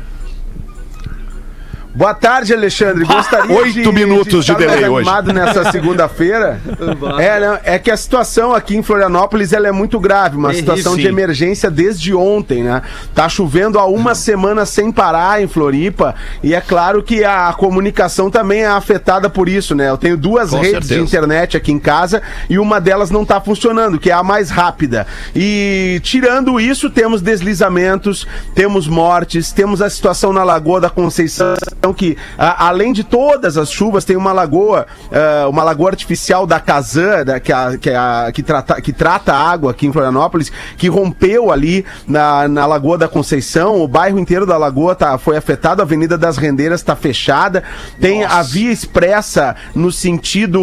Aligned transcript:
Boa 1.93 2.15
tarde, 2.15 2.55
Alexandre. 2.55 3.05
Gostaria 3.05 3.51
Oito 3.57 3.93
minutos 3.93 4.45
de 4.45 4.53
estar 4.53 4.59
delay 4.59 4.81
mais 4.81 4.93
hoje. 4.93 5.09
animado 5.09 5.33
nessa 5.33 5.73
segunda-feira. 5.73 6.61
é, 7.19 7.41
né, 7.41 7.61
é 7.65 7.79
que 7.79 7.91
a 7.91 7.97
situação 7.97 8.55
aqui 8.55 8.77
em 8.77 8.83
Florianópolis 8.83 9.53
ela 9.53 9.67
é 9.67 9.73
muito 9.73 9.99
grave, 9.99 10.37
uma 10.37 10.51
Terrível. 10.51 10.77
situação 10.77 10.97
de 10.97 11.07
emergência 11.07 11.71
desde 11.71 12.15
ontem, 12.15 12.63
né? 12.63 12.83
Tá 13.15 13.29
chovendo 13.29 13.79
há 13.79 13.87
uma 13.87 14.15
semana 14.15 14.65
sem 14.65 14.93
parar 14.93 15.43
em 15.43 15.49
Floripa 15.49 16.15
e 16.43 16.55
é 16.55 16.61
claro 16.61 17.03
que 17.03 17.25
a 17.25 17.53
comunicação 17.53 18.31
também 18.31 18.63
é 18.63 18.69
afetada 18.69 19.29
por 19.29 19.49
isso, 19.49 19.75
né? 19.75 19.91
Eu 19.91 19.99
tenho 19.99 20.17
duas 20.17 20.51
Com 20.51 20.57
redes 20.57 20.87
certeza. 20.87 20.95
de 20.95 21.01
internet 21.01 21.57
aqui 21.57 21.73
em 21.73 21.79
casa 21.79 22.23
e 22.49 22.59
uma 22.59 22.81
delas 22.81 23.11
não 23.11 23.25
tá 23.25 23.41
funcionando, 23.41 23.99
que 23.99 24.11
é 24.11 24.15
a 24.15 24.23
mais 24.23 24.49
rápida. 24.51 25.07
E 25.35 26.01
tirando 26.05 26.61
isso, 26.61 26.89
temos 26.89 27.21
deslizamentos, 27.21 28.27
temos 28.55 28.87
mortes, 28.87 29.51
temos 29.53 29.83
a 29.83 29.91
situação 29.91 30.33
na 30.33 30.45
Lagoa 30.45 30.81
da 30.81 30.91
Conceição, 30.91 31.57
que 31.95 32.17
a- 32.39 32.67
além 32.69 32.93
de 32.93 33.05
todas 33.05 33.57
as 33.57 33.71
chuvas, 33.71 34.05
tem 34.05 34.17
uma 34.17 34.33
lagoa, 34.33 34.87
ah, 35.13 35.49
uma 35.49 35.63
lagoa 35.63 35.91
artificial 35.91 36.47
da 36.47 36.61
Kazan, 36.61 37.25
da- 37.25 37.41
que, 37.41 37.53
a- 37.53 37.77
que, 37.79 37.91
a- 37.91 38.31
que 38.33 38.43
trata, 38.43 38.81
que 38.81 38.93
trata 38.93 39.33
a 39.33 39.51
água 39.51 39.71
aqui 39.71 39.87
em 39.87 39.93
Florianópolis, 39.93 40.51
que 40.77 40.89
rompeu 40.89 41.51
ali 41.53 41.85
na, 42.07 42.49
na 42.49 42.67
Lagoa 42.67 42.99
da 42.99 43.09
Conceição, 43.09 43.81
o 43.83 43.89
bairro 43.89 44.19
inteiro 44.19 44.45
da 44.47 44.57
Lagoa 44.57 44.95
tá, 44.95 45.17
foi 45.19 45.37
afetado, 45.37 45.83
a 45.83 45.85
Avenida 45.85 46.17
das 46.19 46.37
Rendeiras 46.37 46.81
está 46.81 46.95
fechada, 46.97 47.63
tem 48.01 48.25
a 48.25 48.43
via 48.43 48.71
expressa 48.73 49.57
no 49.75 49.91
sentido 49.91 50.61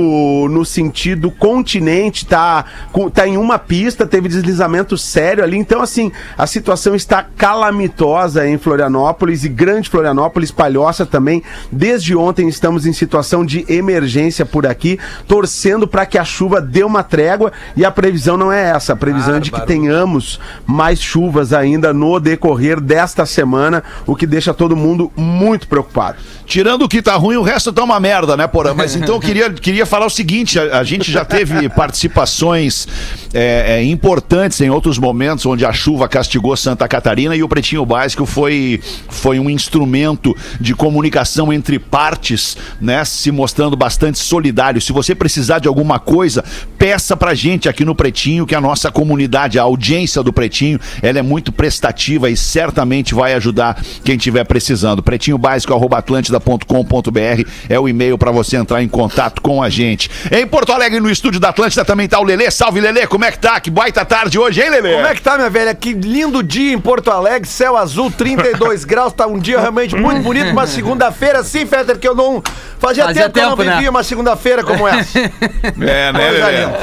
no 0.50 0.64
sentido 0.66 1.32
continente, 1.32 2.26
tá, 2.26 2.66
tá 3.14 3.28
em 3.28 3.38
uma 3.38 3.58
pista, 3.60 4.06
teve 4.06 4.30
deslizamento 4.30 4.98
sério 4.98 5.44
ali, 5.44 5.58
então 5.58 5.82
assim, 5.82 6.12
a 6.38 6.46
situação 6.48 6.96
está 6.96 7.26
calamitosa 7.36 8.48
em 8.48 8.58
Florianópolis 8.58 9.44
e 9.44 9.50
Grande 9.50 9.90
Florianópolis, 9.90 10.52
Palhoça 10.52 11.06
também. 11.08 11.42
Desde 11.72 12.16
ontem 12.16 12.48
estamos 12.48 12.86
em 12.86 12.94
situação 12.94 13.46
de 13.46 13.66
emergência 13.68 14.46
por 14.46 14.66
aqui, 14.66 15.00
torcendo 15.28 15.88
para 15.88 16.06
que 16.06 16.18
a 16.18 16.26
chuva 16.26 16.62
dê 16.62 16.84
uma 16.84 17.04
trégua 17.04 17.52
e 17.76 17.84
a 17.84 17.92
previsão 17.92 18.38
não 18.38 18.52
é 18.52 18.70
essa, 18.70 18.94
a 18.94 18.96
previsão 18.96 19.36
é 19.36 19.40
de 19.40 19.52
que 19.52 19.66
tenhamos 19.66 20.40
mais 20.66 21.02
chuvas 21.02 21.54
ainda 21.54 21.94
no 21.94 22.20
decorrer 22.20 22.80
desta 22.80 23.26
semana, 23.26 23.84
o 24.06 24.16
que 24.16 24.28
deixa 24.28 24.54
todo 24.54 24.76
mundo 24.76 25.12
muito 25.16 25.68
preocupado. 25.68 26.18
Tirando 26.46 26.84
o 26.84 26.90
que 26.90 27.02
tá 27.02 27.16
ruim, 27.16 27.36
o 27.36 27.42
resto 27.42 27.74
tá 27.74 27.84
uma 27.84 28.00
merda, 28.00 28.38
né, 28.38 28.48
Porã? 28.48 28.74
Mas 28.74 28.96
então 28.98 29.16
eu 29.16 29.20
queria, 29.20 29.52
queria 29.52 29.86
falar 29.86 30.06
o 30.06 30.10
seguinte: 30.10 30.58
a, 30.58 30.80
a 30.80 30.84
gente 30.84 31.12
já 31.12 31.26
teve 31.26 31.68
participações 31.70 32.88
é, 33.34 33.78
é, 33.78 33.84
importantes 33.84 34.62
em 34.62 34.70
outros 34.70 34.98
momentos 34.98 35.46
onde 35.46 35.66
a 35.66 35.74
chuva 35.74 36.08
castigou 36.08 36.56
Santa 36.56 36.88
Catarina 36.88 37.36
e 37.36 37.44
o 37.44 37.50
Pretinho 37.50 37.86
Básico 37.86 38.26
foi, 38.26 38.82
foi 39.10 39.40
um 39.40 39.50
instrumento 39.50 40.36
de 40.60 40.74
comunicação 40.98 41.54
entre 41.54 41.78
partes, 41.78 42.58
né? 42.82 43.06
Se 43.06 43.32
mostrando 43.32 43.78
bastante 43.78 44.18
solidário. 44.18 44.82
Se 44.82 44.92
você 44.92 45.14
precisar 45.14 45.60
de 45.60 45.68
alguma 45.68 46.00
coisa, 46.00 46.44
peça 46.76 47.16
pra 47.16 47.36
gente 47.36 47.70
aqui 47.70 47.86
no 47.86 47.94
Pretinho, 47.94 48.48
que 48.48 48.56
a 48.56 48.62
nossa 48.62 48.92
comunidade, 48.92 49.60
a 49.60 49.62
audiência 49.62 50.24
do 50.24 50.34
Pretinho, 50.34 50.80
ela 51.04 51.20
é 51.20 51.22
muito 51.22 51.52
prestativa 51.52 52.32
e 52.32 52.36
certamente 52.36 53.14
vai 53.14 53.36
ajudar 53.36 53.80
quem 54.04 54.16
estiver 54.16 54.44
precisando. 54.44 55.04
Pretinho 55.04 55.38
básico 55.38 55.72
atlântida.com.br 55.96 57.50
é 57.70 57.80
o 57.80 57.88
e-mail 57.88 58.18
para 58.18 58.32
você 58.32 58.58
entrar 58.58 58.82
em 58.82 58.88
contato 58.88 59.40
com 59.40 59.62
a 59.62 59.70
gente. 59.70 60.10
Em 60.32 60.48
Porto 60.48 60.72
Alegre, 60.72 61.00
no 61.00 61.12
estúdio 61.12 61.40
da 61.40 61.50
Atlântida, 61.50 61.86
também 61.86 62.08
tá 62.08 62.20
o 62.20 62.24
Lelê. 62.24 62.50
Salve, 62.50 62.82
Lelê, 62.82 63.06
como 63.06 63.24
é 63.24 63.32
que 63.32 63.38
tá? 63.38 63.60
Que 63.60 63.70
baita 63.70 64.04
tarde 64.04 64.40
hoje, 64.40 64.62
hein, 64.62 64.72
Lelê? 64.72 64.96
Como 64.96 65.08
é 65.08 65.14
que 65.14 65.22
tá, 65.22 65.38
minha 65.38 65.50
velha? 65.50 65.76
Que 65.76 65.94
lindo 65.94 66.42
dia 66.42 66.74
em 66.74 66.80
Porto 66.80 67.12
Alegre, 67.12 67.48
céu 67.48 67.78
azul, 67.78 68.10
32 68.10 68.84
graus, 68.86 69.14
tá 69.14 69.28
um 69.28 69.38
dia 69.38 69.60
realmente 69.60 69.96
muito 69.96 70.24
bonito, 70.24 70.50
uma 70.50 70.66
segunda-feira, 70.88 71.44
sim, 71.44 71.66
Fetter, 71.66 71.98
que 71.98 72.08
eu 72.08 72.16
não. 72.16 72.42
Fazia, 72.80 73.06
Fazia 73.06 73.24
tempo, 73.24 73.34
que 73.34 73.40
eu 73.40 73.44
não 73.50 73.58
tempo, 73.58 73.64
né? 73.70 73.76
vivia 73.76 73.90
uma 73.90 74.04
segunda-feira 74.04 74.64
como 74.64 74.88
essa. 74.88 75.20
É, 75.20 75.32
né, 75.78 76.12
Lelê? 76.14 76.52
linda. 76.66 76.78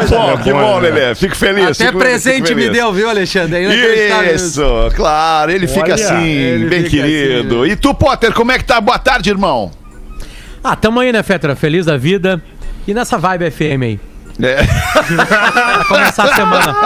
Que 0.00 0.06
bom, 0.14 0.38
que 0.38 0.52
bom, 0.52 0.78
Lelê. 0.78 1.14
Fico 1.14 1.36
feliz. 1.36 1.64
Até 1.80 1.86
fico- 1.86 1.98
presente 1.98 2.46
fico 2.48 2.56
me 2.56 2.62
feliz. 2.64 2.72
deu, 2.78 2.92
viu, 2.92 3.08
Alexandre? 3.10 3.56
É 3.58 3.62
inacreditável 3.64 4.34
Isso, 4.36 4.64
claro, 4.94 5.50
ele 5.50 5.66
fica 5.66 5.94
assim, 5.94 6.24
ele 6.26 6.66
bem 6.68 6.84
fica 6.84 7.02
querido. 7.04 7.62
assim. 7.62 7.72
E 7.72 7.76
tu, 7.76 7.94
Potter, 7.94 8.32
como 8.32 8.52
é 8.52 8.58
que 8.58 8.64
tá? 8.64 8.80
Boa 8.80 8.98
tarde, 8.98 9.30
irmão. 9.30 9.70
Ah, 10.62 10.76
tamo 10.76 11.00
aí, 11.00 11.12
né, 11.12 11.22
Fetra? 11.22 11.56
Feliz 11.56 11.86
da 11.86 11.96
vida. 11.96 12.40
E 12.86 12.94
nessa 12.94 13.16
vibe 13.18 13.50
FM 13.50 13.82
aí. 13.82 14.00
É. 14.42 14.62
Pra 14.64 15.84
começar 15.86 16.24
a 16.24 16.34
semana. 16.34 16.76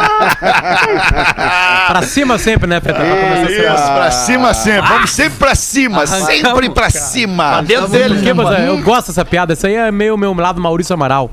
pra 1.88 2.02
cima 2.02 2.38
sempre, 2.38 2.66
né, 2.68 2.80
Fetra? 2.80 3.04
Pra 3.04 3.16
começar 3.16 3.40
a 3.46 3.50
Isso, 3.50 3.62
semana. 3.62 3.94
pra 3.94 4.10
cima 4.10 4.54
sempre. 4.54 4.88
Vamos 4.88 5.10
sempre 5.10 5.38
pra 5.38 5.54
cima, 5.54 5.96
Arrancamos, 6.02 6.26
sempre 6.26 6.70
pra 6.70 6.90
cima. 6.90 7.62
Dentro 7.62 7.88
dele, 7.88 8.14
Porque, 8.14 8.32
mas, 8.32 8.58
é, 8.58 8.68
eu 8.68 8.78
gosto 8.82 9.08
dessa 9.08 9.24
piada. 9.24 9.52
Isso 9.52 9.66
aí 9.66 9.74
é 9.74 9.90
meio 9.90 10.16
meu 10.16 10.32
lado 10.34 10.60
Maurício 10.60 10.94
Amaral. 10.94 11.30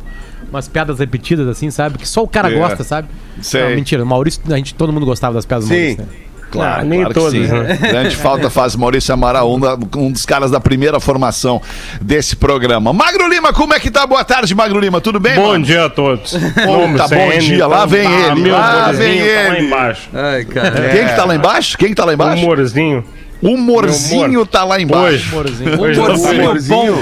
Umas 0.50 0.68
piadas 0.68 1.00
repetidas, 1.00 1.48
assim, 1.48 1.72
sabe? 1.72 1.98
Que 1.98 2.08
só 2.08 2.24
o 2.24 2.28
cara 2.28 2.52
É. 2.52 2.56
gosta, 2.58 2.84
sabe? 2.84 3.08
Sei. 3.42 3.64
Não, 3.64 3.70
mentira. 3.76 4.04
O 4.04 4.06
Maurício, 4.06 4.42
a 4.52 4.56
gente, 4.58 4.74
todo 4.74 4.92
mundo 4.92 5.06
gostava 5.06 5.34
das 5.34 5.46
piadas 5.46 5.66
do. 5.68 5.74
Maurício, 5.74 6.02
né? 6.02 6.08
Claro, 6.52 6.82
Ah, 6.82 6.84
nem 6.84 7.00
claro 7.00 7.14
que 7.14 7.20
todos, 7.20 7.32
sim. 7.34 7.48
né? 7.48 7.78
Grande 7.82 8.16
falta 8.16 8.50
faz 8.50 8.76
Maurício 8.76 9.14
Amaral, 9.14 9.52
um, 9.54 9.60
da- 9.60 9.78
um 9.96 10.12
dos 10.12 10.26
caras 10.26 10.52
da 10.52 10.60
primeira 10.60 11.00
formação 11.00 11.62
desse 12.02 12.36
programa. 12.36 12.92
Magro 12.92 13.28
Lima, 13.30 13.54
como 13.54 13.74
é 13.74 13.80
que 13.80 13.90
tá? 13.90 14.06
Boa 14.06 14.24
tarde, 14.26 14.54
Magro 14.54 14.80
Lima, 14.80 15.00
tudo 15.00 15.20
bem, 15.20 15.36
Bom 15.36 15.48
mano? 15.48 15.64
dia 15.66 15.86
a 15.86 15.90
todos. 15.90 16.32
tá 16.34 17.08
bom 17.08 17.38
dia, 17.40 17.66
lá 17.68 17.86
vem 17.86 18.02
ele, 18.06 18.42
meu 18.42 18.54
lá 18.54 18.92
vem 18.92 19.18
tá 19.20 19.24
lá 19.50 19.56
ele. 19.58 19.66
embaixo. 19.68 20.10
Ai, 20.14 20.46
cara. 20.46 20.90
Quem 20.90 21.08
que 21.08 21.16
tá 21.16 21.26
lá 21.26 21.36
embaixo? 21.36 21.78
Quem 21.78 21.90
que 21.90 21.96
tá 21.96 22.06
lá 22.06 22.14
embaixo? 22.14 22.44
O 22.46 22.48
Humorzinho 23.42 24.22
Meu 24.22 24.32
humor. 24.42 24.48
tá 24.48 24.64
lá 24.64 24.80
embaixo. 24.80 25.36
Hoje. 25.36 25.64
Hoje 25.80 26.00
não 26.00 26.06
Humorzinho. 26.06 26.18
falei. 26.28 26.42
Humorzinho. 26.42 26.98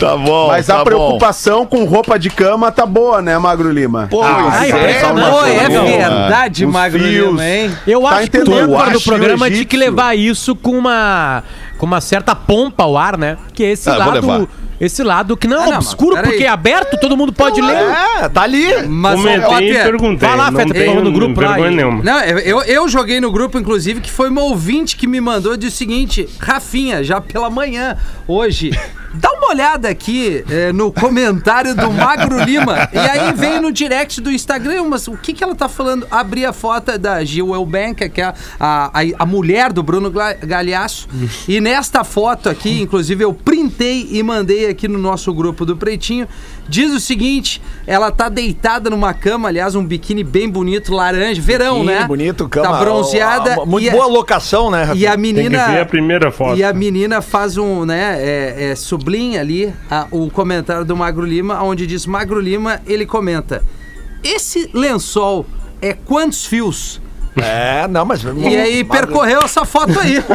Tá 0.00 0.16
bom, 0.16 0.48
Mas 0.48 0.66
tá 0.66 0.80
a 0.80 0.84
preocupação 0.84 1.64
com 1.66 1.84
roupa 1.84 2.18
de 2.18 2.30
cama 2.30 2.72
tá 2.72 2.84
boa, 2.84 3.22
né, 3.22 3.38
Magro 3.38 3.70
Lima? 3.70 4.08
bom. 4.10 4.18
Pois 4.22 4.54
Ai, 4.54 4.70
é. 4.70 5.00
Pô, 5.02 5.44
é 5.46 5.68
mano. 5.68 5.86
verdade, 5.86 6.64
Os 6.66 6.72
Magro 6.72 6.98
fios. 6.98 7.28
Lima, 7.30 7.46
hein? 7.46 7.70
Eu 7.86 8.02
Tá 8.02 8.08
acho 8.10 8.30
que 8.30 8.38
o 8.38 8.44
dono 8.44 8.90
do 8.92 9.00
programa 9.02 9.46
o 9.46 9.50
tinha 9.50 9.64
que 9.64 9.76
egípcio. 9.76 9.78
levar 9.78 10.16
isso 10.16 10.56
com 10.56 10.72
uma, 10.78 11.42
com 11.78 11.86
uma 11.86 12.00
certa 12.00 12.34
pompa 12.34 12.82
ao 12.84 12.98
ar, 12.98 13.16
né? 13.16 13.38
Que 13.54 13.62
esse 13.62 13.88
Ah, 13.88 13.96
lado. 13.96 14.48
Esse 14.80 15.02
lado 15.02 15.36
que 15.36 15.48
não 15.48 15.56
é 15.60 15.64
Ah, 15.64 15.70
não, 15.70 15.76
obscuro, 15.78 16.14
peraí. 16.14 16.30
porque 16.30 16.44
é 16.44 16.48
aberto, 16.48 17.00
todo 17.00 17.16
mundo 17.16 17.32
pode 17.32 17.60
ler. 17.60 17.74
É, 18.22 18.28
tá 18.28 18.42
ali. 18.42 18.86
Mas, 18.86 19.16
Comentei 19.16 19.72
e 19.72 19.74
perguntei. 19.74 20.28
Vai 20.28 20.38
lá, 20.38 20.50
não 20.52 20.60
Feta, 20.60 20.84
falou 20.84 21.02
no 21.04 21.10
grupo 21.12 21.40
lá 21.40 21.48
vergonha 21.48 21.72
e- 21.72 21.74
nenhuma. 21.76 22.04
Não, 22.04 22.20
eu, 22.20 22.62
eu 22.62 22.88
joguei 22.88 23.20
no 23.20 23.32
grupo, 23.32 23.58
inclusive, 23.58 24.00
que 24.00 24.10
foi 24.10 24.28
uma 24.28 24.42
ouvinte 24.42 24.96
que 24.96 25.08
me 25.08 25.20
mandou 25.20 25.56
de 25.56 25.66
o 25.66 25.70
seguinte: 25.70 26.28
Rafinha, 26.38 27.02
já 27.02 27.20
pela 27.20 27.50
manhã, 27.50 27.96
hoje. 28.28 28.70
Dá 29.14 29.32
uma 29.32 29.48
olhada 29.48 29.88
aqui 29.88 30.44
eh, 30.50 30.70
no 30.70 30.92
comentário 30.92 31.74
do 31.74 31.90
Magro 31.90 32.44
Lima. 32.44 32.90
E 32.92 32.98
aí 32.98 33.32
vem 33.32 33.58
no 33.58 33.72
direct 33.72 34.20
do 34.20 34.30
Instagram, 34.30 34.84
mas 34.86 35.08
o 35.08 35.16
que, 35.16 35.32
que 35.32 35.42
ela 35.42 35.54
tá 35.54 35.66
falando? 35.66 36.06
Abri 36.10 36.44
a 36.44 36.52
foto 36.52 36.98
da 36.98 37.24
Gil 37.24 37.54
Elbank, 37.54 38.06
que 38.10 38.20
é 38.20 38.34
a, 38.60 38.90
a, 38.92 39.00
a 39.18 39.24
mulher 39.26 39.72
do 39.72 39.82
Bruno 39.82 40.12
Galhaço. 40.42 41.08
E 41.48 41.58
nesta 41.68 42.02
foto 42.02 42.48
aqui, 42.48 42.80
inclusive, 42.80 43.22
eu 43.22 43.34
printei 43.34 44.08
e 44.10 44.22
mandei 44.22 44.66
aqui 44.70 44.88
no 44.88 44.98
nosso 44.98 45.32
grupo 45.34 45.66
do 45.66 45.76
Pretinho. 45.76 46.26
Diz 46.66 46.90
o 46.94 46.98
seguinte: 46.98 47.60
ela 47.86 48.10
tá 48.10 48.30
deitada 48.30 48.88
numa 48.88 49.12
cama, 49.12 49.48
aliás, 49.48 49.74
um 49.74 49.84
biquíni 49.84 50.24
bem 50.24 50.48
bonito, 50.48 50.94
laranja, 50.94 51.42
verão, 51.42 51.80
Biquíni 51.80 51.98
né? 52.00 52.06
bonito, 52.06 52.48
cama. 52.48 52.68
Tá 52.68 52.78
bronzeada. 52.80 53.66
Muito 53.66 53.86
a- 53.88 53.92
boa 53.92 54.06
locação, 54.06 54.70
né, 54.70 54.90
e 54.94 55.06
a 55.06 55.10
Tem 55.14 55.22
que 55.24 55.32
menina. 55.34 55.68
ver 55.68 55.80
a 55.80 55.86
primeira 55.86 56.30
foto. 56.30 56.58
E 56.58 56.64
a 56.64 56.72
menina 56.72 57.20
faz 57.20 57.58
um, 57.58 57.84
né, 57.84 58.16
é, 58.18 58.70
é, 58.70 58.74
sublinha 58.74 59.40
ali 59.40 59.70
a- 59.90 60.06
o 60.10 60.30
comentário 60.30 60.86
do 60.86 60.96
Magro 60.96 61.26
Lima, 61.26 61.62
onde 61.62 61.86
diz 61.86 62.06
Magro 62.06 62.40
Lima, 62.40 62.80
ele 62.86 63.04
comenta: 63.04 63.62
Esse 64.24 64.70
lençol 64.72 65.44
é 65.82 65.92
quantos 65.92 66.46
fios? 66.46 66.98
É, 67.42 67.86
não, 67.88 68.04
mas... 68.04 68.22
E 68.22 68.56
aí 68.56 68.84
percorreu 68.84 69.40
essa 69.44 69.64
foto 69.64 69.98
aí. 70.00 70.22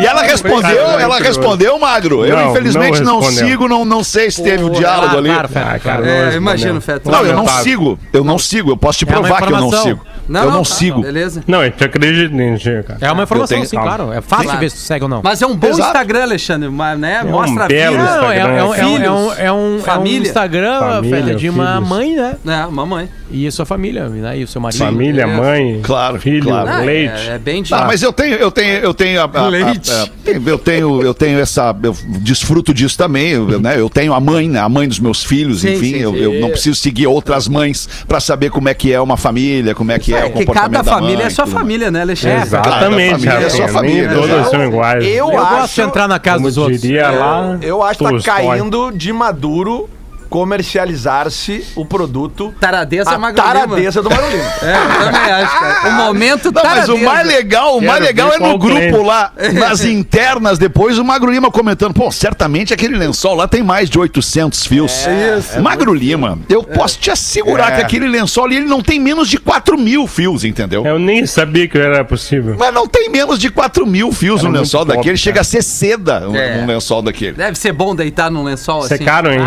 E 0.00 0.06
ela 0.06 0.22
respondeu, 0.22 0.78
ela 0.98 1.18
respondeu, 1.18 1.78
Magro. 1.78 2.24
Eu, 2.24 2.36
Não, 2.36 2.50
infelizmente, 2.50 3.00
não 3.02 3.20
não, 3.20 3.22
sigo, 3.30 3.68
não, 3.68 3.84
não 3.84 4.04
sei 4.04 4.30
se 4.30 4.42
teve 4.42 4.62
o 4.64 4.70
diálogo 4.70 5.16
ali. 5.16 5.28
claro, 5.28 5.48
Feta, 5.48 5.60
Ah, 5.60 5.78
cara, 5.78 5.80
claro. 5.80 6.04
não 6.04 6.10
É, 6.12 6.36
imagino, 6.36 6.80
Feto. 6.80 7.10
Não, 7.10 7.24
eu 7.24 7.34
não 7.34 7.46
sigo. 7.46 7.98
Eu 8.12 8.24
não 8.24 8.38
sigo. 8.38 8.70
Eu 8.70 8.76
posso 8.76 8.98
te 8.98 9.04
É 9.04 9.06
provar 9.06 9.38
que 9.38 9.44
eu 9.44 9.50
não 9.50 9.68
informação. 9.68 10.00
Sigo. 10.28 10.38
eu 10.46 10.50
não 10.50 10.58
tá, 10.62 10.64
sigo. 10.64 11.00
Beleza. 11.02 11.42
Não, 11.46 11.60
a 11.60 11.64
gente 11.64 11.84
acredita 11.84 12.34
em 12.42 12.56
ti, 12.56 12.70
cara. 12.86 12.98
É 13.00 13.10
uma 13.12 13.22
informação, 13.24 13.56
tenho- 13.56 13.68
sim, 13.68 13.76
claro. 13.76 14.12
É 14.12 14.20
fácil 14.20 14.44
Claro. 14.44 14.58
de 14.58 14.64
ver 14.64 14.70
se 14.70 14.76
tu 14.76 14.80
segue 14.82 15.02
ou 15.04 15.08
não. 15.08 15.20
Mas 15.24 15.40
é 15.42 15.46
um 15.46 15.56
bom 15.56 15.68
Exato. 15.68 15.88
Instagram, 15.88 16.22
Alexandre, 16.22 16.68
mas, 16.68 16.98
né? 16.98 17.22
um 17.24 17.30
Mostra 17.30 17.64
a 17.64 17.68
vida. 17.68 17.90
Não, 17.90 18.30
é, 18.32 18.38
é 18.38 18.44
um, 18.44 18.48
é, 18.48 18.52
um, 18.52 18.56
é, 18.56 18.64
um, 18.64 18.72
Filhos, 18.74 19.06
é, 19.06 19.10
um, 19.10 19.32
é 19.46 19.52
um 19.52 19.80
família. 19.82 20.28
Instagram 20.28 20.80
Família, 20.80 21.34
de 21.34 21.48
uma 21.48 21.74
filhos. 21.76 21.88
mãe, 21.88 22.16
né? 22.16 22.36
É, 22.46 22.66
mamãe. 22.70 23.08
E 23.30 23.46
a 23.46 23.52
sua 23.52 23.66
família, 23.66 24.08
né? 24.08 24.38
E 24.38 24.44
o 24.44 24.48
seu 24.48 24.58
marido. 24.60 24.78
Família, 24.78 25.26
mãe, 25.26 25.80
Claro, 25.82 26.18
filho, 26.18 26.44
claro. 26.44 26.68
Ah, 26.70 26.78
leite. 26.78 27.28
É, 27.28 27.34
é 27.34 27.38
bem 27.38 27.62
de. 27.62 27.74
Ah, 27.74 27.84
mas 27.86 28.02
eu 28.02 28.10
tenho, 28.12 28.36
eu 28.36 28.50
tenho, 28.50 28.78
eu 28.78 28.94
tenho 28.94 29.20
a, 29.20 29.24
a- 29.24 29.40
a- 29.40 29.48
Leite. 29.48 29.90
a- 29.90 30.08
eu 30.46 30.58
tenho, 30.58 31.02
eu 31.02 31.12
tenho 31.12 31.38
essa, 31.38 31.76
eu 31.82 31.94
desfruto 32.20 32.72
disso 32.72 32.96
também, 32.96 33.28
eu, 33.32 33.60
né? 33.60 33.78
Eu 33.78 33.90
tenho 33.90 34.14
a 34.14 34.20
mãe, 34.20 34.48
né? 34.48 34.58
A 34.60 34.68
mãe 34.68 34.88
dos 34.88 34.98
meus 34.98 35.22
filhos, 35.22 35.60
Sim, 35.60 35.72
enfim, 35.74 35.92
sim, 35.92 35.98
eu, 35.98 36.12
sim. 36.12 36.18
eu 36.20 36.40
não 36.40 36.48
preciso 36.50 36.76
seguir 36.76 37.06
outras 37.06 37.46
mães 37.48 37.86
pra 38.08 38.18
saber 38.18 38.50
como 38.50 38.68
é 38.68 38.74
que 38.74 38.92
é 38.92 39.00
uma 39.00 39.16
família, 39.18 39.74
como 39.74 39.92
é 39.92 39.98
que 39.98 40.14
é, 40.20 40.24
o 40.24 40.30
Porque 40.30 40.44
comportamento 40.46 40.72
cada 40.72 40.82
da 40.82 40.90
família 40.90 41.16
mãe, 41.16 41.26
é 41.26 41.30
sua 41.30 41.46
família, 41.46 41.90
né, 41.90 42.00
Alexandre? 42.02 42.42
Exatamente, 42.42 43.10
família 43.26 43.46
é 43.46 43.48
sua 43.48 43.68
família, 43.68 44.08
Nem 44.08 44.20
todas 44.20 44.50
são 44.50 44.64
iguais. 44.64 45.04
Eu, 45.04 45.12
Eu 45.12 45.38
acho... 45.38 45.56
gosto 45.56 45.74
de 45.74 45.80
entrar 45.82 46.08
na 46.08 46.18
casa 46.18 46.42
dos 46.42 46.56
outros. 46.58 46.80
diria 46.80 47.10
lá, 47.10 47.58
Eu 47.60 47.82
acho 47.82 47.98
que 47.98 48.22
tá 48.22 48.36
caindo 48.36 48.90
de 48.90 49.12
maduro 49.12 49.88
comercializar-se 50.28 51.64
o 51.74 51.84
produto 51.84 52.54
Taradeza 52.60 53.10
é 53.10 53.14
a 53.14 53.18
Magro 53.18 53.42
Lima. 53.42 53.54
taradeza 53.54 54.02
do 54.02 54.10
Magro 54.10 54.30
Lima. 54.30 54.38
É, 54.68 54.74
eu 54.76 55.12
também 55.12 55.32
acho, 55.32 55.60
cara. 55.60 55.88
O 55.88 55.92
momento 55.92 56.44
Não, 56.46 56.52
mas 56.52 56.62
taradeza. 56.62 56.94
o 56.94 57.04
mais 57.04 57.26
legal, 57.26 57.78
o 57.78 57.82
mais 57.84 58.00
legal 58.02 58.32
é 58.32 58.38
no 58.38 58.58
grupo 58.58 59.02
lá, 59.02 59.32
nas 59.54 59.84
internas, 59.84 60.58
depois 60.58 60.98
o 60.98 61.04
Magro 61.04 61.30
Lima 61.30 61.50
comentando, 61.50 61.94
pô, 61.94 62.10
certamente 62.10 62.74
aquele 62.74 62.96
lençol 62.96 63.34
lá 63.34 63.46
tem 63.48 63.62
mais 63.62 63.88
de 63.88 63.98
800 63.98 64.66
fios. 64.66 65.06
isso. 65.38 65.60
Magro 65.60 65.92
Lima, 65.94 66.38
eu 66.48 66.62
posso 66.62 66.98
te 66.98 67.10
assegurar 67.10 67.72
É. 67.72 67.76
que 67.76 67.82
aquele 67.82 68.08
lençol 68.08 68.44
ali, 68.44 68.56
ele 68.56 68.66
não 68.66 68.82
tem 68.82 68.98
menos 69.00 69.28
de 69.28 69.38
4 69.38 69.78
mil 69.78 70.06
fios, 70.06 70.44
entendeu? 70.44 70.84
Eu 70.84 70.98
nem 70.98 71.24
sabia 71.26 71.68
que 71.68 71.78
era 71.78 72.04
possível. 72.04 72.56
Mas 72.58 72.72
não 72.74 72.86
tem 72.86 73.08
menos 73.08 73.38
de 73.38 73.50
4 73.50 73.86
mil 73.86 74.12
fios 74.12 74.40
Era 74.40 74.48
um 74.48 74.52
lençol 74.52 74.84
top, 74.84 74.96
daquele, 74.96 75.16
chega 75.16 75.34
cara. 75.34 75.40
a 75.42 75.44
ser 75.44 75.62
seda 75.62 76.28
um, 76.28 76.32
um 76.32 76.36
É. 76.36 76.64
lençol 76.66 77.02
daquele. 77.02 77.32
Deve 77.32 77.58
ser 77.58 77.72
bom 77.72 77.94
deitar 77.94 78.30
num 78.30 78.42
lençol 78.42 78.80
assim. 78.80 78.88
Secaram, 78.96 79.32
hein? 79.32 79.40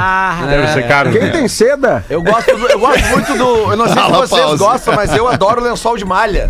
Deve 0.50 0.68
caro. 0.84 1.12
Quem 1.12 1.32
tem 1.32 1.48
seda? 1.48 2.04
Eu 2.10 2.22
gosto, 2.22 2.56
do- 2.56 2.68
eu 2.68 2.80
gosto 2.80 3.06
muito 3.08 3.34
do. 3.38 3.72
Eu 3.72 3.78
não 3.78 3.88
sei 3.88 3.96
se 4.04 4.12
vocês 4.12 4.60
gostam, 4.60 4.96
mas 4.96 5.16
eu 5.16 5.28
adoro 5.28 5.62
lençol 5.62 5.98
de 5.98 6.06
malha. 6.06 6.50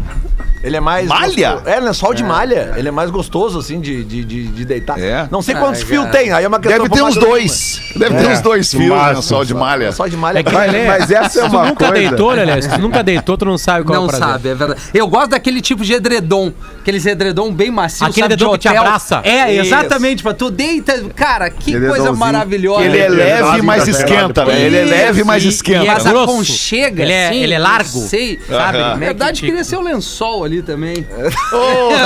Ele 0.64 0.78
é 0.78 0.80
mais. 0.80 1.08
Malha? 1.08 1.54
gostoso. 1.54 1.70
É, 1.76 1.80
lençol 1.80 2.14
de 2.14 2.24
malha. 2.24 2.74
Ele 2.76 2.88
é 2.88 2.92
mais 2.92 3.10
gostoso, 3.10 3.60
assim, 3.60 3.80
de, 3.80 4.04
de, 4.04 4.24
de, 4.24 4.48
de 4.48 4.66
deitar. 4.66 5.00
É? 5.00 5.28
Não 5.32 5.42
sei 5.42 5.56
Ah, 5.56 5.60
quantos 5.60 5.82
fios 5.82 6.06
cara. 6.06 6.18
tem, 6.18 6.32
aí 6.34 6.44
é 6.44 6.48
uma 6.48 6.60
questão 6.60 6.84
Deve 6.84 6.96
ter 6.96 7.02
uns 7.04 7.16
dois. 7.16 7.82
Deve 7.96 8.16
ter 8.16 8.26
É, 8.26 8.34
uns 8.34 8.42
dois 8.42 8.70
fios 8.72 8.90
máximo, 8.90 9.16
lençol 9.16 9.46
de 9.46 9.54
malha. 9.54 9.86
Lençol 9.88 10.10
de 10.10 10.18
malha. 10.18 10.40
É 10.40 10.44
que, 10.44 10.52
Mas- 10.54 10.88
mas 10.88 11.12
essa 11.12 11.40
é 11.40 11.44
uma 11.46 11.66
nunca 11.66 11.88
coisa- 11.88 11.94
deitou, 11.94 12.32
Lelê, 12.32 12.62
se 12.62 12.70
tu 12.70 12.80
nunca 12.82 13.04
deitou, 13.04 13.38
tu 13.38 13.46
não 13.46 13.58
sabe 13.58 13.86
qual 13.86 13.96
é 13.96 14.00
Não 14.00 14.06
o 14.06 14.10
prazer. 14.10 14.28
sabe, 14.28 14.50
é 14.50 14.56
verdade. 14.56 14.82
Eu 14.94 15.08
gosto 15.08 15.30
daquele 15.32 15.62
tipo 15.62 15.84
de 15.84 15.94
edredom. 15.94 16.52
Aqueles 16.82 17.06
edredom 17.06 17.52
bem 17.54 17.70
macio, 17.72 18.06
Aquele 18.06 18.24
sabe, 18.24 18.36
de 18.36 18.44
edredom 18.44 18.52
que 18.54 18.60
te 18.60 18.68
abraça. 18.68 19.22
É, 19.24 19.52
Isso. 19.54 19.66
exatamente. 19.68 20.24
Pra 20.24 20.34
tu 20.34 20.50
deita... 20.52 21.02
Cara, 21.16 21.50
que 21.50 21.80
coisa 21.80 22.12
maravilhosa. 22.14 22.84
Ele 22.86 22.98
é 23.00 23.10
leve, 23.10 23.62
mas 23.62 23.88
esquenta, 23.88 24.46
né? 24.46 24.60
Ele 24.62 24.78
é 24.78 24.84
leve, 24.86 25.24
mas 25.24 25.44
esquenta. 25.44 25.84
e 25.86 25.88
é 25.88 25.94
Mas 25.94 26.04
grosso. 26.04 26.24
aconchega, 26.32 27.02
Ele 27.04 27.12
é- 27.12 27.30
assim, 27.30 27.38
ele 27.44 27.54
é 27.54 27.58
não 27.60 27.66
largo. 27.66 28.00
Sei. 28.02 28.40
Sabe? 28.48 28.78
Na 28.78 28.94
é 28.94 28.98
verdade, 28.98 29.42
que 29.42 29.48
queria 29.48 29.64
ser 29.64 29.78
o 29.78 29.82
lençol 29.82 30.44
ali 30.44 30.51
também. 30.62 31.06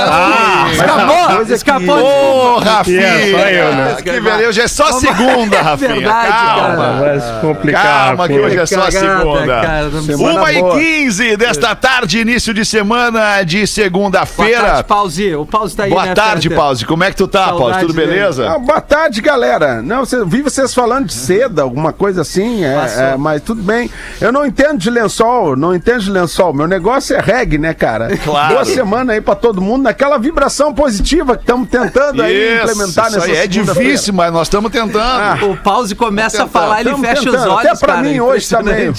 Ah, 0.08 0.68
escapou! 0.72 1.42
escapou! 1.54 2.56
Ô, 2.56 2.60
E 2.60 2.64
Rafinha! 2.64 3.00
é 3.06 3.30
só 3.30 3.38
eu, 3.48 3.74
né? 3.74 3.96
Que 4.02 4.20
beleza, 4.20 4.48
hoje 4.48 4.60
é 4.60 4.68
só 4.68 4.92
segunda, 4.92 5.60
Rafinha. 5.62 5.94
verdade, 5.94 6.28
Calma. 6.28 6.76
cara. 6.76 6.92
Vai 6.98 7.20
se 7.20 7.40
complicar. 7.40 7.82
Calma, 7.82 8.26
que 8.28 8.32
Rafinha. 8.34 8.46
hoje 8.46 8.58
é 8.58 8.66
só 8.66 8.90
segunda. 8.90 9.60
cara, 9.60 9.88
Uma 10.18 10.52
e 10.52 10.60
boa. 10.60 10.78
15 10.78 11.36
desta 11.36 11.74
tarde, 11.74 12.18
início 12.20 12.52
de 12.54 12.64
semana 12.64 13.42
de 13.42 13.58
Boa 13.58 13.66
segunda-feira. 13.66 14.62
tarde, 14.62 14.84
Pause. 14.84 15.34
O 15.36 15.46
Pause 15.46 15.76
tá 15.76 15.84
aí, 15.84 15.90
Boa 15.90 16.06
né, 16.06 16.14
tarde? 16.14 16.50
Pause. 16.50 16.84
Como 16.86 17.04
é 17.04 17.10
que 17.10 17.16
tu 17.16 17.26
tá, 17.28 17.46
Pause? 17.48 17.58
Saudade 17.58 17.80
Tudo 17.86 17.92
dele. 17.94 18.06
beleza? 18.12 18.50
Ah, 18.50 18.58
boa 18.58 18.80
tarde, 18.80 19.20
galera. 19.20 19.82
Não, 19.82 20.00
você, 20.04 20.24
vi 20.24 20.42
vocês 20.42 20.74
falando 20.74 21.06
de 21.06 21.14
seda, 21.14 21.62
alguma 21.62 21.92
coisa 21.92 22.22
assim, 22.22 22.64
é, 22.64 23.12
é, 23.12 23.16
mas 23.16 23.42
tudo 23.42 23.62
bem. 23.62 23.90
Eu 24.20 24.32
não 24.32 24.44
entendo 24.46 24.78
de 24.78 24.90
lençol, 24.90 25.56
não 25.56 25.74
entendo 25.74 26.00
de 26.00 26.10
lençol. 26.10 26.52
Meu 26.52 26.66
negócio 26.66 27.16
é 27.16 27.20
reggae, 27.20 27.58
né, 27.58 27.72
cara? 27.74 28.16
Claro. 28.18 28.35
Boa 28.48 28.64
semana 28.64 29.12
aí 29.12 29.20
pra 29.20 29.34
todo 29.34 29.60
mundo, 29.60 29.82
naquela 29.84 30.18
vibração 30.18 30.72
positiva 30.74 31.36
que 31.36 31.42
estamos 31.42 31.68
tentando 31.68 32.22
aí 32.22 32.58
implementar 32.60 33.06
isso 33.08 33.16
nessa 33.18 33.24
aí 33.30 33.36
é 33.36 33.46
difícil, 33.46 34.12
mas 34.14 34.32
nós 34.32 34.46
estamos 34.46 34.70
tentando. 34.70 35.50
O 35.50 35.56
Pause 35.56 35.94
começa 35.94 36.44
a 36.44 36.46
falar, 36.46 36.80
ele 36.80 36.90
tamo 36.90 37.04
fecha 37.04 37.18
os 37.20 37.24
tentando. 37.24 37.50
olhos, 37.52 37.66
Até 37.70 37.78
pra 37.78 37.94
cara, 37.94 38.02
mim 38.08 38.20
hoje 38.20 38.48
também. 38.48 38.92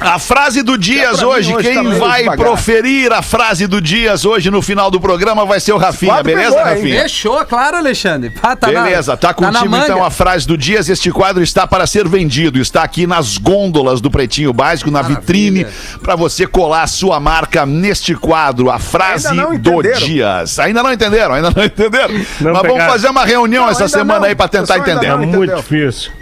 A 0.00 0.18
frase 0.18 0.62
do 0.62 0.76
Dias 0.78 1.22
hoje, 1.22 1.54
hoje 1.54 1.68
quem 1.68 1.74
tá 1.76 1.98
vai 1.98 2.22
devagar. 2.22 2.46
proferir 2.46 3.12
a 3.12 3.22
frase 3.22 3.66
do 3.66 3.80
Dias 3.80 4.24
hoje 4.24 4.50
no 4.50 4.62
final 4.62 4.90
do 4.90 5.00
programa 5.00 5.44
vai 5.44 5.60
ser 5.60 5.72
o 5.72 5.78
Rafinha, 5.78 6.12
quadro 6.14 6.24
beleza, 6.24 6.56
pegou, 6.56 6.68
hein? 6.68 6.74
Rafinha? 6.76 7.02
Fechou, 7.02 7.44
claro, 7.46 7.76
Alexandre. 7.76 8.32
Ah, 8.42 8.56
tá 8.56 8.70
na- 8.70 8.82
Beleza, 8.82 9.16
tá 9.16 9.28
na 9.28 9.34
contigo 9.34 9.68
manga. 9.70 9.84
então 9.84 10.04
a 10.04 10.10
frase 10.10 10.46
do 10.46 10.56
Dias. 10.56 10.88
Este 10.88 11.10
quadro 11.10 11.42
está 11.42 11.66
para 11.66 11.86
ser 11.86 12.06
vendido. 12.08 12.58
Está 12.60 12.82
aqui 12.82 13.06
nas 13.06 13.36
gôndolas 13.38 14.00
do 14.00 14.10
Pretinho 14.10 14.52
Básico, 14.52 14.90
na 14.90 15.02
Maravilha. 15.02 15.20
vitrine, 15.20 15.66
para 16.02 16.16
você 16.16 16.46
colar 16.46 16.82
a 16.82 16.86
sua 16.86 17.18
marca 17.20 17.64
neste 17.66 18.07
quadro. 18.14 18.70
A 18.70 18.78
frase 18.78 19.28
do. 19.58 19.82
Dias. 19.98 20.58
Ainda 20.58 20.82
não 20.82 20.92
entenderam, 20.92 21.34
ainda 21.34 21.50
não 21.54 21.64
entenderam. 21.64 22.08
Não 22.40 22.52
Mas 22.52 22.62
vamos 22.62 22.62
pegaram. 22.72 22.92
fazer 22.92 23.08
uma 23.08 23.24
reunião 23.24 23.64
Não, 23.64 23.70
essa 23.70 23.88
semana 23.88 24.20
não. 24.20 24.26
aí 24.26 24.34
para 24.34 24.48
tentar 24.48 24.78
entender. 24.78 25.06
É 25.06 25.16
muito 25.16 25.54
difícil. 25.56 26.12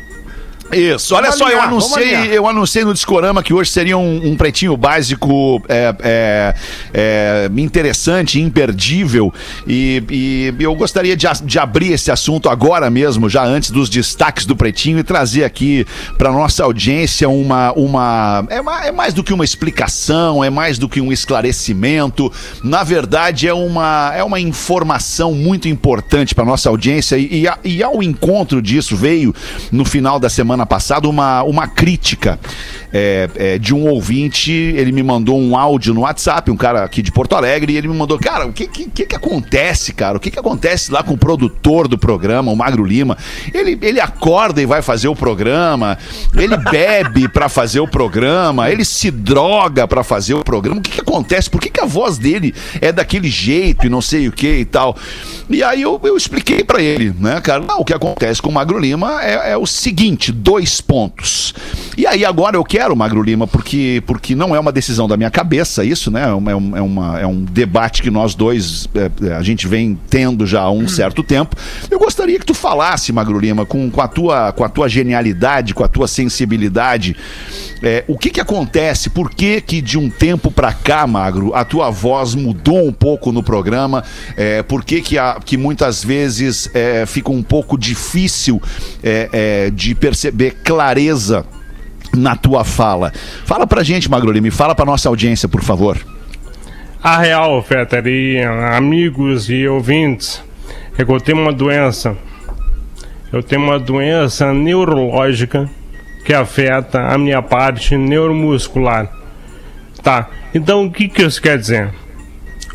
Isso, 0.72 1.14
olha 1.14 1.30
Vamos 1.30 1.38
só, 1.38 1.44
eu 1.44 1.48
alinhar, 1.60 1.68
anunciei, 1.68 2.38
eu 2.38 2.46
anunciei 2.46 2.84
no 2.84 2.92
Discorama 2.92 3.42
que 3.42 3.54
hoje 3.54 3.70
seria 3.70 3.96
um, 3.96 4.30
um 4.30 4.36
pretinho 4.36 4.76
básico 4.76 5.62
é, 5.68 5.94
é, 6.00 6.54
é, 6.92 7.50
interessante, 7.56 8.40
imperdível, 8.40 9.32
e, 9.66 10.02
e 10.10 10.54
eu 10.62 10.74
gostaria 10.74 11.16
de, 11.16 11.26
de 11.44 11.58
abrir 11.58 11.92
esse 11.92 12.10
assunto 12.10 12.48
agora 12.48 12.90
mesmo, 12.90 13.28
já 13.28 13.44
antes 13.44 13.70
dos 13.70 13.88
destaques 13.88 14.44
do 14.44 14.56
pretinho, 14.56 14.98
e 14.98 15.02
trazer 15.04 15.44
aqui 15.44 15.86
para 16.18 16.32
nossa 16.32 16.64
audiência 16.64 17.28
uma. 17.28 17.72
uma 17.72 18.44
é, 18.50 18.88
é 18.88 18.92
mais 18.92 19.12
do 19.14 19.22
que 19.22 19.32
uma 19.32 19.44
explicação, 19.44 20.42
é 20.42 20.50
mais 20.50 20.78
do 20.78 20.88
que 20.88 21.00
um 21.00 21.12
esclarecimento. 21.12 22.32
Na 22.62 22.82
verdade, 22.82 23.46
é 23.46 23.54
uma, 23.54 24.12
é 24.14 24.24
uma 24.24 24.40
informação 24.40 25.32
muito 25.32 25.68
importante 25.68 26.34
para 26.34 26.44
nossa 26.44 26.68
audiência, 26.68 27.16
e, 27.16 27.42
e 27.42 27.48
a- 27.48 27.58
e 27.64 27.82
ao 27.82 28.02
encontro 28.02 28.62
disso 28.62 28.96
veio 28.96 29.34
no 29.70 29.84
final 29.84 30.18
da 30.18 30.28
semana 30.28 30.55
passada 30.64 31.08
uma, 31.08 31.42
uma 31.42 31.66
crítica 31.66 32.38
é, 32.92 33.28
é, 33.34 33.58
de 33.58 33.74
um 33.74 33.86
ouvinte. 33.88 34.52
Ele 34.52 34.92
me 34.92 35.02
mandou 35.02 35.38
um 35.38 35.56
áudio 35.56 35.92
no 35.92 36.02
WhatsApp, 36.02 36.50
um 36.50 36.56
cara 36.56 36.84
aqui 36.84 37.02
de 37.02 37.12
Porto 37.12 37.34
Alegre, 37.34 37.72
e 37.72 37.76
ele 37.76 37.88
me 37.88 37.94
mandou, 37.94 38.18
cara, 38.18 38.46
o 38.46 38.52
que 38.52 38.66
que, 38.66 39.06
que, 39.06 39.16
acontece, 39.16 39.92
cara? 39.92 40.16
O 40.16 40.20
que 40.20 40.30
que 40.30 40.38
acontece 40.38 40.90
lá 40.92 41.02
com 41.02 41.14
o 41.14 41.18
produtor 41.18 41.88
do 41.88 41.98
programa, 41.98 42.50
o 42.50 42.56
Magro 42.56 42.84
Lima? 42.84 43.16
Ele, 43.52 43.78
ele 43.82 44.00
acorda 44.00 44.62
e 44.62 44.66
vai 44.66 44.82
fazer 44.82 45.08
o 45.08 45.16
programa, 45.16 45.98
ele 46.34 46.56
bebe 46.56 47.28
para 47.32 47.48
fazer 47.48 47.80
o 47.80 47.88
programa, 47.88 48.70
ele 48.70 48.84
se 48.84 49.10
droga 49.10 49.86
para 49.86 50.02
fazer 50.02 50.34
o 50.34 50.44
programa. 50.44 50.78
O 50.78 50.82
que 50.82 50.92
que 50.92 51.00
acontece? 51.00 51.50
Por 51.50 51.60
que 51.60 51.70
que 51.70 51.80
a 51.80 51.86
voz 51.86 52.18
dele 52.18 52.54
é 52.80 52.92
daquele 52.92 53.28
jeito 53.28 53.86
e 53.86 53.88
não 53.88 54.00
sei 54.00 54.28
o 54.28 54.32
que 54.32 54.58
e 54.58 54.64
tal? 54.64 54.96
E 55.48 55.62
aí 55.62 55.82
eu, 55.82 56.00
eu 56.02 56.16
expliquei 56.16 56.64
para 56.64 56.82
ele, 56.82 57.14
né, 57.18 57.40
cara? 57.40 57.64
O 57.78 57.84
que 57.84 57.94
acontece 57.94 58.40
com 58.40 58.48
o 58.48 58.52
Magro 58.52 58.78
Lima 58.78 59.22
é, 59.22 59.52
é 59.52 59.56
o 59.56 59.66
seguinte, 59.66 60.32
dois 60.46 60.80
pontos. 60.80 61.52
E 61.98 62.06
aí 62.06 62.24
agora 62.24 62.56
eu 62.56 62.62
quero 62.62 62.94
Magro 62.94 63.20
Lima 63.20 63.48
porque, 63.48 64.00
porque 64.06 64.32
não 64.36 64.54
é 64.54 64.60
uma 64.60 64.70
decisão 64.70 65.08
da 65.08 65.16
minha 65.16 65.28
cabeça 65.30 65.84
isso, 65.84 66.08
né? 66.08 66.22
É, 66.22 66.28
é, 66.28 66.54
um- 66.56 66.76
é 66.76 66.80
uma- 66.80 67.20
é 67.20 67.26
um 67.26 67.42
debate 67.44 68.00
que 68.00 68.12
nós 68.12 68.36
dois, 68.36 68.88
é, 68.94 69.10
é, 69.26 69.32
a 69.34 69.42
gente 69.42 69.66
vem 69.66 69.98
tendo 70.08 70.46
já 70.46 70.60
há 70.62 70.70
um 70.70 70.86
certo 70.86 71.24
tempo. 71.24 71.56
Eu 71.90 71.98
gostaria 71.98 72.38
que 72.38 72.46
tu 72.46 72.54
falasse, 72.54 73.12
Magro 73.12 73.40
Lima, 73.40 73.66
com, 73.66 73.90
com, 73.90 74.00
a, 74.00 74.06
tua, 74.06 74.52
com 74.52 74.62
a 74.62 74.68
tua 74.68 74.88
genialidade, 74.88 75.74
com 75.74 75.82
a 75.82 75.88
tua 75.88 76.06
sensibilidade, 76.06 77.16
é, 77.82 78.04
o 78.08 78.16
que 78.16 78.30
que 78.30 78.40
acontece? 78.40 79.10
Por 79.10 79.30
que 79.30 79.60
que 79.60 79.80
de 79.82 79.98
um 79.98 80.08
tempo 80.08 80.50
pra 80.50 80.72
cá, 80.72 81.06
Magro, 81.06 81.54
a 81.54 81.64
tua 81.64 81.90
voz 81.90 82.34
mudou 82.34 82.86
um 82.86 82.92
pouco 82.92 83.30
no 83.32 83.42
programa? 83.42 84.02
É, 84.36 84.62
por 84.62 84.82
que 84.84 85.00
que, 85.02 85.18
a- 85.18 85.38
que 85.44 85.56
muitas 85.56 86.02
vezes 86.02 86.70
é, 86.74 87.04
fica 87.06 87.30
um 87.30 87.42
pouco 87.42 87.76
difícil 87.78 88.60
é, 89.02 89.28
é, 89.66 89.70
de 89.70 89.94
perceber 89.94 90.56
clareza 90.64 91.44
na 92.14 92.34
tua 92.34 92.64
fala? 92.64 93.12
Fala 93.44 93.66
pra 93.66 93.82
gente, 93.82 94.10
Magro 94.10 94.30
Lima, 94.32 94.50
fala 94.50 94.74
pra 94.74 94.84
nossa 94.86 95.08
audiência, 95.08 95.48
por 95.48 95.62
favor. 95.62 95.98
A 97.02 97.18
real, 97.18 97.62
Fetter, 97.62 98.02
amigos 98.74 99.48
e 99.50 99.68
ouvintes, 99.68 100.42
é 100.98 101.04
que 101.04 101.12
eu 101.12 101.20
tenho 101.20 101.38
uma 101.40 101.52
doença. 101.52 102.16
Eu 103.32 103.42
tenho 103.42 103.62
uma 103.62 103.78
doença 103.78 104.52
neurológica 104.54 105.68
que 106.26 106.34
afeta 106.34 107.00
a 107.06 107.16
minha 107.16 107.40
parte 107.40 107.96
neuromuscular. 107.96 109.08
Tá, 110.02 110.28
então 110.54 110.84
o 110.84 110.90
que, 110.90 111.08
que 111.08 111.22
isso 111.22 111.40
quer 111.40 111.56
dizer? 111.56 111.88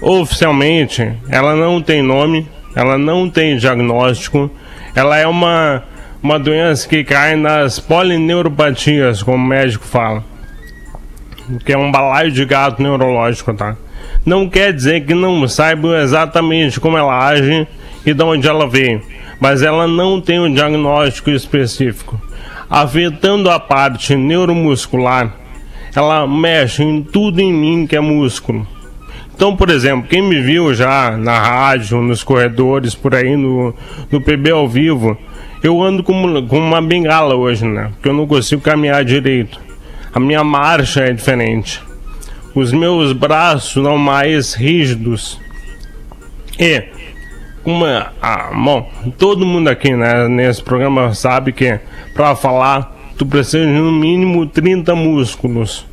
Oficialmente, 0.02 1.14
ela 1.30 1.56
não 1.56 1.80
tem 1.82 2.02
nome, 2.02 2.50
ela 2.76 2.98
não 2.98 3.30
tem 3.30 3.58
diagnóstico, 3.58 4.50
ela 4.96 5.18
é 5.18 5.28
uma, 5.28 5.84
uma 6.24 6.40
doença 6.40 6.88
que 6.88 7.04
cai 7.04 7.36
nas 7.36 7.80
polineuropatias, 7.80 9.22
como 9.22 9.38
o 9.38 9.48
médico 9.48 9.86
fala 9.86 10.32
que 11.60 11.74
é 11.74 11.78
um 11.78 11.92
balaio 11.92 12.32
de 12.32 12.46
gato 12.46 12.82
neurológico, 12.82 13.54
tá? 13.54 13.76
Não 14.26 14.50
quer 14.50 14.74
dizer 14.74 15.06
que 15.06 15.14
não 15.14 15.48
saibam 15.48 15.96
exatamente 15.96 16.80
como 16.80 16.98
ela 16.98 17.28
age 17.28 17.68
e 18.06 18.14
de 18.14 18.24
onde 18.24 18.48
ela 18.48 18.68
veio, 18.68 19.02
mas 19.40 19.62
ela 19.62 19.88
não 19.88 20.22
tem 20.22 20.40
um 20.40 20.52
diagnóstico 20.52 21.30
específico. 21.30 22.20
Afetando 22.72 23.50
a 23.50 23.60
parte 23.60 24.16
neuromuscular, 24.16 25.36
ela 25.94 26.26
mexe 26.26 26.82
em 26.82 27.04
tudo 27.04 27.42
em 27.42 27.52
mim 27.52 27.86
que 27.86 27.98
é 27.98 28.00
músculo. 28.00 28.66
Então, 29.36 29.58
por 29.58 29.70
exemplo, 29.70 30.08
quem 30.08 30.22
me 30.22 30.40
viu 30.40 30.74
já 30.74 31.18
na 31.18 31.38
rádio, 31.38 32.02
nos 32.02 32.24
corredores, 32.24 32.96
por 32.96 33.14
aí 33.14 33.36
no, 33.36 33.76
no 34.10 34.22
PB 34.22 34.52
ao 34.52 34.70
vivo, 34.70 35.18
eu 35.62 35.82
ando 35.82 36.02
com, 36.02 36.48
com 36.48 36.60
uma 36.60 36.82
bengala 36.82 37.36
hoje, 37.36 37.66
né? 37.66 37.90
Porque 37.94 38.08
eu 38.08 38.14
não 38.14 38.26
consigo 38.26 38.62
caminhar 38.62 39.04
direito. 39.04 39.60
A 40.14 40.20
minha 40.20 40.42
marcha 40.42 41.02
é 41.02 41.12
diferente. 41.12 41.82
Os 42.56 42.72
meus 42.72 43.12
braços 43.12 43.84
são 43.84 43.98
mais 43.98 44.54
rígidos. 44.54 45.38
E, 46.58 46.86
uma, 47.64 48.12
ah, 48.22 48.52
bom, 48.54 48.90
todo 49.18 49.46
mundo 49.46 49.70
aqui 49.70 49.96
né, 49.96 50.28
nesse 50.28 50.64
programa 50.64 51.14
sabe 51.14 51.52
que 51.52 51.80
para 52.14 52.36
falar 52.36 52.96
tu 53.18 53.26
precisa 53.26 53.66
de 53.66 53.72
no 53.72 53.92
mínimo 53.92 54.48
30 54.48 54.96
músculos 54.96 55.86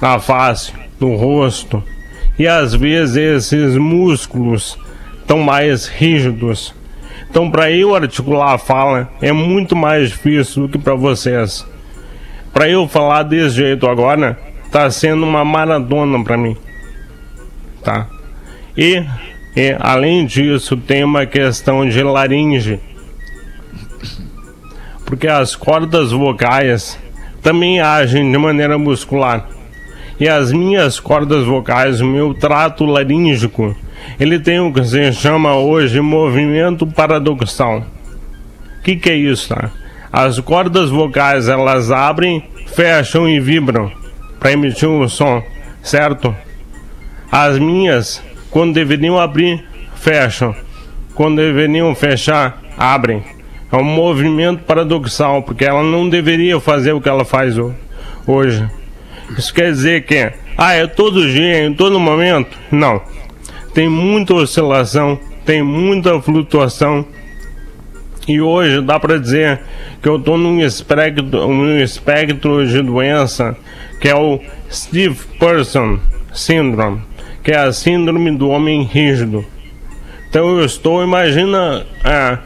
na 0.00 0.18
face, 0.18 0.72
no 1.00 1.16
rosto. 1.16 1.82
E 2.38 2.46
às 2.46 2.74
vezes 2.74 3.16
esses 3.16 3.76
músculos 3.76 4.78
estão 5.20 5.38
mais 5.38 5.86
rígidos. 5.86 6.74
Então, 7.30 7.50
para 7.50 7.70
eu 7.70 7.94
articular 7.94 8.54
a 8.54 8.58
fala 8.58 9.10
é 9.20 9.32
muito 9.32 9.74
mais 9.74 10.10
difícil 10.10 10.62
do 10.62 10.68
que 10.68 10.78
para 10.78 10.94
vocês. 10.94 11.66
Para 12.52 12.68
eu 12.68 12.86
falar 12.86 13.22
desse 13.22 13.56
jeito 13.56 13.88
agora, 13.88 14.38
tá 14.70 14.90
sendo 14.90 15.24
uma 15.24 15.44
maratona 15.44 16.22
para 16.22 16.36
mim. 16.36 16.56
Tá? 17.82 18.06
E, 18.76 19.04
e 19.54 19.76
além 19.78 20.24
disso, 20.24 20.76
tem 20.76 21.04
uma 21.04 21.26
questão 21.26 21.86
de 21.86 22.02
laringe. 22.02 22.80
Porque 25.04 25.28
as 25.28 25.54
cordas 25.54 26.10
vocais 26.10 26.98
também 27.42 27.80
agem 27.80 28.30
de 28.30 28.38
maneira 28.38 28.78
muscular. 28.78 29.46
E 30.18 30.28
as 30.28 30.52
minhas 30.52 31.00
cordas 31.00 31.44
vocais, 31.44 32.00
o 32.00 32.06
meu 32.06 32.32
trato 32.32 32.84
laríngico, 32.84 33.76
ele 34.18 34.38
tem 34.38 34.60
o 34.60 34.72
que 34.72 34.84
se 34.84 35.12
chama 35.12 35.56
hoje 35.56 36.00
movimento 36.00 36.86
paradoxal. 36.86 37.84
O 38.78 38.82
que, 38.82 38.96
que 38.96 39.10
é 39.10 39.14
isso? 39.14 39.54
Tá? 39.54 39.70
As 40.12 40.38
cordas 40.38 40.90
vocais 40.90 41.48
elas 41.48 41.90
abrem, 41.90 42.44
fecham 42.66 43.28
e 43.28 43.40
vibram 43.40 43.90
para 44.38 44.52
emitir 44.52 44.88
um 44.88 45.08
som, 45.08 45.42
certo? 45.82 46.34
As 47.30 47.58
minhas, 47.58 48.22
quando 48.52 48.72
deveriam 48.74 49.18
abrir, 49.18 49.64
fecham. 49.96 50.54
Quando 51.14 51.36
deveriam 51.36 51.92
fechar, 51.94 52.62
abrem. 52.78 53.22
É 53.72 53.76
um 53.76 53.82
movimento 53.84 54.62
paradoxal, 54.64 55.42
porque 55.42 55.64
ela 55.64 55.82
não 55.82 56.08
deveria 56.08 56.60
fazer 56.60 56.92
o 56.92 57.00
que 57.00 57.08
ela 57.08 57.24
faz 57.24 57.58
ho- 57.58 57.74
hoje. 58.26 58.64
Isso 59.36 59.52
quer 59.52 59.72
dizer 59.72 60.04
que, 60.04 60.30
ah, 60.56 60.74
é 60.74 60.86
todo 60.86 61.26
dia, 61.28 61.64
em 61.64 61.72
todo 61.74 61.98
momento? 61.98 62.56
Não. 62.70 63.00
Tem 63.74 63.88
muita 63.88 64.34
oscilação, 64.34 65.18
tem 65.46 65.62
muita 65.62 66.20
flutuação. 66.20 67.04
E 68.28 68.40
hoje 68.40 68.80
dá 68.82 69.00
para 69.00 69.18
dizer 69.18 69.60
que 70.02 70.08
eu 70.08 70.16
estou 70.16 70.36
num 70.38 70.60
espectro, 70.60 71.24
num 71.24 71.78
espectro 71.80 72.66
de 72.66 72.80
doença 72.82 73.56
que 74.00 74.08
é 74.08 74.14
o 74.14 74.38
Stiff 74.70 75.26
Person 75.38 75.98
Syndrome, 76.32 77.00
que 77.42 77.50
é 77.50 77.58
a 77.58 77.72
síndrome 77.72 78.30
do 78.30 78.48
homem 78.48 78.82
rígido. 78.82 79.44
Então 80.28 80.58
eu 80.58 80.64
estou, 80.64 81.02
imagina, 81.02 81.84
é, 82.04 82.38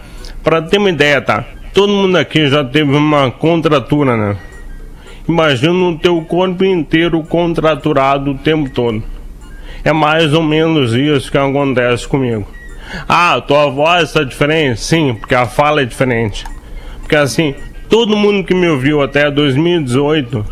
para 0.43 0.63
ter 0.63 0.79
uma 0.79 0.91
ideia, 0.91 1.21
tá? 1.21 1.45
Todo 1.73 1.93
mundo 1.93 2.17
aqui 2.17 2.49
já 2.49 2.65
teve 2.65 2.97
uma 2.97 3.31
contratura, 3.31 4.17
né? 4.17 4.37
Imagina 5.29 5.73
o 5.73 5.99
teu 5.99 6.23
corpo 6.23 6.65
inteiro 6.65 7.23
contraturado 7.25 8.31
o 8.31 8.39
tempo 8.39 8.71
todo. 8.71 9.03
É 9.85 9.93
mais 9.93 10.33
ou 10.33 10.43
menos 10.43 10.95
isso 10.95 11.31
que 11.31 11.39
acontece 11.39 12.07
comigo. 12.09 12.47
Ah, 13.09 13.41
tua 13.41 13.69
voz 13.69 14.05
está 14.05 14.23
diferente? 14.23 14.81
Sim, 14.81 15.15
porque 15.15 15.35
a 15.35 15.47
fala 15.47 15.83
é 15.83 15.85
diferente. 15.85 16.45
Porque 17.01 17.17
assim, 17.17 17.55
todo 17.89 18.17
mundo 18.17 18.45
que 18.45 18.55
me 18.55 18.69
ouviu 18.69 19.03
até 19.03 19.31
2018, 19.31 20.45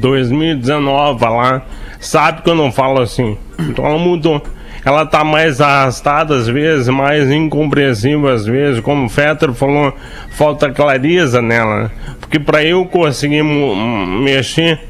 2019 0.00 1.24
lá, 1.24 1.62
sabe 2.02 2.42
que 2.42 2.50
eu 2.50 2.54
não 2.54 2.70
falo 2.70 3.00
assim. 3.00 3.36
Então 3.58 3.86
ela 3.86 3.98
mudou. 3.98 4.42
Ela 4.84 5.06
tá 5.06 5.22
mais 5.22 5.60
arrastada 5.60 6.34
às 6.34 6.48
vezes, 6.48 6.88
mais 6.88 7.30
incompreensível 7.30 8.28
às 8.28 8.44
vezes, 8.44 8.80
como 8.80 9.06
o 9.06 9.08
Fetter 9.08 9.52
falou, 9.52 9.94
falta 10.32 10.70
clareza 10.70 11.40
nela. 11.40 11.84
né? 11.84 11.90
Porque 12.20 12.40
para 12.40 12.64
eu 12.64 12.84
conseguir 12.84 13.44
mexer 13.44 14.80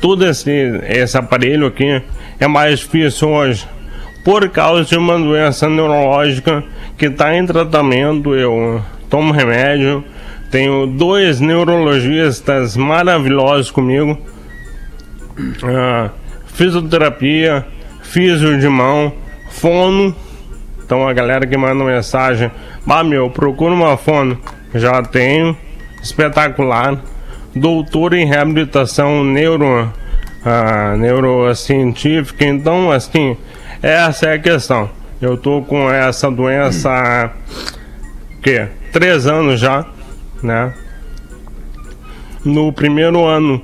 todo 0.00 0.26
esse, 0.26 0.50
esse 0.88 1.16
aparelho 1.16 1.66
aqui 1.66 2.02
é 2.40 2.46
mais 2.48 2.80
difícil 2.80 3.28
hoje. 3.28 3.66
Por 4.24 4.48
causa 4.48 4.84
de 4.84 4.98
uma 4.98 5.16
doença 5.16 5.68
neurológica 5.68 6.64
que 6.98 7.06
está 7.06 7.36
em 7.36 7.46
tratamento, 7.46 8.34
eu 8.34 8.82
tomo 9.08 9.32
remédio, 9.32 10.04
Tenho 10.50 10.86
dois 10.86 11.40
neurologistas 11.40 12.76
maravilhosos 12.76 13.70
comigo. 13.70 14.16
Ah, 15.62 16.10
fisioterapia, 16.56 17.66
físio 18.02 18.58
de 18.58 18.68
mão, 18.68 19.12
fono. 19.50 20.16
Então 20.84 21.06
a 21.06 21.12
galera 21.12 21.46
que 21.46 21.56
manda 21.56 21.84
mensagem, 21.84 22.50
bah 22.84 23.04
meu, 23.04 23.30
procura 23.30 23.74
uma 23.74 23.96
fono. 23.96 24.38
Já 24.74 25.02
tenho, 25.02 25.56
espetacular. 26.02 26.98
Doutor 27.54 28.14
em 28.14 28.26
reabilitação 28.26 29.22
neuro, 29.22 29.92
ah, 30.44 30.96
neurocientífica. 30.96 32.44
Então, 32.44 32.90
assim, 32.90 33.36
essa 33.82 34.26
é 34.26 34.34
a 34.34 34.38
questão. 34.38 34.90
Eu 35.20 35.36
tô 35.36 35.62
com 35.62 35.90
essa 35.90 36.30
doença 36.30 36.90
há 36.90 37.30
que 38.42 38.66
três 38.92 39.26
anos 39.26 39.58
já, 39.58 39.86
né? 40.42 40.72
No 42.44 42.72
primeiro 42.72 43.24
ano, 43.24 43.60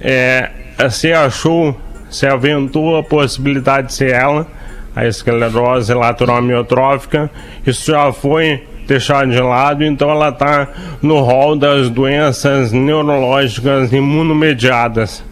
é, 0.00 0.50
se 0.90 1.12
achou, 1.12 1.76
se 2.12 2.26
aventou 2.26 2.96
a 2.96 3.02
possibilidade 3.02 3.88
de 3.88 3.94
ser 3.94 4.12
ela, 4.12 4.46
a 4.94 5.06
esclerose 5.06 5.92
lateral 5.94 6.36
amiotrófica. 6.36 7.30
Isso 7.66 7.90
já 7.90 8.12
foi 8.12 8.62
deixado 8.86 9.30
de 9.30 9.40
lado, 9.40 9.82
então 9.82 10.10
ela 10.10 10.28
está 10.28 10.68
no 11.00 11.20
rol 11.20 11.56
das 11.56 11.88
doenças 11.88 12.70
neurológicas 12.70 13.92
imunomediadas. 13.92 15.24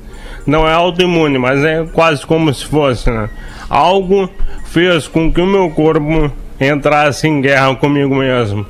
Não 0.46 0.66
é 0.66 0.72
autoimune, 0.72 1.38
mas 1.38 1.62
é 1.62 1.84
quase 1.92 2.24
como 2.24 2.52
se 2.52 2.64
fosse, 2.64 3.10
né? 3.10 3.28
Algo 3.68 4.28
fez 4.64 5.06
com 5.06 5.30
que 5.30 5.40
o 5.40 5.46
meu 5.46 5.70
corpo 5.70 6.32
entrasse 6.58 7.28
em 7.28 7.42
guerra 7.42 7.76
comigo 7.76 8.14
mesmo. 8.14 8.64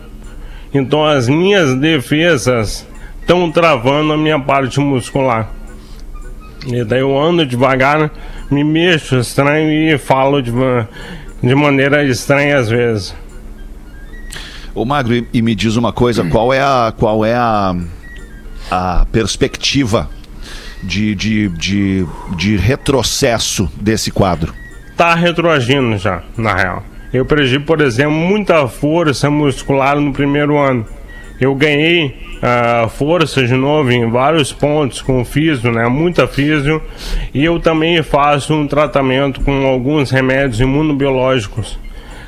Então 0.75 1.05
as 1.05 1.29
minhas 1.29 1.76
defesas 1.76 2.87
estão 3.21 3.50
travando 3.52 4.12
a 4.12 4.17
minha 4.17 4.40
parte 4.40 4.81
muscular. 4.81 5.60
E 6.67 6.85
daí 6.85 7.00
eu 7.00 7.19
ando 7.19 7.47
devagar, 7.47 8.11
me 8.50 8.62
mexo 8.62 9.19
estranho 9.19 9.71
e 9.71 9.97
falo 9.97 10.43
de, 10.43 10.52
de 11.43 11.55
maneira 11.55 12.05
estranha 12.05 12.59
às 12.59 12.69
vezes. 12.69 13.14
Ô 14.75 14.85
Magro, 14.85 15.14
e, 15.14 15.26
e 15.33 15.43
me 15.43 15.55
diz 15.55 15.76
uma 15.76 15.93
coisa, 15.93 16.25
qual 16.25 16.52
é 16.52 16.61
a, 16.61 16.93
qual 16.97 17.25
é 17.25 17.35
a, 17.35 17.75
a 18.71 19.07
perspectiva 19.11 20.09
de, 20.83 21.14
de, 21.14 21.49
de, 21.49 22.07
de 22.37 22.57
retrocesso 22.57 23.71
desse 23.81 24.11
quadro? 24.11 24.55
Tá 24.97 25.14
retroagindo 25.14 25.97
já, 25.97 26.23
na 26.37 26.55
real. 26.55 26.85
Eu 27.12 27.25
perdi, 27.25 27.59
por 27.59 27.81
exemplo, 27.81 28.12
muita 28.12 28.69
força 28.69 29.29
muscular 29.29 29.99
no 29.99 30.12
primeiro 30.12 30.57
ano. 30.57 30.87
Eu 31.40 31.54
ganhei 31.54 32.14
ah, 32.42 32.87
força 32.88 33.47
de 33.47 33.54
novo 33.54 33.90
em 33.90 34.11
vários 34.11 34.52
pontos 34.52 35.00
com 35.00 35.25
físio, 35.25 35.73
né? 35.73 35.88
Muita 35.88 36.28
físio. 36.28 36.82
E 37.32 37.42
eu 37.42 37.59
também 37.59 38.02
faço 38.02 38.54
um 38.54 38.66
tratamento 38.66 39.40
com 39.40 39.66
alguns 39.66 40.11
remédios 40.11 40.61
imunobiológicos. 40.61 41.78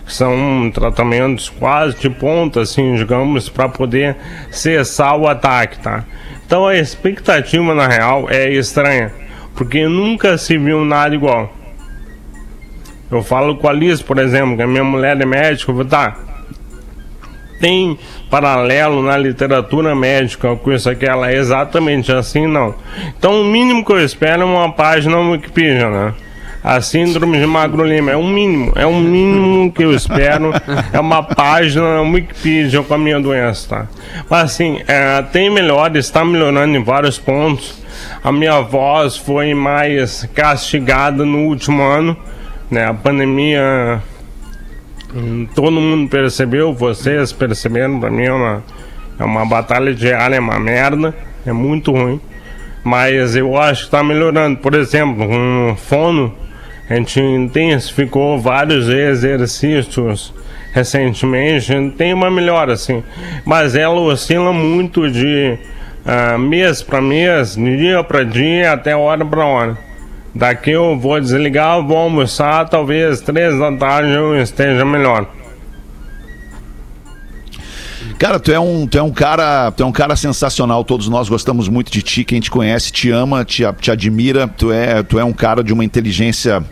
que 0.06 0.12
São 0.14 0.70
tratamentos 0.72 1.50
quase 1.50 1.98
de 1.98 2.08
ponta, 2.08 2.62
assim, 2.62 2.94
digamos, 2.94 3.50
para 3.50 3.68
poder 3.68 4.16
cessar 4.50 5.14
o 5.16 5.28
ataque, 5.28 5.78
tá? 5.78 6.04
Então 6.46 6.66
a 6.66 6.76
expectativa, 6.76 7.74
na 7.74 7.86
real, 7.86 8.26
é 8.30 8.50
estranha. 8.50 9.12
Porque 9.54 9.86
nunca 9.86 10.38
se 10.38 10.56
viu 10.56 10.86
nada 10.86 11.14
igual. 11.14 11.52
Eu 13.10 13.22
falo 13.22 13.56
com 13.56 13.68
a 13.68 13.72
Liz, 13.74 14.00
por 14.00 14.18
exemplo, 14.18 14.56
que 14.56 14.62
a 14.62 14.66
minha 14.66 14.82
mulher 14.82 15.20
é 15.20 15.26
médica, 15.26 15.70
eu 15.70 15.76
vou 15.76 15.84
tá. 15.84 16.31
Tem 17.62 17.96
paralelo 18.28 19.04
na 19.04 19.16
literatura 19.16 19.94
médica 19.94 20.56
com 20.56 20.72
isso 20.72 20.90
aqui, 20.90 21.06
ela 21.06 21.30
é 21.30 21.36
exatamente 21.36 22.10
assim, 22.10 22.44
não. 22.44 22.74
Então 23.16 23.40
o 23.40 23.44
mínimo 23.44 23.84
que 23.84 23.92
eu 23.92 24.04
espero 24.04 24.42
é 24.42 24.44
uma 24.44 24.72
página 24.72 25.14
no 25.14 25.30
Wikipedia, 25.30 25.88
né? 25.88 26.12
A 26.64 26.80
síndrome 26.80 27.38
de 27.38 27.46
Magro 27.46 27.84
Lima 27.84 28.10
é 28.10 28.16
um 28.16 28.26
mínimo, 28.26 28.72
é 28.74 28.84
um 28.84 28.98
mínimo 28.98 29.70
que 29.70 29.84
eu 29.84 29.94
espero, 29.94 30.50
é 30.92 30.98
uma 30.98 31.22
página 31.22 32.02
no 32.02 32.10
Wikipedia 32.10 32.82
com 32.82 32.94
a 32.94 32.98
minha 32.98 33.20
doença, 33.20 33.68
tá? 33.68 33.86
Mas 34.28 34.42
assim, 34.50 34.80
é, 34.88 35.22
tem 35.22 35.48
melhor, 35.48 35.94
está 35.94 36.24
melhorando 36.24 36.76
em 36.76 36.82
vários 36.82 37.16
pontos. 37.16 37.80
A 38.24 38.32
minha 38.32 38.60
voz 38.60 39.16
foi 39.16 39.54
mais 39.54 40.28
castigada 40.34 41.24
no 41.24 41.46
último 41.46 41.80
ano, 41.80 42.16
né? 42.68 42.86
A 42.86 42.94
pandemia 42.94 44.02
todo 45.54 45.72
mundo 45.72 46.08
percebeu, 46.08 46.72
vocês 46.72 47.32
perceberam, 47.32 48.00
pra 48.00 48.10
mim 48.10 48.24
é 48.24 48.32
uma, 48.32 48.64
é 49.18 49.24
uma 49.24 49.44
batalha 49.44 49.94
diária, 49.94 50.36
é 50.36 50.40
uma 50.40 50.58
merda, 50.58 51.14
é 51.46 51.52
muito 51.52 51.92
ruim. 51.92 52.20
Mas 52.84 53.36
eu 53.36 53.56
acho 53.56 53.84
que 53.84 53.90
tá 53.90 54.02
melhorando. 54.02 54.58
Por 54.58 54.74
exemplo, 54.74 55.26
com 55.26 55.72
o 55.72 55.76
fono, 55.76 56.34
a 56.90 56.94
gente 56.94 57.20
intensificou 57.20 58.38
vários 58.40 58.88
exercícios 58.88 60.34
recentemente, 60.72 61.72
tem 61.96 62.12
uma 62.12 62.30
melhora 62.30 62.72
assim. 62.72 63.04
Mas 63.44 63.76
ela 63.76 64.00
oscila 64.00 64.52
muito 64.52 65.10
de 65.10 65.58
ah, 66.04 66.36
mês 66.36 66.82
para 66.82 67.00
mês, 67.00 67.54
dia 67.54 68.02
para 68.02 68.24
dia, 68.24 68.72
até 68.72 68.96
hora 68.96 69.24
para 69.24 69.44
hora. 69.44 69.91
Daqui 70.34 70.70
eu 70.70 70.98
vou 70.98 71.20
desligar, 71.20 71.82
vou 71.86 71.96
almoçar, 71.96 72.68
talvez 72.68 73.20
três 73.20 73.58
da 73.58 73.70
tarde 73.76 74.12
eu 74.12 74.40
esteja 74.40 74.84
melhor. 74.84 75.26
Cara, 78.18 78.38
tu 78.38 78.52
é 78.52 78.58
um, 78.58 78.86
tu 78.86 78.96
é 78.96 79.02
um 79.02 79.10
cara, 79.10 79.72
tu 79.72 79.82
é 79.82 79.86
um 79.86 79.92
cara 79.92 80.14
sensacional. 80.14 80.84
Todos 80.84 81.08
nós 81.08 81.28
gostamos 81.28 81.68
muito 81.68 81.90
de 81.90 82.02
ti, 82.02 82.24
quem 82.24 82.40
te 82.40 82.50
conhece 82.50 82.92
te 82.92 83.10
ama, 83.10 83.44
te, 83.44 83.64
te 83.80 83.90
admira. 83.90 84.46
Tu 84.46 84.70
é, 84.70 85.02
tu 85.02 85.18
é 85.18 85.24
um 85.24 85.32
cara 85.32 85.62
de 85.62 85.72
uma 85.72 85.84
inteligência 85.84 86.64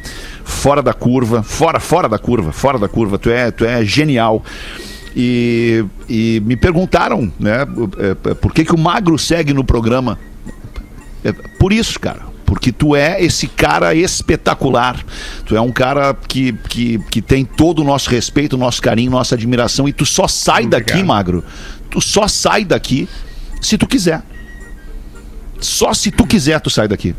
fora 0.45 0.81
da 0.81 0.93
curva, 0.93 1.43
fora, 1.43 1.81
fora 1.81 2.09
da 2.09 2.19
curva, 2.19 2.53
fora 2.53 2.79
da 2.79 2.89
curva. 2.89 3.19
Tu 3.19 3.31
é, 3.31 3.51
tu 3.51 3.65
é 3.65 3.85
genial. 3.85 4.45
E, 5.17 5.85
e 6.09 6.41
me 6.47 6.55
perguntaram, 6.55 7.33
né, 7.39 7.67
é, 7.99 8.31
é, 8.31 8.35
por 8.35 8.55
que 8.55 8.65
que 8.65 8.75
o 8.75 8.79
Magro 8.79 9.19
segue 9.19 9.53
no 9.53 9.65
programa? 9.65 10.21
É, 11.25 11.33
por 11.33 11.73
isso, 11.73 11.99
cara. 11.99 12.30
Porque 12.51 12.73
tu 12.73 12.97
é 12.97 13.23
esse 13.23 13.47
cara 13.47 13.95
espetacular. 13.95 15.01
Tu 15.47 15.55
é 15.55 15.61
um 15.61 15.71
cara 15.71 16.13
que, 16.15 16.53
que, 16.69 16.99
que 17.09 17.23
tem 17.23 17.45
todo 17.45 17.79
o 17.79 17.85
nosso 17.85 18.11
respeito, 18.11 18.59
nosso 18.59 18.83
carinho, 18.83 19.09
nossa 19.09 19.37
admiração. 19.37 19.89
E 19.89 19.93
tu 19.93 20.05
só 20.05 20.27
sai 20.27 20.67
daqui. 20.67 21.01
Magro. 21.01 21.45
Tu 21.89 22.01
só 22.01 22.27
sai 22.27 22.65
daqui 22.65 23.09
se 23.61 23.79
tu 23.79 23.87
quiser. 23.87 24.25
Só 25.61 25.95
se 25.95 26.11
tu 26.11 26.27
quiser, 26.27 26.61
tu 26.61 26.69
sai 26.69 26.89
daqui. 26.89 27.15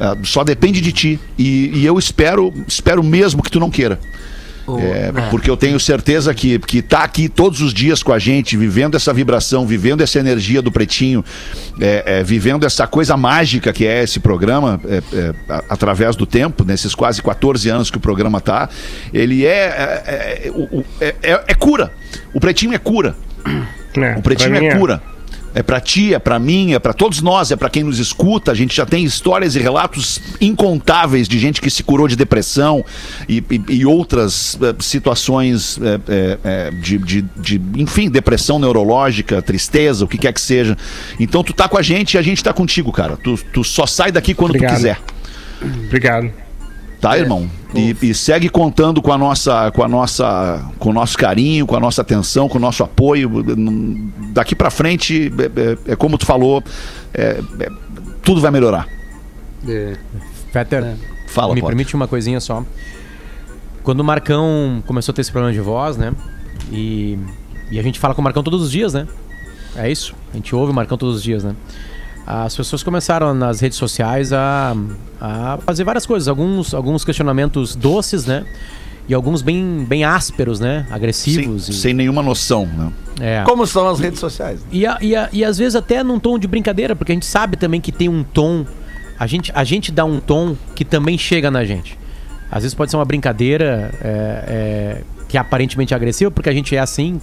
Ah, 0.00 0.16
só 0.24 0.42
depende 0.42 0.80
de 0.80 0.90
ti. 0.90 1.20
E, 1.38 1.72
e 1.74 1.84
eu 1.84 1.98
espero, 1.98 2.50
espero 2.66 3.02
mesmo 3.02 3.42
que 3.42 3.50
tu 3.50 3.60
não 3.60 3.68
queira. 3.68 4.00
O- 4.66 4.78
É, 4.78 5.12
é. 5.14 5.28
Porque 5.30 5.50
eu 5.50 5.56
tenho 5.56 5.78
certeza 5.80 6.32
que, 6.34 6.58
que 6.60 6.80
tá 6.82 7.02
aqui 7.02 7.28
todos 7.28 7.60
os 7.60 7.74
dias 7.74 8.02
com 8.02 8.12
a 8.12 8.18
gente, 8.18 8.56
vivendo 8.56 8.94
essa 8.96 9.12
vibração, 9.12 9.66
vivendo 9.66 10.00
essa 10.02 10.18
energia 10.18 10.62
do 10.62 10.70
pretinho, 10.70 11.24
é, 11.80 12.20
é, 12.20 12.22
vivendo 12.22 12.64
essa 12.64 12.86
coisa 12.86 13.16
mágica 13.16 13.72
que 13.72 13.86
é 13.86 14.02
esse 14.02 14.20
programa, 14.20 14.80
é, 14.86 15.02
é, 15.12 15.34
através 15.68 16.14
do 16.16 16.26
tempo, 16.26 16.64
nesses 16.64 16.94
quase 16.94 17.22
14 17.22 17.68
anos 17.68 17.90
que 17.90 17.96
o 17.96 18.00
programa 18.00 18.40
tá, 18.40 18.68
ele 19.12 19.44
é, 19.44 19.50
é, 19.50 20.02
é, 20.06 20.52
é- 21.00 21.14
é- 21.32 21.44
é 21.48 21.54
cura. 21.54 21.92
O 22.32 22.40
pretinho 22.40 22.74
é 22.74 22.78
cura. 22.78 23.16
O 24.16 24.22
pretinho 24.22 24.54
é 24.56 24.60
cura. 24.78 25.02
É 25.54 25.62
pra 25.62 25.80
ti, 25.80 26.14
é 26.14 26.18
pra 26.18 26.38
mim, 26.38 26.72
é 26.72 26.78
pra 26.78 26.92
todos 26.92 27.20
nós, 27.20 27.50
é 27.50 27.56
pra 27.56 27.68
quem 27.68 27.82
nos 27.82 27.98
escuta. 27.98 28.50
A 28.52 28.54
gente 28.54 28.74
já 28.74 28.86
tem 28.86 29.04
histórias 29.04 29.54
e 29.54 29.58
relatos 29.58 30.20
incontáveis 30.40 31.28
de 31.28 31.38
gente 31.38 31.60
que 31.60 31.70
se 31.70 31.82
curou 31.82 32.08
de 32.08 32.16
depressão 32.16 32.84
e, 33.28 33.44
e- 33.50 33.62
e 33.68 33.86
outras 33.86 34.58
eh, 34.62 34.74
situações 34.80 35.78
eh, 35.82 36.38
eh, 36.42 36.70
de, 36.80 36.98
de- 36.98 37.22
de, 37.36 37.60
enfim, 37.76 38.08
depressão 38.10 38.58
neurológica, 38.58 39.42
tristeza, 39.42 40.04
o 40.04 40.08
que 40.08 40.16
quer 40.18 40.32
que 40.32 40.40
seja. 40.40 40.76
Então 41.20 41.42
tu 41.44 41.52
tá 41.52 41.68
com 41.68 41.76
a 41.78 41.82
gente 41.82 42.14
e 42.14 42.18
a 42.18 42.22
gente 42.22 42.42
tá 42.42 42.52
contigo, 42.52 42.90
cara. 42.92 43.16
Tu, 43.16 43.38
tu 43.52 43.62
só 43.62 43.86
sai 43.86 44.10
daqui 44.10 44.34
quando 44.34 44.50
Obrigado. 44.50 44.72
tu 44.72 44.76
quiser. 44.76 44.98
Obrigado. 45.86 46.30
Tá, 47.02 47.18
irmão? 47.18 47.50
E, 47.74 47.96
e 48.00 48.14
segue 48.14 48.48
contando 48.48 49.02
com 49.02 49.12
a 49.12 49.18
nossa, 49.18 49.72
com 49.72 49.82
a 49.82 49.88
nossa, 49.88 50.64
com 50.78 50.90
o 50.90 50.92
nosso 50.92 51.18
carinho, 51.18 51.66
com 51.66 51.74
a 51.74 51.80
nossa 51.80 52.00
atenção, 52.00 52.48
com 52.48 52.58
o 52.58 52.60
nosso 52.60 52.84
apoio. 52.84 53.28
Daqui 54.32 54.54
pra 54.54 54.70
frente, 54.70 55.32
é, 55.36 55.88
é- 55.88 55.92
é 55.94 55.96
como 55.96 56.16
tu 56.16 56.24
falou, 56.24 56.62
é- 57.12 57.40
é- 57.58 57.68
tudo 58.22 58.40
vai 58.40 58.52
melhorar. 58.52 58.86
É. 59.68 59.96
Fetter, 60.52 60.94
Fala, 61.26 61.54
me 61.54 61.60
Potter. 61.60 61.76
permite 61.76 61.96
uma 61.96 62.06
coisinha 62.06 62.38
só. 62.38 62.64
Quando 63.82 63.98
o 63.98 64.04
Marcão 64.04 64.80
começou 64.86 65.10
a 65.12 65.14
ter 65.16 65.22
esse 65.22 65.32
problema 65.32 65.52
de 65.52 65.60
voz, 65.60 65.96
né? 65.96 66.12
E, 66.70 67.18
e 67.68 67.80
a 67.80 67.82
gente 67.82 67.98
fala 67.98 68.14
com 68.14 68.20
o 68.20 68.24
Marcão 68.24 68.44
todos 68.44 68.62
os 68.62 68.70
dias, 68.70 68.94
né? 68.94 69.08
É 69.74 69.90
isso. 69.90 70.14
A 70.32 70.36
gente 70.36 70.54
ouve 70.54 70.70
o 70.70 70.74
Marcão 70.74 70.96
todos 70.96 71.16
os 71.16 71.22
dias, 71.24 71.42
né? 71.42 71.56
As 72.26 72.56
pessoas 72.56 72.82
começaram 72.82 73.34
nas 73.34 73.60
redes 73.60 73.76
sociais 73.78 74.32
a, 74.32 74.74
a 75.20 75.58
fazer 75.66 75.84
várias 75.84 76.06
coisas, 76.06 76.28
alguns, 76.28 76.72
alguns 76.72 77.04
questionamentos 77.04 77.74
doces, 77.74 78.26
né? 78.26 78.44
e 79.08 79.14
alguns 79.14 79.42
bem, 79.42 79.84
bem 79.88 80.04
ásperos, 80.04 80.60
né? 80.60 80.86
Agressivos. 80.88 81.64
Sem, 81.64 81.74
e- 81.74 81.78
sem 81.78 81.92
nenhuma 81.94 82.22
noção, 82.22 82.66
né? 82.66 82.92
é. 83.20 83.42
Como 83.44 83.66
são 83.66 83.88
as 83.88 83.98
redes 83.98 84.20
sociais? 84.20 84.60
né? 84.60 84.66
E, 84.70 84.86
a- 84.86 84.98
e, 85.02 85.16
a- 85.16 85.28
e 85.32 85.44
às 85.44 85.58
vezes 85.58 85.74
até 85.74 86.04
num 86.04 86.20
tom 86.20 86.38
de 86.38 86.46
brincadeira, 86.46 86.94
porque 86.94 87.10
a 87.10 87.14
gente 87.14 87.26
sabe 87.26 87.56
também 87.56 87.80
que 87.80 87.90
tem 87.90 88.08
um 88.08 88.22
tom. 88.22 88.64
A 89.18 89.26
gente, 89.26 89.50
a 89.56 89.64
gente 89.64 89.90
dá 89.90 90.04
um 90.04 90.20
tom 90.20 90.56
que 90.76 90.84
também 90.84 91.18
chega 91.18 91.50
na 91.50 91.64
gente. 91.64 91.98
Às 92.50 92.62
vezes 92.62 92.74
pode 92.74 92.92
ser 92.92 92.96
uma 92.96 93.04
brincadeira 93.04 93.90
é, 94.00 94.44
é, 94.46 95.02
que 95.28 95.36
é 95.36 95.40
aparentemente 95.40 95.92
agressiva, 95.94 96.30
porque 96.30 96.48
a 96.48 96.52
gente 96.54 96.74
é 96.76 96.78
assim 96.78 97.20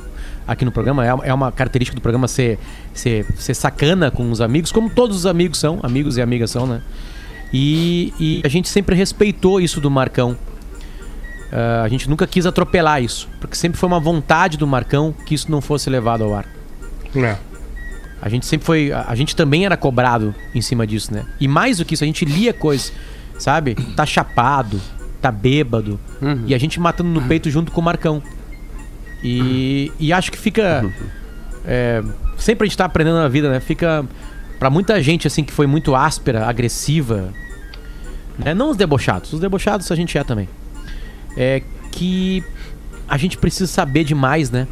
aqui 0.49 0.65
no 0.65 0.71
programa. 0.71 1.05
É, 1.05 1.29
é 1.29 1.33
uma 1.33 1.51
característica 1.51 1.95
do 1.95 2.01
programa 2.01 2.27
ser, 2.27 2.59
ser, 2.93 3.25
ser 3.35 3.53
sacana 3.53 4.09
com 4.09 4.29
os 4.31 4.41
amigos, 4.41 4.71
como 4.71 4.89
todos 4.89 5.15
os 5.15 5.25
amigos 5.25 5.59
são, 5.59 5.79
amigos 5.83 6.17
e 6.17 6.21
amigas 6.21 6.51
são, 6.51 6.65
né? 6.65 6.81
E, 7.53 8.13
e 8.19 8.41
a 8.43 8.47
gente 8.47 8.67
sempre 8.67 8.95
respeitou 8.95 9.61
isso 9.61 9.79
do 9.79 9.89
Marcão. 9.89 10.35
Ah, 11.51 11.83
a 11.83 11.87
gente 11.87 12.09
nunca 12.09 12.27
quis 12.27 12.45
atropelar 12.45 13.01
isso, 13.01 13.27
porque 13.39 13.55
sempre 13.55 13.79
foi 13.79 13.87
uma 13.87 13.99
vontade 13.99 14.57
do 14.57 14.67
Marcão 14.67 15.13
que 15.25 15.33
isso 15.35 15.49
não 15.51 15.61
fosse 15.61 15.89
levado 15.89 16.23
ao 16.23 16.33
ar. 16.33 16.45
É. 17.15 17.37
A 18.21 18.29
gente 18.29 18.45
sempre 18.45 18.65
foi. 18.65 18.91
A 18.91 19.05
a 19.07 19.15
gente 19.15 19.35
também 19.35 19.65
era 19.65 19.77
cobrado 19.77 20.35
em 20.53 20.61
cima 20.61 20.85
disso, 20.85 21.13
né? 21.13 21.25
E 21.39 21.47
mais 21.47 21.77
do 21.77 21.85
que 21.85 21.93
isso, 21.93 22.03
a 22.03 22.07
gente 22.07 22.25
lia 22.25 22.53
coisas, 22.53 22.91
sabe? 23.37 23.75
Tá 23.95 24.05
chapado, 24.05 24.79
tá 25.21 25.31
bêbado. 25.31 25.99
E 26.45 26.53
a 26.53 26.57
gente 26.57 26.79
matando 26.79 27.09
no 27.09 27.21
peito 27.21 27.49
junto 27.49 27.71
com 27.71 27.81
o 27.81 27.83
Marcão. 27.83 28.21
E, 29.23 29.91
e 29.99 30.13
acho 30.13 30.31
que 30.31 30.37
fica. 30.37 30.89
é, 31.65 32.01
sempre 32.37 32.65
a 32.65 32.67
gente 32.67 32.77
tá 32.77 32.85
aprendendo 32.85 33.17
na 33.17 33.27
vida, 33.27 33.49
né? 33.49 33.59
Fica. 33.59 34.05
Pra 34.57 34.69
muita 34.69 35.01
gente, 35.01 35.25
assim, 35.27 35.43
que 35.43 35.53
foi 35.53 35.65
muito 35.67 35.95
áspera, 35.95 36.45
agressiva. 36.45 37.33
Né? 38.37 38.53
Não 38.53 38.71
os 38.71 38.77
debochados. 38.77 39.31
Os 39.33 39.39
debochados 39.39 39.89
a 39.91 39.95
gente 39.95 40.17
é 40.17 40.23
também. 40.23 40.49
É 41.37 41.61
que 41.91 42.43
a 43.07 43.17
gente 43.17 43.37
precisa 43.37 43.67
saber 43.67 44.03
demais, 44.03 44.51
né? 44.51 44.67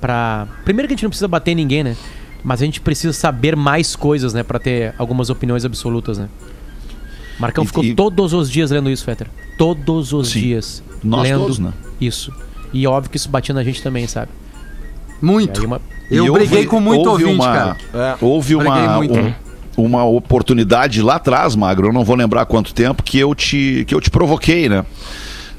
Pra... 0.00 0.46
Primeiro 0.64 0.88
que 0.88 0.94
a 0.94 0.96
gente 0.96 1.02
não 1.02 1.10
precisa 1.10 1.28
bater 1.28 1.52
em 1.52 1.54
ninguém, 1.56 1.84
né? 1.84 1.96
Mas 2.42 2.62
a 2.62 2.64
gente 2.64 2.80
precisa 2.80 3.12
saber 3.12 3.54
mais 3.54 3.94
coisas, 3.94 4.32
né? 4.32 4.42
Pra 4.42 4.58
ter 4.58 4.94
algumas 4.96 5.28
opiniões 5.28 5.64
absolutas, 5.64 6.16
né? 6.18 6.28
Marcão 7.38 7.64
E- 7.64 7.66
ficou 7.66 7.84
e- 7.84 7.94
todos 7.94 8.32
os 8.32 8.50
dias 8.50 8.70
lendo 8.70 8.88
isso, 8.90 9.04
Fetter. 9.04 9.26
Todos 9.58 10.12
os 10.14 10.28
Sim. 10.30 10.40
dias. 10.40 10.82
Nós 11.04 11.22
lendo 11.22 11.40
todos, 11.40 11.58
né? 11.58 11.72
Isso. 12.00 12.32
E 12.72 12.86
óbvio 12.86 13.10
que 13.10 13.16
isso 13.16 13.28
batia 13.28 13.54
na 13.54 13.62
gente 13.64 13.82
também, 13.82 14.06
sabe? 14.06 14.30
Muito. 15.20 15.64
uma- 15.66 15.80
Eu 16.10 16.26
E 16.26 16.30
briguei 16.30 16.58
houve- 16.58 16.68
com 16.68 16.80
muito 16.80 17.08
houve 17.08 17.24
ouvinte, 17.24 17.44
uma- 17.44 17.76
cara. 17.92 18.16
Houve 18.20 18.56
Briguei 18.56 18.72
uma, 18.82 18.98
um- 18.98 19.34
uma 19.76 20.04
oportunidade 20.04 21.00
lá 21.02 21.16
atrás, 21.16 21.54
Magro, 21.54 21.88
eu 21.88 21.92
não 21.92 22.04
vou 22.04 22.16
lembrar 22.16 22.46
quanto 22.46 22.74
tempo, 22.74 23.02
que 23.02 23.18
eu 23.18 23.34
te, 23.34 23.84
que 23.86 23.94
eu 23.94 24.00
te 24.00 24.10
provoquei, 24.10 24.68
né? 24.68 24.84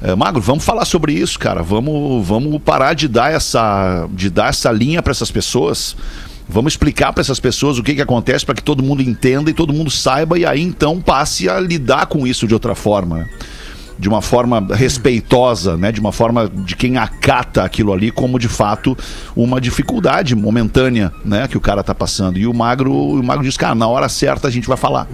É, 0.02 0.14
Magro, 0.16 0.40
vamos 0.42 0.64
falar 0.64 0.84
sobre 0.84 1.12
isso, 1.12 1.38
cara. 1.38 1.62
Vamos, 1.62 2.26
vamos 2.26 2.60
parar 2.60 2.92
de 2.94 3.06
dar 3.08 3.32
essa, 3.32 4.06
de 4.12 4.28
dar 4.28 4.48
essa 4.50 4.70
linha 4.72 5.00
para 5.00 5.12
essas 5.12 5.30
pessoas. 5.30 5.96
Vamos 6.48 6.72
explicar 6.72 7.12
para 7.12 7.20
essas 7.22 7.38
pessoas 7.38 7.78
o 7.78 7.82
que, 7.84 7.94
que 7.94 8.02
acontece 8.02 8.44
para 8.44 8.54
que 8.56 8.62
todo 8.64 8.82
mundo 8.82 9.00
entenda 9.00 9.48
e 9.48 9.54
todo 9.54 9.72
mundo 9.72 9.90
saiba 9.90 10.36
e 10.38 10.44
aí 10.44 10.60
então 10.60 11.00
passe 11.00 11.48
a 11.48 11.58
lidar 11.60 12.06
com 12.06 12.26
isso 12.26 12.46
de 12.48 12.52
outra 12.52 12.74
forma. 12.74 13.18
né? 13.20 13.28
De 13.98 14.08
uma 14.08 14.22
forma 14.22 14.66
respeitosa, 14.70 15.76
né? 15.76 15.92
De 15.92 16.00
uma 16.00 16.12
forma 16.12 16.48
de 16.48 16.76
quem 16.76 16.96
acata 16.96 17.62
aquilo 17.62 17.92
ali 17.92 18.10
como 18.10 18.38
de 18.38 18.48
fato 18.48 18.96
uma 19.36 19.60
dificuldade 19.60 20.34
momentânea, 20.34 21.12
né? 21.24 21.46
Que 21.48 21.56
o 21.56 21.60
cara 21.60 21.82
tá 21.82 21.94
passando. 21.94 22.38
E 22.38 22.46
o 22.46 22.54
magro, 22.54 22.92
o 22.92 23.22
magro 23.22 23.44
diz, 23.44 23.56
cara, 23.56 23.74
na 23.74 23.86
hora 23.86 24.08
certa 24.08 24.48
a 24.48 24.50
gente 24.50 24.68
vai 24.68 24.76
falar. 24.76 25.08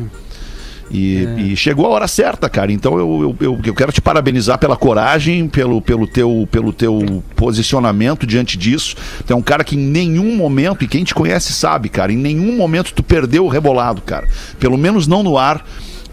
E, 0.90 1.28
e 1.36 1.56
chegou 1.56 1.86
a 1.86 1.90
hora 1.90 2.08
certa, 2.08 2.48
cara. 2.48 2.72
Então 2.72 2.98
eu, 2.98 3.20
eu, 3.22 3.36
eu, 3.40 3.60
eu 3.64 3.74
quero 3.74 3.92
te 3.92 4.00
parabenizar 4.00 4.58
pela 4.58 4.76
coragem, 4.76 5.48
pelo, 5.48 5.82
pelo, 5.82 6.06
teu, 6.06 6.48
pelo 6.50 6.72
teu 6.72 7.22
posicionamento 7.36 8.26
diante 8.26 8.56
disso. 8.56 8.96
Tu 9.26 9.32
é 9.32 9.36
um 9.36 9.42
cara 9.42 9.62
que 9.64 9.76
em 9.76 9.78
nenhum 9.78 10.36
momento, 10.36 10.84
e 10.84 10.88
quem 10.88 11.04
te 11.04 11.14
conhece 11.14 11.52
sabe, 11.52 11.88
cara, 11.88 12.12
em 12.12 12.16
nenhum 12.16 12.56
momento 12.56 12.92
tu 12.94 13.02
perdeu 13.02 13.44
o 13.44 13.48
rebolado, 13.48 14.00
cara. 14.02 14.28
Pelo 14.58 14.78
menos 14.78 15.06
não 15.06 15.22
no 15.22 15.36
ar. 15.36 15.64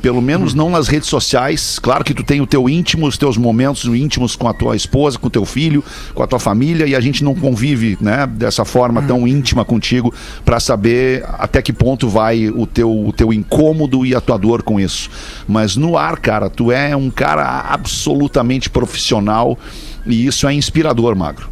Pelo 0.06 0.22
menos 0.22 0.54
não 0.54 0.70
nas 0.70 0.88
redes 0.88 1.10
sociais. 1.10 1.80
Claro 1.80 2.04
que 2.04 2.13
tu 2.13 2.24
tem 2.24 2.39
o 2.39 2.46
teu 2.46 2.70
íntimo, 2.70 3.08
os 3.08 3.18
teus 3.18 3.38
momentos 3.38 3.86
íntimos 3.86 4.36
com 4.36 4.48
a 4.48 4.54
tua 4.54 4.76
esposa, 4.76 5.18
com 5.18 5.26
o 5.26 5.32
teu 5.32 5.44
filho, 5.46 5.84
com 6.13 6.22
a 6.22 6.28
tua 6.28 6.38
família, 6.38 6.86
e 6.86 6.96
a 6.96 7.00
gente 7.00 7.24
não 7.24 7.34
convive, 7.34 7.98
né, 8.00 8.28
dessa 8.28 8.63
forma 8.63 9.02
tão 9.02 9.28
íntima 9.28 9.65
contigo 9.65 10.13
para 10.46 10.60
saber 10.60 11.26
até 11.39 11.60
que 11.60 11.74
ponto 11.74 12.08
vai 12.08 12.50
o 12.50 12.68
teu, 12.68 13.08
o 13.08 13.12
teu 13.12 13.34
incômodo 13.34 14.06
e 14.06 14.13
a 14.13 14.22
tua 14.22 14.38
dor 14.38 14.62
com 14.62 14.80
isso. 14.80 15.10
Mas 15.48 15.76
no 15.76 15.98
ar, 15.98 16.20
cara, 16.20 16.52
tu 16.52 16.72
é 16.72 16.96
um 16.96 17.10
cara 17.10 17.62
absolutamente 17.68 18.70
profissional 18.70 19.58
e 20.06 20.28
isso 20.28 20.48
é 20.48 20.54
inspirador, 20.54 21.15
Magro. 21.15 21.50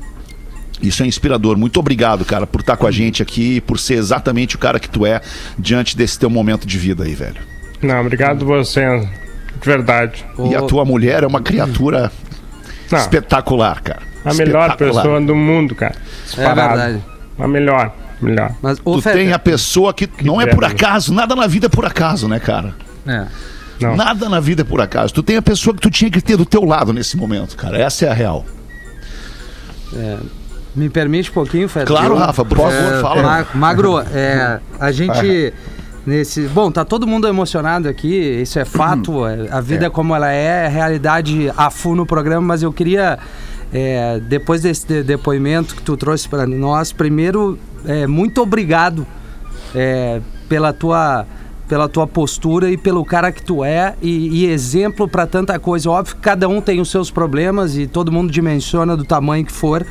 Isso 0.80 1.02
é 1.02 1.08
inspirador. 1.08 1.58
Muito 1.58 1.80
obrigado, 1.80 2.24
cara, 2.24 2.46
por 2.46 2.62
estar 2.62 2.78
com 2.78 2.86
a 2.86 2.92
gente 2.92 3.24
aqui, 3.24 3.60
por 3.62 3.80
ser 3.80 3.96
exatamente 3.96 4.56
o 4.56 4.60
cara 4.60 4.80
que 4.80 4.88
tu 4.88 5.08
é 5.08 5.22
diante 5.58 5.98
desse 5.98 6.20
teu 6.20 6.30
momento 6.30 6.68
de 6.68 6.78
vida 6.78 7.04
aí, 7.04 7.16
velho. 7.16 7.53
Não, 7.84 8.00
obrigado 8.02 8.46
você. 8.46 8.82
De 9.62 9.69
verdade. 9.69 10.26
E 10.50 10.56
a 10.56 10.62
tua 10.62 10.84
mulher 10.86 11.24
é 11.24 11.28
uma 11.28 11.41
criatura 11.41 12.12
Não, 12.91 13.00
espetacular, 13.00 13.82
cara. 13.82 14.02
a 14.26 14.34
melhor 14.34 14.76
pessoa 14.76 15.22
do 15.22 15.36
mundo, 15.36 15.76
cara. 15.76 15.96
É 15.96 16.26
Disparado. 16.26 16.78
verdade. 16.80 17.04
A 17.39 17.48
melhor, 17.48 17.93
melhor. 18.22 18.52
Mas, 18.62 18.80
Tu 18.80 19.02
tem 19.02 19.32
a 19.34 19.39
pessoa 19.39 19.93
que 19.93 20.10
não 20.24 20.41
é 20.41 20.48
por 20.48 20.63
acaso, 20.65 21.13
nada 21.13 21.36
na 21.36 21.48
vida 21.48 21.65
é 21.67 21.69
por 21.69 21.86
acaso, 21.86 22.28
né, 22.28 22.39
cara? 22.39 22.74
é. 23.08 23.26
Não. 23.82 23.96
Nada 23.98 24.30
na 24.30 24.39
vida 24.39 24.62
é 24.62 24.63
por 24.65 24.80
acaso. 24.80 25.13
Tu 25.13 25.24
tem 25.24 25.36
a 25.36 25.41
pessoa 25.41 25.74
que 25.76 25.82
tu 25.82 25.89
tinha 25.89 26.10
que 26.10 26.22
ter 26.22 26.38
do 26.38 26.46
teu 26.46 26.63
lado 26.63 26.93
nesse 26.93 27.17
momento, 27.17 27.58
cara. 27.58 27.78
Essa 27.78 28.06
é 28.06 28.10
a 28.10 28.13
real. 28.13 28.46
Me 30.76 30.89
permite 30.89 31.30
um 31.30 31.34
pouquinho, 31.34 31.67
Fetter? 31.69 31.88
Claro, 31.88 32.13
Eu- 32.13 32.17
Rafa, 32.17 32.43
por 32.46 32.58
favor, 32.58 32.72
É, 32.74 33.02
fala. 33.02 33.22
Ma- 33.22 33.46
Magro, 33.54 34.00
é, 34.00 34.60
a 34.80 34.91
gente 34.91 35.54
nesse, 36.06 36.48
bom, 36.48 36.72
tá 36.72 36.84
todo 36.86 37.08
mundo 37.08 37.28
emocionado 37.28 37.88
aqui, 37.88 38.42
isso 38.42 38.60
é 38.60 38.66
fato, 38.66 39.26
é, 39.26 39.48
a 39.52 39.62
vida 39.62 39.89
como 39.89 40.16
ela 40.16 40.32
é, 40.32 40.66
é 40.66 40.68
realidade 40.68 41.52
a 41.56 41.70
full 41.70 41.96
no 41.96 42.06
programa, 42.06 42.46
mas 42.48 42.63
eu 42.63 42.72
queria 42.74 43.18
é, 43.72 44.20
depois 44.20 44.62
desse 44.62 44.86
de- 44.88 45.04
depoimento 45.04 45.76
que 45.76 45.82
tu 45.82 45.98
trouxe 45.98 46.28
para 46.28 46.46
nós, 46.46 46.92
primeiro, 46.92 47.58
é, 47.86 48.06
muito 48.06 48.42
obrigado 48.42 49.06
é, 49.74 50.22
pela 50.48 50.72
tua 50.72 51.26
pela 51.68 51.88
tua 51.88 52.06
postura 52.06 52.70
e 52.70 52.78
pelo 52.78 53.04
cara 53.06 53.32
que 53.32 53.42
tu 53.42 53.63
é 53.63 53.96
e, 54.02 54.44
e 54.44 54.46
exemplo 54.46 55.08
para 55.08 55.26
tanta 55.26 55.58
coisa. 55.58 55.89
Óbvio 55.89 56.16
que 56.16 56.22
cada 56.22 56.48
um 56.48 56.62
tem 56.62 56.80
os 56.80 56.92
seus 56.92 57.10
problemas 57.10 57.76
e 57.78 57.88
todo 57.88 58.12
mundo 58.12 58.32
dimensiona 58.32 58.96
do 58.96 59.04
tamanho 59.04 59.46
que 59.46 59.52
for. 59.52 59.84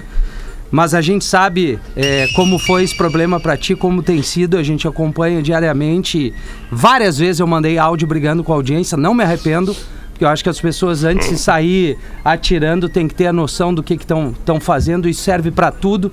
Mas 0.73 0.95
a 0.95 1.03
gente 1.03 1.23
sabe 1.23 1.79
é, 1.95 2.27
como 2.35 2.59
foi 2.59 2.83
esse 2.83 2.97
problema 2.97 3.39
pra 3.39 3.59
ti, 3.59 3.77
como 3.77 4.03
tem 4.03 4.23
sido, 4.23 4.57
a 4.57 4.63
gente 4.63 4.89
acompanha 4.89 5.43
diariamente. 5.43 6.33
Várias 6.71 7.19
vezes 7.19 7.41
eu 7.41 7.47
mandei 7.47 7.77
áudio 7.77 8.09
brigando 8.09 8.43
com 8.43 8.53
a 8.53 8.57
audiência, 8.57 8.97
não 8.97 9.13
me 9.13 9.23
arrependo, 9.23 9.77
porque 10.11 10.25
eu 10.25 10.29
acho 10.29 10.43
que 10.43 10.49
as 10.49 10.59
pessoas 10.59 11.05
antes 11.05 11.29
de 11.29 11.37
sair 11.37 11.99
atirando 12.25 12.89
tem 12.89 13.07
que 13.07 13.15
ter 13.15 13.27
a 13.27 13.33
noção 13.35 13.75
do 13.75 13.83
que 13.83 13.93
estão 13.93 14.59
fazendo 14.59 15.07
e 15.07 15.13
serve 15.13 15.51
pra 15.51 15.71
tudo. 15.71 16.11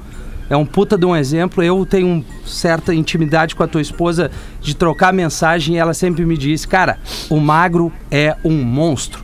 É 0.50 0.58
um 0.58 0.66
puta 0.66 0.98
de 0.98 1.06
um 1.06 1.16
exemplo. 1.16 1.64
Eu 1.64 1.86
tenho 1.86 2.26
certa 2.46 2.94
intimidade 2.94 3.56
com 3.56 3.64
a 3.64 3.68
tua 3.68 3.82
esposa 3.82 4.30
de 4.60 4.76
trocar 4.76 5.14
mensagem 5.14 5.76
e 5.76 5.78
ela 5.78 5.94
sempre 5.94 6.26
me 6.26 6.36
diz: 6.36 6.66
Cara, 6.66 6.98
o 7.30 7.40
magro 7.40 7.94
é 8.10 8.36
um 8.44 8.64
monstro. 8.64 9.24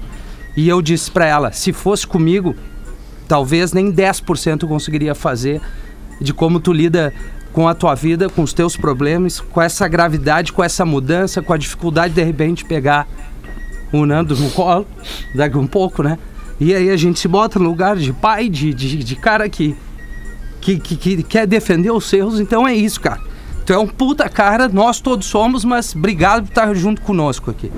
E 0.56 0.70
eu 0.70 0.82
disse 0.82 1.10
pra 1.10 1.26
ela: 1.26 1.52
Se 1.52 1.74
fosse 1.74 2.06
comigo, 2.06 2.56
talvez 3.28 3.74
nem 3.74 3.92
10% 3.92 4.64
eu 4.64 4.70
conseguiria 4.70 5.16
fazer 5.16 5.62
de 6.20 6.34
como 6.34 6.60
tu 6.60 6.72
lida 6.72 7.14
com 7.52 7.68
a 7.68 7.74
tua 7.74 7.96
vida, 7.96 8.30
com 8.30 8.42
os 8.42 8.54
teus 8.54 8.76
problemas, 8.76 9.40
com 9.40 9.62
essa 9.62 9.88
gravidade, 9.88 10.52
com 10.52 10.64
essa 10.64 10.86
mudança, 10.86 11.42
com 11.42 11.54
a 11.54 11.58
dificuldade 11.58 12.14
de, 12.14 12.22
de 12.22 12.26
repente 12.26 12.66
pegar 12.66 13.08
o 13.94 14.06
Nando 14.06 14.36
no 14.36 14.50
colo, 14.52 14.86
daqui 15.34 15.58
um 15.58 15.68
pouco, 15.68 16.04
né? 16.04 16.20
E 16.60 16.74
aí 16.74 16.90
a 16.90 16.98
gente 16.98 17.20
se 17.20 17.28
bota 17.28 17.60
no 17.60 17.70
lugar 17.70 17.96
de 17.96 18.12
pai, 18.12 18.50
de, 18.50 18.74
de, 18.74 19.04
de 19.04 19.16
cara 19.16 19.48
que, 19.48 19.76
que, 20.60 20.80
que, 20.80 20.96
que 20.96 21.24
quer 21.24 21.48
defender 21.48 21.92
os 21.92 22.06
seus, 22.06 22.40
então 22.40 22.68
é 22.68 22.74
isso, 22.74 23.00
cara. 23.00 23.22
Tu 23.66 23.74
é 23.74 23.80
um 23.80 23.88
puta 23.88 24.30
cara, 24.30 24.68
nós 24.68 25.00
todos 25.00 25.26
somos, 25.26 25.66
mas 25.66 25.96
obrigado 25.96 26.44
por 26.44 26.50
estar 26.50 26.74
junto 26.74 27.02
conosco 27.02 27.50
aqui. 27.50 27.72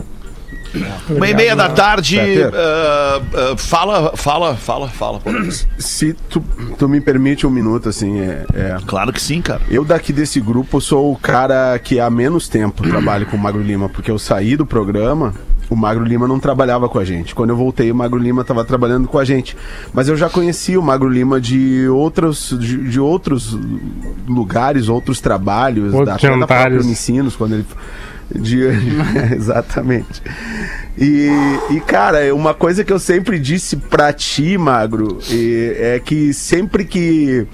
Uma 1.10 1.28
e 1.28 1.34
meia 1.34 1.56
da 1.56 1.70
tarde. 1.70 2.20
Ah, 2.20 3.22
ah, 3.34 3.58
fala, 3.58 4.16
fala, 4.16 4.56
fala, 4.56 4.88
fala. 4.90 5.22
Se 5.80 6.14
tu, 6.30 6.44
tu 6.78 6.88
me 6.90 7.00
permite 7.02 7.48
um 7.48 7.50
minuto, 7.50 7.90
assim, 7.90 8.20
é- 8.20 8.46
é, 8.54 8.78
Claro 8.86 9.12
que 9.14 9.22
sim, 9.22 9.42
cara. 9.42 9.62
Eu 9.70 9.84
daqui 9.86 10.12
desse 10.14 10.40
grupo 10.40 10.80
sou 10.82 11.12
o 11.12 11.18
cara 11.18 11.78
que 11.80 12.00
há 12.00 12.10
menos 12.10 12.48
tempo 12.48 12.84
trabalho 12.88 13.26
com 13.26 13.38
o 13.38 13.40
Magro 13.40 13.62
Lima, 13.62 13.90
porque 13.90 14.12
eu 14.12 14.20
saí 14.20 14.56
do 14.56 14.66
programa, 14.66 15.34
o 15.70 15.76
Magro 15.76 16.04
Lima 16.04 16.28
não 16.28 16.40
trabalhava 16.40 16.88
com 16.88 17.00
a 17.00 17.06
gente. 17.06 17.34
Quando 17.36 17.50
eu 17.52 17.58
voltei, 17.58 17.92
o 17.92 17.96
Magro 17.96 18.18
Lima 18.20 18.42
estava 18.42 18.64
trabalhando 18.64 19.08
com 19.08 19.18
a 19.20 19.26
gente. 19.26 19.56
Mas 19.94 20.08
eu 20.08 20.16
já 20.16 20.30
conhecia 20.30 20.80
o 20.80 20.84
Magro 20.84 21.10
Lima 21.10 21.42
de 21.42 21.88
outros, 21.90 22.56
de, 22.60 22.90
de 22.90 23.00
outros 23.00 23.58
lugares, 24.28 24.88
outros 24.90 25.20
trabalhos, 25.20 25.94
Outros 25.94 26.06
da, 26.06 26.16
até 26.16 26.40
da 26.40 26.48
própria. 26.48 26.80
Unicinos, 26.80 27.36
quando 27.36 27.54
ele 27.56 27.66
De, 28.34 28.68
exatamente. 29.36 30.22
E, 30.98 31.30
e, 31.70 31.80
cara, 31.82 32.34
uma 32.34 32.54
coisa 32.54 32.84
que 32.84 32.92
eu 32.92 33.00
sempre 33.00 33.40
disse 33.40 33.78
pra 33.78 34.12
ti, 34.12 34.58
Magro, 34.58 35.20
é 35.32 36.02
que 36.04 36.34
sempre 36.34 36.86
que 36.86 37.48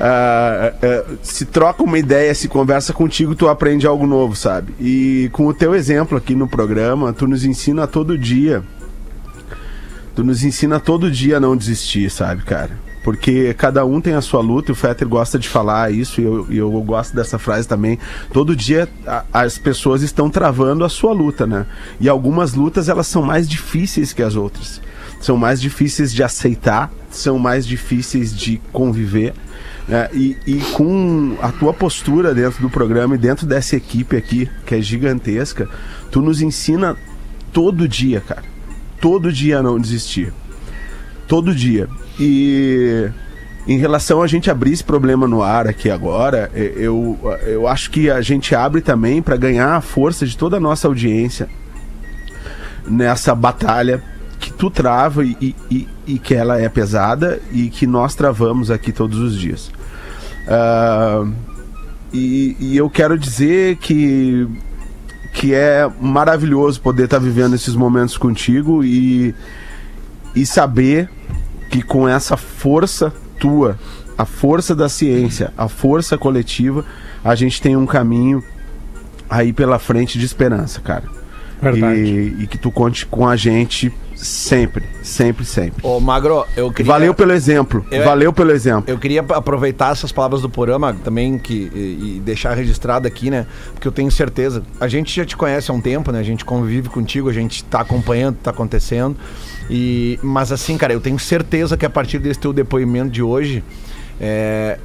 ah, 0.00 0.72
ah, 0.82 1.04
se 1.22 1.44
troca 1.44 1.82
uma 1.82 1.98
ideia, 1.98 2.34
se 2.34 2.48
conversa 2.48 2.92
contigo, 2.92 3.34
tu 3.34 3.48
aprende 3.48 3.86
algo 3.86 4.06
novo, 4.06 4.34
sabe? 4.34 4.74
E 4.80 5.28
com 5.32 5.46
o 5.46 5.52
teu 5.52 5.74
exemplo 5.74 6.16
aqui 6.16 6.34
no 6.34 6.48
programa, 6.48 7.12
tu 7.12 7.26
nos 7.26 7.44
ensina 7.44 7.86
todo 7.86 8.16
dia. 8.16 8.62
Tu 10.14 10.24
nos 10.24 10.42
ensina 10.42 10.80
todo 10.80 11.10
dia 11.10 11.36
a 11.36 11.40
não 11.40 11.54
desistir, 11.54 12.10
sabe, 12.10 12.42
cara? 12.42 12.89
Porque 13.02 13.54
cada 13.54 13.84
um 13.86 13.98
tem 14.00 14.12
a 14.12 14.20
sua 14.20 14.40
luta 14.42 14.70
e 14.70 14.72
o 14.72 14.74
Fetter 14.74 15.08
gosta 15.08 15.38
de 15.38 15.48
falar 15.48 15.90
isso 15.90 16.20
e 16.20 16.24
eu, 16.24 16.46
eu 16.50 16.70
gosto 16.82 17.16
dessa 17.16 17.38
frase 17.38 17.66
também. 17.66 17.98
Todo 18.32 18.54
dia 18.54 18.88
a- 19.06 19.24
as 19.32 19.56
pessoas 19.56 20.02
estão 20.02 20.28
travando 20.28 20.84
a 20.84 20.88
sua 20.88 21.12
luta, 21.12 21.46
né? 21.46 21.64
E 21.98 22.08
algumas 22.10 22.52
lutas 22.52 22.88
elas 22.90 23.06
são 23.06 23.22
mais 23.22 23.48
difíceis 23.48 24.12
que 24.12 24.22
as 24.22 24.36
outras. 24.36 24.82
São 25.18 25.36
mais 25.36 25.60
difíceis 25.60 26.12
de 26.12 26.22
aceitar, 26.22 26.90
são 27.10 27.38
mais 27.38 27.66
difíceis 27.66 28.36
de 28.36 28.60
conviver. 28.72 29.32
né? 29.88 30.08
E, 30.12 30.36
e 30.46 30.54
com 30.74 31.36
a 31.42 31.50
tua 31.50 31.72
postura 31.72 32.34
dentro 32.34 32.60
do 32.62 32.68
programa 32.70 33.14
e 33.14 33.18
dentro 33.18 33.46
dessa 33.46 33.76
equipe 33.76 34.14
aqui, 34.16 34.48
que 34.66 34.74
é 34.74 34.80
gigantesca, 34.82 35.68
tu 36.10 36.20
nos 36.20 36.40
ensina 36.42 36.96
todo 37.52 37.88
dia, 37.88 38.20
cara. 38.20 38.44
Todo 39.00 39.32
dia 39.32 39.58
a 39.58 39.62
não 39.62 39.78
desistir 39.80 40.32
todo 41.26 41.54
dia. 41.54 41.88
E 42.20 43.08
em 43.66 43.78
relação 43.78 44.20
a 44.22 44.26
gente 44.26 44.50
abrir 44.50 44.72
esse 44.72 44.84
problema 44.84 45.26
no 45.26 45.42
ar 45.42 45.66
aqui 45.66 45.90
agora, 45.90 46.50
e- 46.54 46.72
eu, 46.76 47.18
eu 47.46 47.66
acho 47.66 47.90
que 47.90 48.10
a 48.10 48.20
gente 48.20 48.54
abre 48.54 48.80
também 48.80 49.22
para 49.22 49.36
ganhar 49.36 49.74
a 49.74 49.80
força 49.80 50.26
de 50.26 50.36
toda 50.36 50.58
a 50.58 50.60
nossa 50.60 50.86
audiência 50.86 51.48
nessa 52.86 53.34
batalha 53.34 54.02
que 54.38 54.52
tu 54.52 54.70
trava 54.70 55.24
e, 55.24 55.54
e- 55.70 55.88
e, 56.06 56.18
que 56.18 56.34
ela 56.34 56.60
é 56.60 56.68
pesada 56.68 57.40
e 57.52 57.68
que 57.68 57.86
nós 57.86 58.14
travamos 58.14 58.70
aqui 58.70 58.90
todos 58.92 59.18
os 59.18 59.38
dias. 59.38 59.70
Ah, 60.48 61.26
e, 62.12 62.56
e 62.58 62.76
eu 62.76 62.88
quero 62.90 63.18
dizer 63.18 63.76
que 63.76 64.46
que 65.32 65.54
é 65.54 65.88
maravilhoso 66.00 66.80
poder 66.80 67.04
estar 67.04 67.20
vivendo 67.20 67.54
esses 67.54 67.76
momentos 67.76 68.18
contigo 68.18 68.82
e, 68.82 69.32
e 70.34 70.44
saber 70.44 71.08
que 71.70 71.82
com 71.82 72.06
essa 72.06 72.36
força 72.36 73.12
tua, 73.38 73.78
a 74.18 74.26
força 74.26 74.74
da 74.74 74.88
ciência, 74.88 75.52
a 75.56 75.68
força 75.68 76.18
coletiva, 76.18 76.84
a 77.24 77.34
gente 77.34 77.62
tem 77.62 77.76
um 77.76 77.86
caminho 77.86 78.44
aí 79.30 79.52
pela 79.52 79.78
frente 79.78 80.18
de 80.18 80.26
esperança, 80.26 80.80
cara. 80.80 81.04
Verdade. 81.62 82.00
E, 82.00 82.42
e 82.42 82.46
que 82.46 82.58
tu 82.58 82.70
conte 82.70 83.06
com 83.06 83.26
a 83.26 83.36
gente 83.36 83.92
sempre, 84.22 84.84
sempre, 85.02 85.44
sempre. 85.44 85.86
Ô, 85.86 85.98
Magro, 86.00 86.44
eu 86.56 86.70
queria... 86.72 86.92
Valeu 86.92 87.14
pelo 87.14 87.32
exemplo, 87.32 87.84
Eu- 87.90 88.04
valeu 88.04 88.32
pelo 88.32 88.50
exemplo. 88.50 88.84
Eu 88.86 88.98
queria 88.98 89.20
aproveitar 89.20 89.92
essas 89.92 90.12
palavras 90.12 90.42
do 90.42 90.48
Porama 90.50 90.94
também 91.04 91.38
que, 91.38 91.70
e, 91.74 92.16
e 92.16 92.20
deixar 92.24 92.54
registrado 92.54 93.06
aqui, 93.08 93.30
né? 93.30 93.46
Porque 93.72 93.88
eu 93.88 93.92
tenho 93.92 94.10
certeza. 94.10 94.62
A 94.80 94.88
gente 94.88 95.14
já 95.14 95.24
te 95.24 95.36
conhece 95.36 95.70
há 95.70 95.74
um 95.74 95.80
tempo, 95.80 96.12
né? 96.12 96.18
A 96.20 96.22
gente 96.22 96.44
convive 96.44 96.88
contigo, 96.88 97.28
a 97.28 97.32
gente 97.32 97.64
tá 97.64 97.80
acompanhando 97.80 98.34
o 98.34 98.38
que 98.38 98.44
tá 98.44 98.50
acontecendo. 98.50 99.16
E, 99.68 100.18
mas 100.22 100.52
assim, 100.52 100.76
cara, 100.76 100.92
eu 100.92 101.00
tenho 101.00 101.18
certeza 101.18 101.76
que 101.76 101.86
a 101.86 101.90
partir 101.90 102.18
desse 102.18 102.40
teu 102.40 102.52
depoimento 102.52 103.10
de 103.10 103.22
hoje. 103.22 103.62
é, 104.20 104.78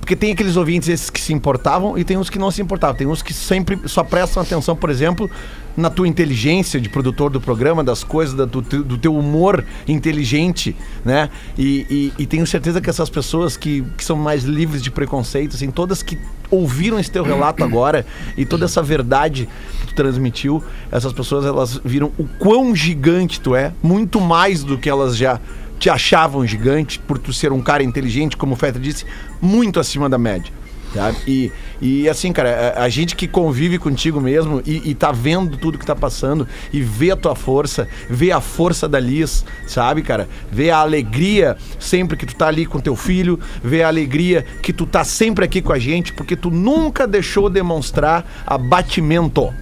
porque 0.00 0.16
tem 0.16 0.32
aqueles 0.32 0.56
ouvintes 0.56 0.88
esses 0.88 1.08
que 1.08 1.20
se 1.20 1.32
importavam 1.32 1.96
e 1.96 2.02
tem 2.02 2.16
uns 2.16 2.28
que 2.28 2.36
não 2.36 2.50
se 2.50 2.60
importavam. 2.60 2.96
Tem 2.96 3.06
uns 3.06 3.22
que 3.22 3.32
sempre 3.32 3.78
só 3.86 4.02
prestam 4.02 4.42
atenção, 4.42 4.74
por 4.74 4.90
exemplo, 4.90 5.30
na 5.76 5.88
tua 5.88 6.06
inteligência 6.06 6.80
de 6.80 6.88
produtor 6.88 7.30
do 7.30 7.40
programa, 7.40 7.82
das 7.82 8.04
coisas, 8.04 8.34
da- 8.34 8.44
do, 8.44 8.60
teu- 8.62 8.82
do 8.84 8.98
teu 8.98 9.14
humor 9.16 9.64
inteligente, 9.88 10.76
né? 11.04 11.30
E, 11.56 11.86
e- 12.18 12.22
e 12.22 12.26
tenho 12.26 12.46
certeza 12.46 12.80
que 12.80 12.90
essas 12.90 13.08
pessoas 13.08 13.56
que, 13.56 13.82
que 13.96 14.04
são 14.04 14.16
mais 14.16 14.44
livres 14.44 14.82
de 14.82 14.90
preconceito, 14.90 15.54
assim, 15.56 15.70
todas 15.70 16.02
que 16.02 16.18
ouviram 16.50 16.98
esse 16.98 17.10
teu 17.10 17.22
relato 17.24 17.64
agora 17.64 18.04
e 18.36 18.44
toda 18.44 18.66
essa 18.66 18.82
verdade 18.82 19.48
que 19.80 19.86
tu 19.88 19.94
transmitiu, 19.94 20.62
essas 20.90 21.12
pessoas 21.12 21.46
elas 21.46 21.80
viram 21.82 22.12
o 22.18 22.24
quão 22.38 22.76
gigante 22.76 23.40
tu 23.40 23.54
é, 23.56 23.72
muito 23.82 24.20
mais 24.20 24.62
do 24.62 24.76
que 24.76 24.90
elas 24.90 25.16
já 25.16 25.40
te 25.78 25.88
achavam 25.88 26.46
gigante 26.46 26.98
por 26.98 27.18
tu 27.18 27.32
ser 27.32 27.50
um 27.52 27.60
cara 27.62 27.82
inteligente, 27.82 28.36
como 28.36 28.52
o 28.52 28.56
Fetter 28.56 28.80
disse, 28.80 29.04
muito 29.40 29.80
acima 29.80 30.08
da 30.08 30.18
média. 30.18 30.52
Sabe? 30.94 31.16
E, 31.26 31.52
e 31.80 32.08
assim, 32.08 32.32
cara, 32.32 32.74
a, 32.76 32.84
a 32.84 32.88
gente 32.88 33.16
que 33.16 33.26
convive 33.26 33.78
contigo 33.78 34.20
mesmo 34.20 34.62
e, 34.66 34.90
e 34.90 34.94
tá 34.94 35.10
vendo 35.10 35.56
tudo 35.56 35.78
que 35.78 35.86
tá 35.86 35.96
passando 35.96 36.46
e 36.72 36.82
vê 36.82 37.10
a 37.10 37.16
tua 37.16 37.34
força, 37.34 37.88
vê 38.10 38.30
a 38.30 38.40
força 38.40 38.86
da 38.88 39.00
Liz, 39.00 39.44
sabe, 39.66 40.02
cara? 40.02 40.28
Vê 40.50 40.70
a 40.70 40.78
alegria 40.78 41.56
sempre 41.78 42.16
que 42.16 42.26
tu 42.26 42.34
tá 42.34 42.48
ali 42.48 42.66
com 42.66 42.78
teu 42.78 42.94
filho, 42.94 43.40
vê 43.64 43.82
a 43.82 43.88
alegria 43.88 44.44
que 44.62 44.72
tu 44.72 44.84
tá 44.84 45.02
sempre 45.02 45.44
aqui 45.44 45.62
com 45.62 45.72
a 45.72 45.78
gente, 45.78 46.12
porque 46.12 46.36
tu 46.36 46.50
nunca 46.50 47.06
deixou 47.06 47.48
demonstrar 47.48 48.44
abatimento. 48.46 49.52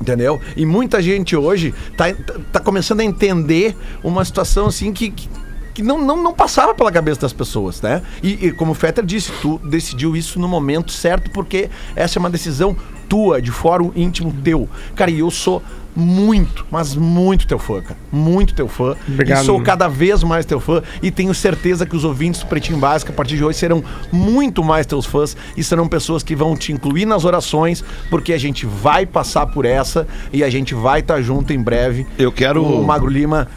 Entendeu? 0.00 0.40
E 0.56 0.66
muita 0.66 1.00
gente 1.00 1.36
hoje 1.36 1.72
tá, 1.96 2.06
tá 2.50 2.58
começando 2.58 3.00
a 3.00 3.04
entender 3.04 3.76
uma 4.02 4.24
situação 4.24 4.66
assim 4.66 4.92
que, 4.92 5.10
que, 5.10 5.28
que 5.74 5.82
não, 5.82 5.98
não, 6.04 6.22
não 6.22 6.34
passava 6.34 6.74
pela 6.74 6.92
cabeça 6.92 7.20
das 7.22 7.32
pessoas, 7.32 7.80
né? 7.80 8.02
E, 8.22 8.46
e 8.48 8.52
como 8.52 8.72
o 8.72 8.74
Fetter 8.74 9.04
disse, 9.04 9.32
tu 9.40 9.58
decidiu 9.64 10.14
isso 10.16 10.38
no 10.38 10.46
momento 10.48 10.92
certo, 10.92 11.30
porque 11.30 11.70
essa 11.96 12.18
é 12.18 12.20
uma 12.20 12.30
decisão 12.30 12.76
tua, 13.08 13.40
de 13.40 13.50
fórum 13.50 13.90
íntimo 13.96 14.32
teu. 14.42 14.68
Cara, 14.94 15.10
e 15.10 15.18
eu 15.20 15.30
sou 15.30 15.62
muito, 15.94 16.64
mas 16.70 16.94
muito 16.94 17.46
teu 17.46 17.58
fã, 17.58 17.82
cara. 17.82 17.96
Muito 18.10 18.54
teu 18.54 18.66
fã. 18.66 18.96
Obrigado. 19.06 19.42
E 19.42 19.44
sou 19.44 19.60
cada 19.62 19.86
vez 19.88 20.22
mais 20.22 20.46
teu 20.46 20.58
fã 20.58 20.82
e 21.02 21.10
tenho 21.10 21.34
certeza 21.34 21.84
que 21.84 21.94
os 21.94 22.04
ouvintes 22.04 22.40
do 22.40 22.46
Pretinho 22.46 22.78
Básico 22.78 23.12
a 23.12 23.14
partir 23.14 23.36
de 23.36 23.44
hoje 23.44 23.58
serão 23.58 23.84
muito 24.10 24.64
mais 24.64 24.86
teus 24.86 25.04
fãs 25.04 25.36
e 25.54 25.62
serão 25.62 25.86
pessoas 25.86 26.22
que 26.22 26.34
vão 26.34 26.56
te 26.56 26.72
incluir 26.72 27.04
nas 27.04 27.26
orações, 27.26 27.84
porque 28.08 28.32
a 28.32 28.38
gente 28.38 28.64
vai 28.64 29.04
passar 29.04 29.46
por 29.46 29.66
essa 29.66 30.06
e 30.32 30.42
a 30.42 30.48
gente 30.48 30.74
vai 30.74 31.00
estar 31.00 31.20
junto 31.20 31.52
em 31.52 31.62
breve. 31.62 32.06
Eu 32.18 32.32
quero- 32.32 32.62
O 32.64 32.82
Magro 32.82 33.10
Lima, 33.10 33.48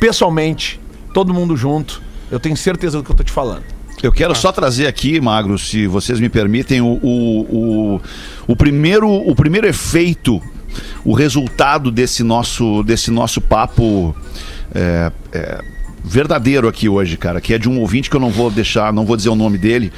pessoalmente, 0.00 0.80
todo 1.18 1.34
mundo 1.34 1.56
junto. 1.56 2.00
Eu 2.30 2.38
tenho 2.38 2.56
certeza 2.56 2.96
do 2.96 3.02
que 3.02 3.10
eu 3.10 3.16
tô 3.16 3.24
te 3.24 3.32
falando. 3.32 3.64
Eu 4.00 4.12
quero 4.12 4.36
só 4.36 4.52
trazer 4.52 4.86
aqui, 4.86 5.20
Magro, 5.20 5.58
se 5.58 5.88
vocês 5.88 6.20
me 6.20 6.28
permitem, 6.28 6.80
o, 6.80 7.00
o, 7.02 7.40
o, 7.96 8.00
o 8.46 8.54
primeiro, 8.54 9.10
o 9.10 9.34
primeiro 9.34 9.66
efeito, 9.66 10.40
o 11.04 11.12
resultado 11.12 11.90
desse 11.90 12.22
nosso, 12.22 12.84
desse 12.84 13.10
nosso 13.10 13.40
papo 13.40 14.14
é, 14.72 15.10
é, 15.32 15.60
verdadeiro 16.04 16.68
aqui 16.68 16.88
hoje, 16.88 17.16
cara, 17.16 17.40
que 17.40 17.52
é 17.52 17.58
de 17.58 17.68
um 17.68 17.80
ouvinte 17.80 18.08
que 18.08 18.14
eu 18.14 18.20
não 18.20 18.30
vou 18.30 18.48
deixar, 18.48 18.92
não 18.92 19.04
vou 19.04 19.16
dizer 19.16 19.30
o 19.30 19.34
nome 19.34 19.58
dele, 19.58 19.92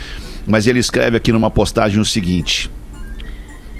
mas 0.46 0.66
ele 0.66 0.78
escreve 0.78 1.18
aqui 1.18 1.30
numa 1.30 1.50
postagem 1.50 2.00
o 2.00 2.04
seguinte: 2.04 2.70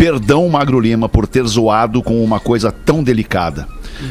Perdão, 0.00 0.48
Magro 0.48 0.80
Lima, 0.80 1.10
por 1.10 1.26
ter 1.26 1.44
zoado 1.44 2.02
com 2.02 2.24
uma 2.24 2.40
coisa 2.40 2.72
tão 2.72 3.04
delicada. 3.04 3.68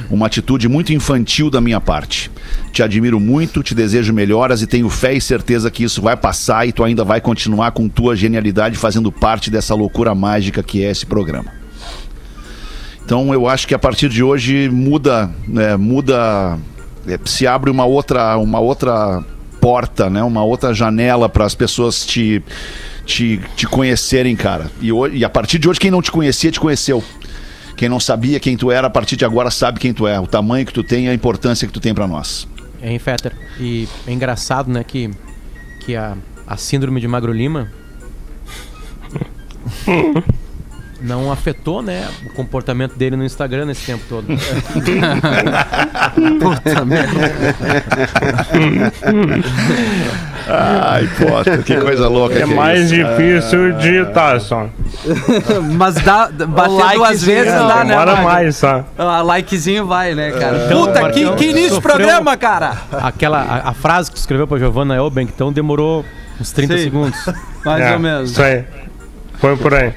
Uma 0.08 0.28
atitude 0.28 0.70
muito 0.70 0.94
infantil 0.94 1.50
da 1.50 1.60
minha 1.60 1.82
parte. 1.82 2.30
Te 2.72 2.84
admiro 2.84 3.20
muito, 3.20 3.64
te 3.64 3.74
desejo 3.74 4.14
melhoras 4.14 4.62
e 4.62 4.68
tenho 4.68 4.88
fé 4.88 5.16
e 5.16 5.20
certeza 5.20 5.72
que 5.72 5.84
isso 5.84 6.00
vai 6.00 6.16
passar 6.16 6.68
e 6.68 6.72
tu 6.72 6.84
ainda 6.84 7.04
vai 7.04 7.20
continuar 7.20 7.72
com 7.72 7.90
tua 7.90 8.16
genialidade 8.16 8.78
fazendo 8.78 9.12
parte 9.12 9.50
dessa 9.50 9.74
loucura 9.74 10.14
mágica 10.14 10.62
que 10.62 10.86
é 10.86 10.92
esse 10.92 11.08
programa. 11.08 11.52
Então 13.04 13.34
eu 13.34 13.48
acho 13.48 13.68
que 13.68 13.74
a 13.74 13.80
partir 13.80 14.10
de 14.10 14.22
hoje 14.22 14.70
muda, 14.70 15.28
né, 15.48 15.76
muda, 15.76 16.56
é, 17.08 17.20
se 17.26 17.48
abre 17.48 17.72
uma 17.72 17.86
outra, 17.86 18.38
uma 18.38 18.60
outra 18.60 19.24
porta, 19.60 20.08
né, 20.08 20.22
uma 20.22 20.44
outra 20.44 20.72
janela 20.72 21.28
para 21.28 21.46
as 21.46 21.56
pessoas 21.56 22.06
te, 22.06 22.44
te, 23.10 23.42
te 23.56 23.68
conhecerem, 23.68 24.36
cara. 24.36 24.72
E, 24.80 24.92
hoje, 24.92 25.18
e 25.18 25.26
a 25.26 25.30
partir 25.30 25.58
de 25.58 25.68
hoje 25.68 25.80
quem 25.80 25.90
não 25.92 26.02
te 26.02 26.12
conhecia 26.12 26.52
te 26.52 26.60
conheceu. 26.60 27.04
Quem 27.76 27.90
não 27.90 28.00
sabia 28.00 28.40
quem 28.40 28.56
tu 28.56 28.72
era, 28.72 28.88
a 28.88 28.90
partir 28.90 29.16
de 29.16 29.26
agora 29.26 29.50
sabe 29.50 29.80
quem 29.80 29.94
tu 29.94 30.08
é, 30.08 30.20
o 30.20 30.28
tamanho 30.28 30.66
que 30.66 30.74
tu 30.74 30.84
tem 30.84 31.06
e 31.06 31.10
a 31.10 31.14
importância 31.14 31.66
que 31.66 31.74
tu 31.74 31.80
tem 31.80 31.94
para 31.94 32.08
nós. 32.08 32.48
Hein, 32.82 33.00
Fetter? 33.00 33.34
E 33.60 33.88
é 34.06 34.12
engraçado, 34.12 34.70
né, 34.70 34.84
que, 34.84 35.10
que 35.80 35.96
a, 35.96 36.16
a 36.46 36.58
síndrome 36.58 37.02
de 37.02 37.08
Magro 37.08 37.32
Lima 37.32 37.72
não 41.02 41.32
afetou, 41.32 41.82
né, 41.82 42.08
o 42.26 42.30
comportamento 42.34 42.96
dele 42.96 43.16
no 43.16 43.24
Instagram 43.24 43.66
nesse 43.66 43.86
tempo 43.86 44.04
todo. 44.10 44.26
Puta 46.40 46.84
merda. 46.86 47.20
Ai, 50.48 51.08
Potter, 51.18 51.64
que 51.64 51.76
coisa 51.78 52.08
louca 52.08 52.40
É 52.40 52.44
que 52.48 52.54
mais 52.54 52.92
isso. 52.92 52.96
difícil 52.96 53.74
digitar 53.74 54.40
só. 54.40 54.68
Mas 55.78 55.96
dá, 55.96 56.30
bater 56.30 56.70
duas 56.70 56.98
likezinho, 56.98 57.38
vezes 57.38 57.54
não. 57.54 57.68
dá, 57.68 57.76
né? 57.84 57.90
Demora 57.92 58.12
Magro? 58.12 58.24
mais 58.24 58.56
só. 58.56 58.84
Ah, 58.98 59.22
likezinho 59.22 59.86
vai, 59.86 60.16
né, 60.16 60.32
cara? 60.32 60.66
Então, 60.66 60.86
Puta, 60.88 60.94
que, 61.12 61.24
Marcão 61.24 61.36
que 61.36 61.46
início 61.46 61.70
de 61.70 61.76
sofreu- 61.76 61.96
programa, 61.96 62.36
cara! 62.38 62.78
Aquela, 62.92 63.42
a, 63.42 63.70
a 63.70 63.74
frase 63.74 64.12
que 64.12 64.18
escreveu 64.18 64.48
pra 64.48 64.58
Giovanna 64.58 64.96
Elben, 64.96 65.26
então 65.32 65.52
demorou 65.54 66.04
uns 66.40 66.52
30 66.52 66.78
Sim. 66.78 66.84
segundos. 66.84 67.20
Mais 67.64 67.82
É, 67.84 67.94
ou 67.94 68.00
menos. 68.00 68.32
Isso 68.32 68.42
aí. 68.42 68.64
Foi 69.40 69.56
por 69.56 69.74
aí. 69.74 69.94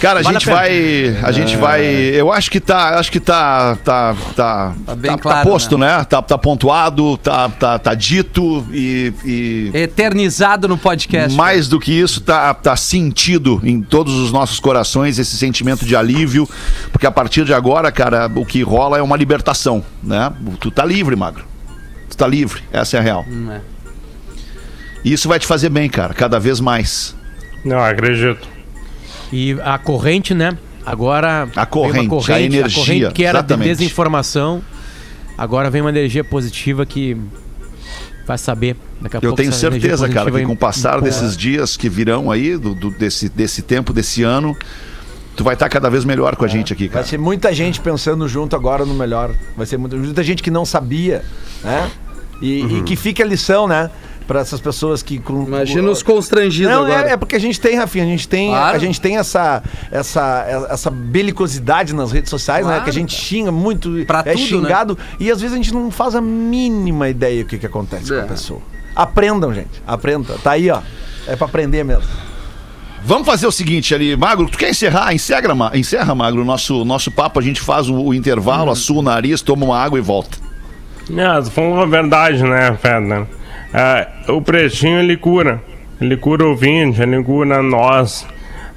Cara, 0.00 0.20
a 0.20 0.22
Vale 0.22 0.34
gente 0.38 0.50
a 0.50 0.54
vai. 0.54 1.16
A 1.22 1.32
gente 1.32 1.56
vai. 1.56 1.84
Eu 1.84 2.32
acho 2.32 2.50
que 2.50 2.60
tá. 2.60 2.98
Acho 2.98 3.10
que 3.10 3.20
tá. 3.20 3.76
Tá, 3.84 4.14
tá, 4.34 4.74
Tá 4.86 4.94
bem 4.94 5.10
tá- 5.12 5.16
tá 5.16 5.22
claro, 5.22 5.48
posto, 5.48 5.78
né? 5.78 6.04
Tá, 6.04 6.20
tá 6.22 6.38
pontuado, 6.38 7.16
tá, 7.18 7.48
tá, 7.48 7.78
tá 7.78 7.94
dito 7.94 8.66
e. 8.70 9.12
e 9.24 9.70
Eternizado 9.74 10.68
no 10.68 10.76
podcast. 10.78 11.36
Mais 11.36 11.68
do 11.68 11.78
que 11.78 11.92
isso, 11.92 12.20
tá, 12.20 12.52
tá 12.54 12.76
sentido 12.76 13.60
em 13.64 13.80
todos 13.82 14.14
os 14.14 14.32
nossos 14.32 14.58
corações 14.60 15.18
esse 15.18 15.36
sentimento 15.36 15.84
de 15.84 15.94
alívio, 15.96 16.48
porque 16.92 17.06
a 17.06 17.10
partir 17.12 17.44
de 17.44 17.54
agora, 17.54 17.90
cara, 17.90 18.30
o 18.34 18.44
que 18.44 18.62
rola 18.62 18.98
é 18.98 19.02
uma 19.02 19.16
libertação, 19.16 19.84
né? 20.02 20.32
Tu 20.60 20.70
tá 20.70 20.84
livre, 20.84 21.16
magro. 21.16 21.44
Tu 22.08 22.16
tá 22.16 22.26
livre, 22.26 22.62
essa 22.72 22.96
é 22.96 23.00
a 23.00 23.02
real. 23.02 23.24
Hum, 23.28 23.50
é. 23.50 23.60
E 25.04 25.12
isso 25.12 25.28
vai 25.28 25.38
te 25.38 25.46
fazer 25.46 25.68
bem, 25.68 25.88
cara, 25.88 26.14
cada 26.14 26.40
vez 26.40 26.60
mais. 26.60 27.14
Não, 27.64 27.78
acredito. 27.78 28.53
E 29.36 29.56
a 29.64 29.76
corrente, 29.78 30.32
né? 30.32 30.56
Agora. 30.86 31.48
A 31.56 31.64
vem 31.64 32.02
uma 32.02 32.08
corrente, 32.08 32.32
a 32.32 32.40
energia, 32.40 32.80
corrente 32.84 33.12
que 33.14 33.24
era 33.24 33.38
exatamente. 33.38 33.68
de 33.70 33.76
desinformação. 33.76 34.62
Agora 35.36 35.68
vem 35.70 35.80
uma 35.80 35.90
energia 35.90 36.22
positiva 36.22 36.86
que 36.86 37.16
vai 38.26 38.38
saber 38.38 38.76
daqui 39.00 39.16
a 39.16 39.18
Eu 39.18 39.20
pouco. 39.22 39.36
tenho 39.36 39.52
certeza, 39.52 40.08
cara, 40.08 40.30
que 40.30 40.44
com 40.44 40.52
o 40.52 40.56
passar 40.56 40.90
empurra. 40.98 41.02
desses 41.10 41.36
dias 41.36 41.76
que 41.76 41.88
virão 41.88 42.30
aí, 42.30 42.56
do, 42.56 42.74
do- 42.74 42.90
desse, 42.92 43.28
desse 43.28 43.60
tempo, 43.62 43.92
desse 43.92 44.22
ano, 44.22 44.56
tu 45.36 45.42
vai 45.42 45.54
estar 45.54 45.68
cada 45.68 45.90
vez 45.90 46.04
melhor 46.04 46.36
com 46.36 46.44
a 46.44 46.48
gente 46.48 46.72
aqui, 46.72 46.84
Vai 46.84 46.92
cara. 46.94 47.06
ser 47.06 47.18
muita 47.18 47.52
gente 47.52 47.80
pensando 47.80 48.28
junto 48.28 48.54
agora 48.54 48.86
no 48.86 48.94
melhor. 48.94 49.32
Vai 49.56 49.66
ser 49.66 49.76
muita, 49.78 49.96
muita 49.96 50.22
gente 50.22 50.42
que 50.44 50.50
não 50.50 50.64
sabia, 50.64 51.24
né? 51.64 51.90
E, 52.40 52.60
e 52.78 52.82
que 52.82 52.94
fica 52.94 53.24
a 53.24 53.26
lição, 53.26 53.66
né? 53.66 53.90
Pra 54.26 54.40
essas 54.40 54.58
pessoas 54.58 55.02
que. 55.02 55.18
com- 55.18 55.44
Imagina 55.44 55.90
os 55.90 56.02
constrangidos 56.02 56.72
Não, 56.72 56.84
agora. 56.86 57.10
é, 57.10 57.12
é 57.12 57.16
porque 57.16 57.36
a 57.36 57.38
gente 57.38 57.60
tem, 57.60 57.76
Rafinha, 57.76 58.04
a 58.04 58.06
gente 58.06 58.26
tem, 58.26 58.48
Claro. 58.48 58.76
a 58.76 58.78
gente 58.80 58.98
tem 59.00 59.18
essa, 59.18 59.62
essa, 59.90 60.66
essa 60.70 60.90
belicosidade 60.90 61.94
nas 61.94 62.10
redes 62.10 62.30
sociais, 62.30 62.64
né? 62.64 62.72
Claro, 62.72 62.84
Que 62.84 62.90
a 62.90 62.92
gente 62.92 63.14
xinga 63.14 63.52
muito, 63.52 63.90
Pra 64.06 64.20
é 64.20 64.22
tudo, 64.32 64.38
né? 64.40 64.46
xingado, 64.46 64.98
e 65.20 65.30
às 65.30 65.40
vezes 65.42 65.52
a 65.52 65.56
gente 65.58 65.74
não 65.74 65.90
faz 65.90 66.14
a 66.14 66.22
mínima 66.22 67.08
ideia 67.10 67.44
do 67.44 67.48
que, 67.50 67.58
que 67.58 67.66
acontece 67.66 68.08
com 68.08 68.14
É. 68.14 68.22
a 68.22 68.26
pessoa. 68.26 68.60
Aprendam, 68.96 69.52
gente. 69.52 69.82
Aprendam. 69.86 70.38
Tá 70.38 70.52
aí, 70.52 70.70
ó. 70.70 70.80
É 71.26 71.36
pra 71.36 71.46
aprender 71.46 71.84
mesmo. 71.84 72.04
Vamos 73.04 73.26
fazer 73.26 73.46
o 73.46 73.52
seguinte 73.52 73.94
ali, 73.94 74.16
Magro, 74.16 74.48
tu 74.48 74.56
quer 74.56 74.70
encerrar? 74.70 75.12
Encerra, 75.12 75.54
Ma- 75.54 75.70
encerra 75.74 76.14
Magro, 76.14 76.40
o 76.40 76.44
nosso, 76.46 76.82
nosso 76.86 77.10
papo, 77.10 77.38
a 77.38 77.42
gente 77.42 77.60
faz 77.60 77.90
o, 77.90 77.94
o 77.94 78.14
intervalo, 78.14 78.70
assua 78.70 79.00
o 79.00 79.02
nariz, 79.02 79.42
toma 79.42 79.66
uma 79.66 79.78
água 79.78 79.98
e 79.98 80.02
volta. 80.02 80.38
É, 81.14 81.42
tu 81.42 81.50
falou 81.50 81.82
a 81.82 81.86
verdade, 81.86 82.42
né, 82.42 82.74
Feta? 82.80 83.28
É, 83.74 84.06
o 84.30 84.40
pretinho 84.40 85.00
ele 85.00 85.16
cura. 85.16 85.60
Ele 86.00 86.16
cura 86.16 86.44
o 86.44 86.50
ouvinte, 86.50 87.02
ele 87.02 87.22
cura 87.24 87.60
nós. 87.60 88.24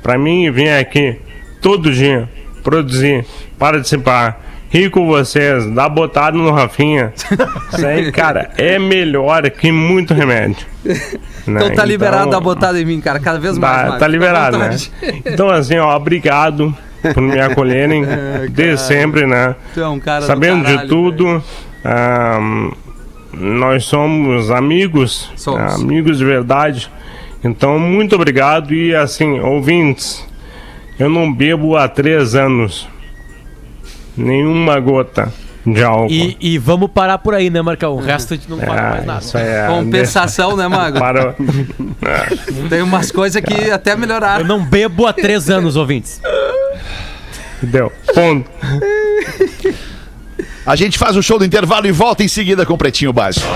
Pra 0.01 0.17
mim, 0.17 0.49
vir 0.49 0.69
aqui 0.69 1.19
todo 1.61 1.91
dia, 1.91 2.27
produzir, 2.63 3.25
participar, 3.59 4.41
rir 4.69 4.89
com 4.89 5.05
vocês, 5.05 5.65
dar 5.71 5.89
botada 5.89 6.37
no 6.37 6.51
Rafinha. 6.51 7.13
Isso 7.73 7.85
aí, 7.85 8.11
cara, 8.11 8.51
é 8.57 8.79
melhor 8.79 9.49
que 9.51 9.71
muito 9.71 10.13
remédio. 10.13 10.65
Então 11.47 11.73
tá 11.75 11.85
liberado 11.85 12.35
a 12.35 12.39
botada 12.39 12.79
em 12.79 12.85
mim, 12.85 12.99
cara. 12.99 13.19
Cada 13.19 13.39
vez 13.39 13.57
mais. 13.57 13.75
Tá, 13.75 13.83
Marcos. 13.83 13.99
tá 13.99 14.07
liberado, 14.07 14.57
né? 14.57 14.75
Então, 15.25 15.49
assim, 15.49 15.77
ó, 15.77 15.95
obrigado 15.95 16.75
por 17.13 17.21
me 17.21 17.39
acolherem 17.39 18.03
desde 18.51 18.85
sempre, 18.85 19.25
né? 19.25 19.55
Tu 19.73 19.81
é 19.81 19.87
um 19.87 19.99
cara 19.99 20.21
do 20.21 20.25
Sabendo 20.25 20.65
de 20.65 20.87
tudo. 20.87 21.43
Nós 23.33 23.85
somos 23.85 24.49
amigos, 24.51 25.29
Somos. 25.35 25.81
amigos 25.81 26.17
de 26.17 26.25
verdade. 26.25 26.89
Então, 27.43 27.77
muito 27.79 28.15
obrigado. 28.15 28.73
E 28.73 28.95
assim, 28.95 29.39
ouvintes, 29.39 30.25
eu 30.99 31.09
não 31.09 31.31
bebo 31.31 31.75
há 31.77 31.87
três 31.87 32.35
anos. 32.35 32.87
Nenhuma 34.15 34.79
gota 34.79 35.31
de 35.65 35.83
álcool. 35.83 36.11
E, 36.11 36.35
e 36.39 36.57
vamos 36.57 36.89
parar 36.89 37.17
por 37.19 37.33
aí, 37.35 37.49
né, 37.49 37.61
Marcão? 37.61 37.93
O 37.93 37.99
resto 37.99 38.33
a 38.33 38.37
gente 38.37 38.49
não 38.49 38.57
fala 38.57 38.81
mais 39.05 39.35
Ah, 39.35 39.37
nada. 39.39 39.39
é- 39.47 39.67
Compensação, 39.67 40.55
né, 40.57 40.67
Mago? 40.67 40.97
Para... 40.97 41.35
Tem 42.69 42.81
umas 42.81 43.11
coisas 43.11 43.41
que 43.41 43.69
até 43.69 43.95
melhoraram. 43.95 44.41
Eu 44.41 44.47
não 44.47 44.63
bebo 44.65 45.05
há 45.05 45.13
três 45.13 45.49
anos, 45.49 45.75
ouvintes. 45.75 46.21
Deu. 47.61 47.91
Ponto. 48.13 48.49
A 50.67 50.75
gente 50.75 50.97
faz 50.97 51.15
o 51.15 51.23
show 51.23 51.39
do 51.39 51.45
intervalo 51.45 51.87
e 51.87 51.93
volta 51.93 52.25
em 52.25 52.27
seguida 52.27 52.65
com 52.65 52.73
o 52.73 52.77
Pretinho 52.77 53.13
Básico. 53.13 53.47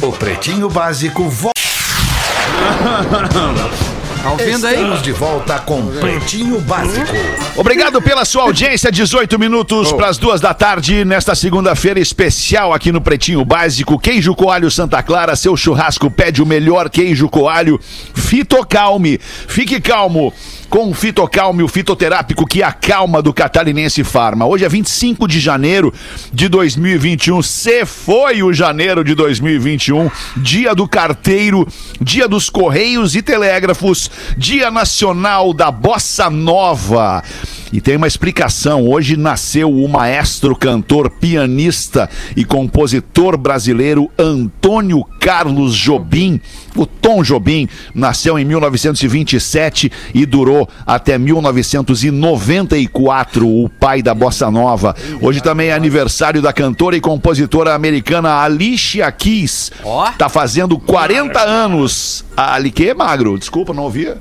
O 0.00 0.10
Pretinho 0.10 0.70
Básico 0.70 1.28
volta. 1.28 1.60
Tá 4.22 4.32
ouvindo 4.32 4.66
aí? 4.66 4.74
Estamos 4.74 5.02
de 5.02 5.12
volta 5.12 5.58
com 5.60 5.86
Pretinho 5.98 6.60
Básico. 6.60 7.06
Obrigado 7.56 8.02
pela 8.02 8.26
sua 8.26 8.42
audiência, 8.42 8.92
18 8.92 9.38
minutos 9.38 9.90
para 9.92 10.08
as 10.08 10.18
duas 10.18 10.42
da 10.42 10.52
tarde, 10.52 11.06
nesta 11.06 11.34
segunda-feira 11.34 11.98
especial 11.98 12.74
aqui 12.74 12.92
no 12.92 13.00
Pretinho 13.00 13.42
Básico. 13.46 13.98
Queijo 13.98 14.34
Coalho 14.34 14.70
Santa 14.70 15.02
Clara, 15.02 15.34
seu 15.36 15.56
churrasco 15.56 16.10
pede 16.10 16.42
o 16.42 16.46
melhor 16.46 16.90
queijo 16.90 17.30
coalho. 17.30 17.80
Fitocalme, 18.12 19.18
fique 19.48 19.80
calmo 19.80 20.34
com 20.70 20.88
o 20.88 20.94
Fitocalme, 20.94 21.64
o 21.64 21.68
fitoterápico 21.68 22.46
que 22.46 22.62
acalma 22.62 23.20
do 23.20 23.34
Catarinense 23.34 24.04
Farma. 24.04 24.46
Hoje 24.46 24.64
é 24.64 24.68
25 24.68 25.26
de 25.26 25.40
janeiro 25.40 25.92
de 26.32 26.48
2021, 26.48 27.42
se 27.42 27.84
foi 27.84 28.44
o 28.44 28.52
janeiro 28.52 29.02
de 29.02 29.16
2021, 29.16 30.08
dia 30.36 30.72
do 30.72 30.86
carteiro, 30.86 31.66
dia 32.00 32.28
dos 32.28 32.48
correios 32.48 33.16
e 33.16 33.20
telégrafos, 33.20 34.08
dia 34.36 34.70
nacional 34.70 35.52
da 35.52 35.72
bossa 35.72 36.30
nova. 36.30 37.20
E 37.72 37.80
tem 37.80 37.96
uma 37.96 38.06
explicação. 38.06 38.88
Hoje 38.88 39.16
nasceu 39.16 39.68
o 39.70 39.88
maestro, 39.88 40.54
cantor, 40.56 41.10
pianista 41.10 42.08
e 42.36 42.44
compositor 42.44 43.36
brasileiro 43.36 44.08
Antônio 44.18 45.04
Carlos 45.20 45.76
Jobim. 45.76 46.40
O 46.74 46.84
Tom 46.86 47.22
Jobim 47.22 47.68
nasceu 47.94 48.36
em 48.38 48.44
1927 48.44 49.92
e 50.14 50.26
durou 50.26 50.68
até 50.86 51.18
1994, 51.18 53.46
o 53.46 53.68
pai 53.68 54.02
da 54.02 54.14
bossa 54.14 54.50
nova. 54.50 54.96
Hoje 55.20 55.40
também 55.40 55.68
é 55.68 55.72
aniversário 55.72 56.42
da 56.42 56.52
cantora 56.52 56.96
e 56.96 57.00
compositora 57.00 57.74
americana 57.74 58.42
Alicia 58.42 59.10
Keys. 59.12 59.70
Tá 60.18 60.28
fazendo 60.28 60.76
40 60.78 61.40
anos. 61.40 62.24
A 62.36 62.54
Ali 62.54 62.70
que 62.70 62.94
magro? 62.94 63.36
Desculpa, 63.38 63.72
não 63.72 63.84
ouvia. 63.84 64.18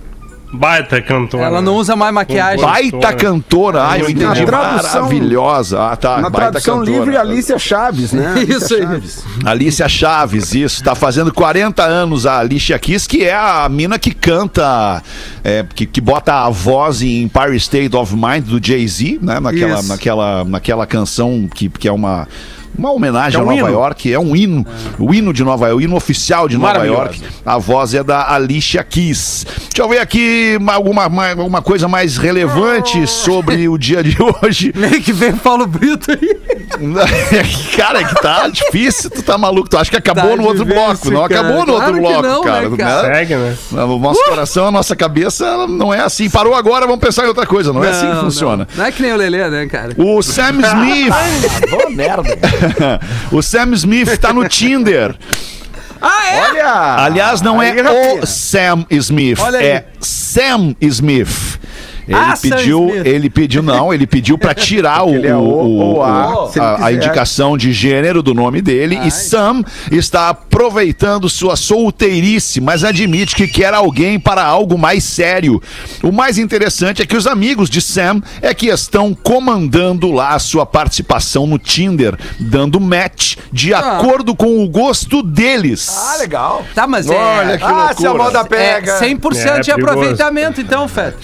Baita 0.52 1.00
cantora. 1.02 1.44
Ela 1.44 1.62
não 1.62 1.76
usa 1.76 1.96
mais 1.96 2.14
maquiagem. 2.14 2.66
Baita 2.66 3.14
cantora. 3.14 3.88
Ah, 3.88 4.00
eu 4.00 4.10
entendi. 4.10 4.46
Tradução- 4.46 5.02
Maravilhosa. 5.04 5.80
Ah, 5.80 5.96
tá. 5.96 6.16
Na 6.22 6.30
Baita 6.30 6.52
tradução 6.52 6.80
cantora. 6.80 6.98
livre, 6.98 7.18
Alicia 7.18 7.60
Chaves, 7.60 8.12
né? 8.14 8.34
Isso 8.50 8.74
aí. 8.74 8.82
Chaves. 8.82 9.24
Alicia 9.46 9.88
Chaves, 9.88 10.54
isso. 10.56 10.84
Tá 10.84 10.96
fazendo 10.96 11.32
40 11.34 11.84
anos 11.84 12.26
a 12.26 12.40
Alicia 12.40 12.80
Keys, 12.80 13.06
que 13.06 13.24
é 13.24 13.36
a 13.36 13.68
mina 13.70 14.00
que 14.00 14.12
canta, 14.12 15.04
é, 15.44 15.64
que, 15.76 15.86
que 15.86 16.02
bota 16.02 16.34
a 16.34 16.50
voz 16.50 17.02
em 17.02 17.24
Empire 17.24 17.56
State 17.58 17.96
of 17.96 18.16
Mind 18.16 18.46
do 18.46 18.60
Jay-Z, 18.66 19.20
né? 19.22 19.40
Naquela, 19.40 19.80
Isso. 19.80 19.88
naquela, 19.88 20.44
naquela 20.46 20.88
canção 20.88 21.48
que, 21.54 21.70
que 21.70 21.88
é 21.88 21.92
uma. 21.92 22.28
Uma 22.80 22.92
homenagem 22.94 23.38
É 23.40 23.44
um 23.44 23.50
a 23.50 23.54
Nova 23.54 23.68
hino. 23.70 23.80
York, 23.80 24.14
é 24.14 24.18
um 24.20 24.36
hino, 24.36 24.66
o 24.98 25.14
hino 25.14 25.34
de 25.34 25.44
Nova 25.44 25.68
York, 25.68 25.78
o 25.84 25.86
hino 25.86 25.96
oficial 25.98 26.48
de 26.48 26.58
Nova. 26.58 26.86
York. 26.86 27.22
A 27.46 27.58
voz 27.58 27.94
é 27.94 28.02
da 28.04 28.32
Alicia 28.34 28.82
Keys. 28.84 29.46
Deixa 29.70 29.82
eu 29.82 29.90
ver 29.90 30.00
aqui 30.00 30.56
uma- 30.60 30.74
alguma 30.74 31.08
uma, 31.08 31.34
uma 31.34 31.62
coisa 31.62 31.88
mais 31.90 32.16
relevante 32.18 33.06
sobre 33.06 33.68
o 33.68 33.78
dia 33.78 34.02
de 34.02 34.16
hoje. 34.22 34.72
Nem 34.78 35.02
que 35.02 35.12
vem 35.12 35.34
Paulo 35.36 35.68
Brito 35.68 36.12
aí. 36.12 36.40
cara, 37.76 38.00
é 38.00 38.04
que 38.06 38.16
tá 38.22 38.48
difícil, 38.48 39.10
tu 39.10 39.22
tá 39.24 39.38
maluco. 39.38 39.70
Tu 39.70 39.78
acha 39.78 39.90
que 39.92 39.98
acabou 39.98 40.30
Tá 40.32 40.36
no 40.38 40.44
outro 40.44 40.64
difícil, 40.66 40.86
bloco. 40.86 41.12
Não 41.12 41.28
cara. 41.28 41.42
acabou 41.42 41.66
no 41.66 41.74
outro 41.74 41.90
Claro 41.90 41.94
que 41.96 42.00
bloco, 42.02 42.28
não, 42.28 42.42
cara. 42.44 42.70
né, 42.70 42.78
cara? 42.78 43.16
Segue, 43.16 43.36
né? 43.36 43.56
O 43.72 44.00
nosso 44.00 44.24
coração, 44.26 44.68
a 44.68 44.72
nossa 44.72 44.96
cabeça 44.96 45.68
não 45.68 45.94
é 45.94 46.00
assim. 46.02 46.30
Parou 46.30 46.54
agora, 46.56 46.86
vamos 46.86 47.02
pensar 47.02 47.26
em 47.26 47.28
outra 47.28 47.46
coisa. 47.46 47.74
Não, 47.74 47.84
é 47.84 47.90
assim 47.90 48.08
que 48.08 48.14
Não, 48.14 48.22
funciona. 48.22 48.68
Não. 48.72 48.78
Não 48.78 48.86
é 48.86 48.92
que 48.92 49.02
nem 49.02 49.12
o 49.12 49.18
Lelê, 49.18 49.50
né, 49.50 49.66
cara? 49.68 49.94
O 49.98 50.22
Sam 50.22 50.60
Smith. 50.62 51.14
Boa 51.70 51.90
merda. 51.90 52.38
o 53.32 53.42
Sam 53.42 53.74
Smith 53.74 54.18
tá 54.18 54.34
no 54.34 54.48
Tinder. 54.48 55.16
Olha! 56.02 57.04
Aliás, 57.04 57.42
não 57.42 57.60
Aí, 57.60 57.78
é 57.78 58.22
o 58.22 58.26
Sam 58.26 58.86
Smith, 58.90 59.40
é 59.62 59.86
Sam 60.00 60.76
Smith. 60.80 61.60
Ele 62.10 62.18
Ah, 62.18 62.34
pediu, 62.42 62.90
ele 63.06 63.30
pediu, 63.30 63.62
não, 63.62 63.94
ele 63.94 64.08
pediu 64.08 64.36
pra 64.36 64.56
tirar 64.56 65.04
o, 65.08 65.24
é 65.24 65.36
o- 65.36 65.40
o- 65.98 66.02
a, 66.04 66.46
o- 66.46 66.62
a, 66.62 66.74
a 66.74 66.78
quiser. 66.78 66.94
indicação 66.94 67.56
de 67.56 67.72
gênero 67.72 68.24
do 68.24 68.34
nome 68.34 68.62
dele. 68.64 69.00
E 69.06 69.12
Sam 69.12 69.64
está 69.92 70.30
aproveitando 70.30 71.30
sua 71.30 71.56
solteirice, 71.56 72.60
mas 72.60 72.84
admite 72.84 73.36
que 73.36 73.48
quer 73.48 73.76
alguém 73.76 74.20
para 74.20 74.44
algo 74.44 74.76
mais 74.76 75.04
sério. 75.04 75.62
O 76.02 76.12
mais 76.12 76.40
interessante 76.40 77.02
é 77.02 77.06
que 77.06 77.16
os 77.16 77.28
amigos 77.28 77.70
de 77.70 77.80
Sam 77.80 78.22
é 78.42 78.54
que 78.56 78.68
estão 78.70 79.14
comandando 79.14 80.12
lá 80.12 80.30
a 80.30 80.40
sua 80.40 80.66
participação 80.66 81.46
no 81.46 81.60
Tinder, 81.60 82.18
dando 82.40 82.80
match 82.80 83.36
de 83.54 83.72
acordo 83.72 84.36
com 84.36 84.64
o 84.64 84.68
gosto 84.68 85.22
deles. 85.22 85.88
Ah, 85.96 86.18
legal. 86.18 86.66
Tá, 86.74 86.88
mas 86.88 87.08
Olha 87.08 87.52
é. 87.54 87.58
que 87.60 87.64
ah, 87.64 87.94
se 87.96 88.06
a 88.08 88.12
loucura. 88.12 88.24
moda 88.24 88.40
É 88.40 88.44
pega. 88.46 89.00
100% 89.00 89.06
É 89.06 89.60
de 89.60 89.72
perigoso. 89.72 89.72
aproveitamento, 89.74 90.60
então, 90.62 90.88
Fed. 90.88 91.16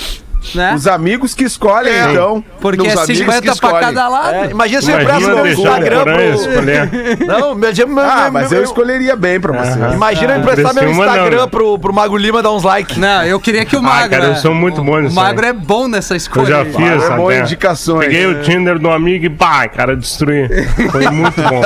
Né? 0.54 0.74
Os 0.76 0.86
amigos 0.88 1.34
que 1.34 1.44
escolhem, 1.44 1.92
É. 1.94 2.12
então. 2.12 2.44
Porque 2.60 2.82
Os 2.82 2.88
é 2.88 2.92
amigos 2.94 3.18
50 3.18 3.52
que 3.54 3.60
pra 3.60 3.80
cada 3.80 4.08
lado. 4.08 4.36
É, 4.36 4.52
imagina 4.52 4.82
se 4.82 4.92
eu 4.92 5.02
empresto 5.02 5.28
meu 5.28 5.38
o 5.44 5.48
Instagram 5.48 6.04
pro... 6.04 6.22
escolher. 6.22 6.90
Não, 7.26 7.52
imagina, 7.54 8.02
Ah, 8.02 8.30
mas 8.32 8.52
eu 8.52 8.64
escolheria 8.64 9.16
bem 9.16 9.40
pra 9.40 9.54
você. 9.54 9.80
Aham. 9.80 9.94
imagina 9.94 10.34
eu 10.34 10.40
emprestar 10.40 10.74
meu 10.74 10.84
não, 10.84 10.92
Instagram 10.92 11.42
né? 11.44 11.48
pro, 11.50 11.80
pro 11.80 11.94
Mago 11.94 12.18
Lima 12.18 12.42
dar 12.44 12.52
uns 12.52 12.64
likes. 12.64 12.98
Não, 12.98 13.24
eu 13.24 13.40
queria 13.40 13.66
que 13.66 13.76
o 13.76 13.80
Ah, 13.80 13.84
Magro. 13.84 14.10
cara, 14.10 14.26
eu 14.26 14.36
sou 14.36 14.54
muito 14.54 14.84
bom 14.84 14.94
O 14.98 15.02
nisso 15.02 15.16
Magro 15.16 15.44
aí. 15.46 15.50
é 15.50 15.54
bom 15.54 15.88
nessa 15.88 16.16
escolha. 16.16 16.44
Eu 16.44 16.48
já 16.48 16.66
fiz, 16.66 17.04
é 17.04 17.16
boa 17.16 17.32
até. 17.32 17.42
indicações. 17.42 18.00
Peguei 18.06 18.26
o 18.28 18.42
Tinder 18.42 18.78
do 18.80 18.90
amigo 18.90 19.26
e 19.26 19.30
pá, 19.30 19.68
cara, 19.68 19.96
destruí. 19.96 20.48
Foi 20.92 21.08
muito 21.10 21.42
bom. 21.42 21.62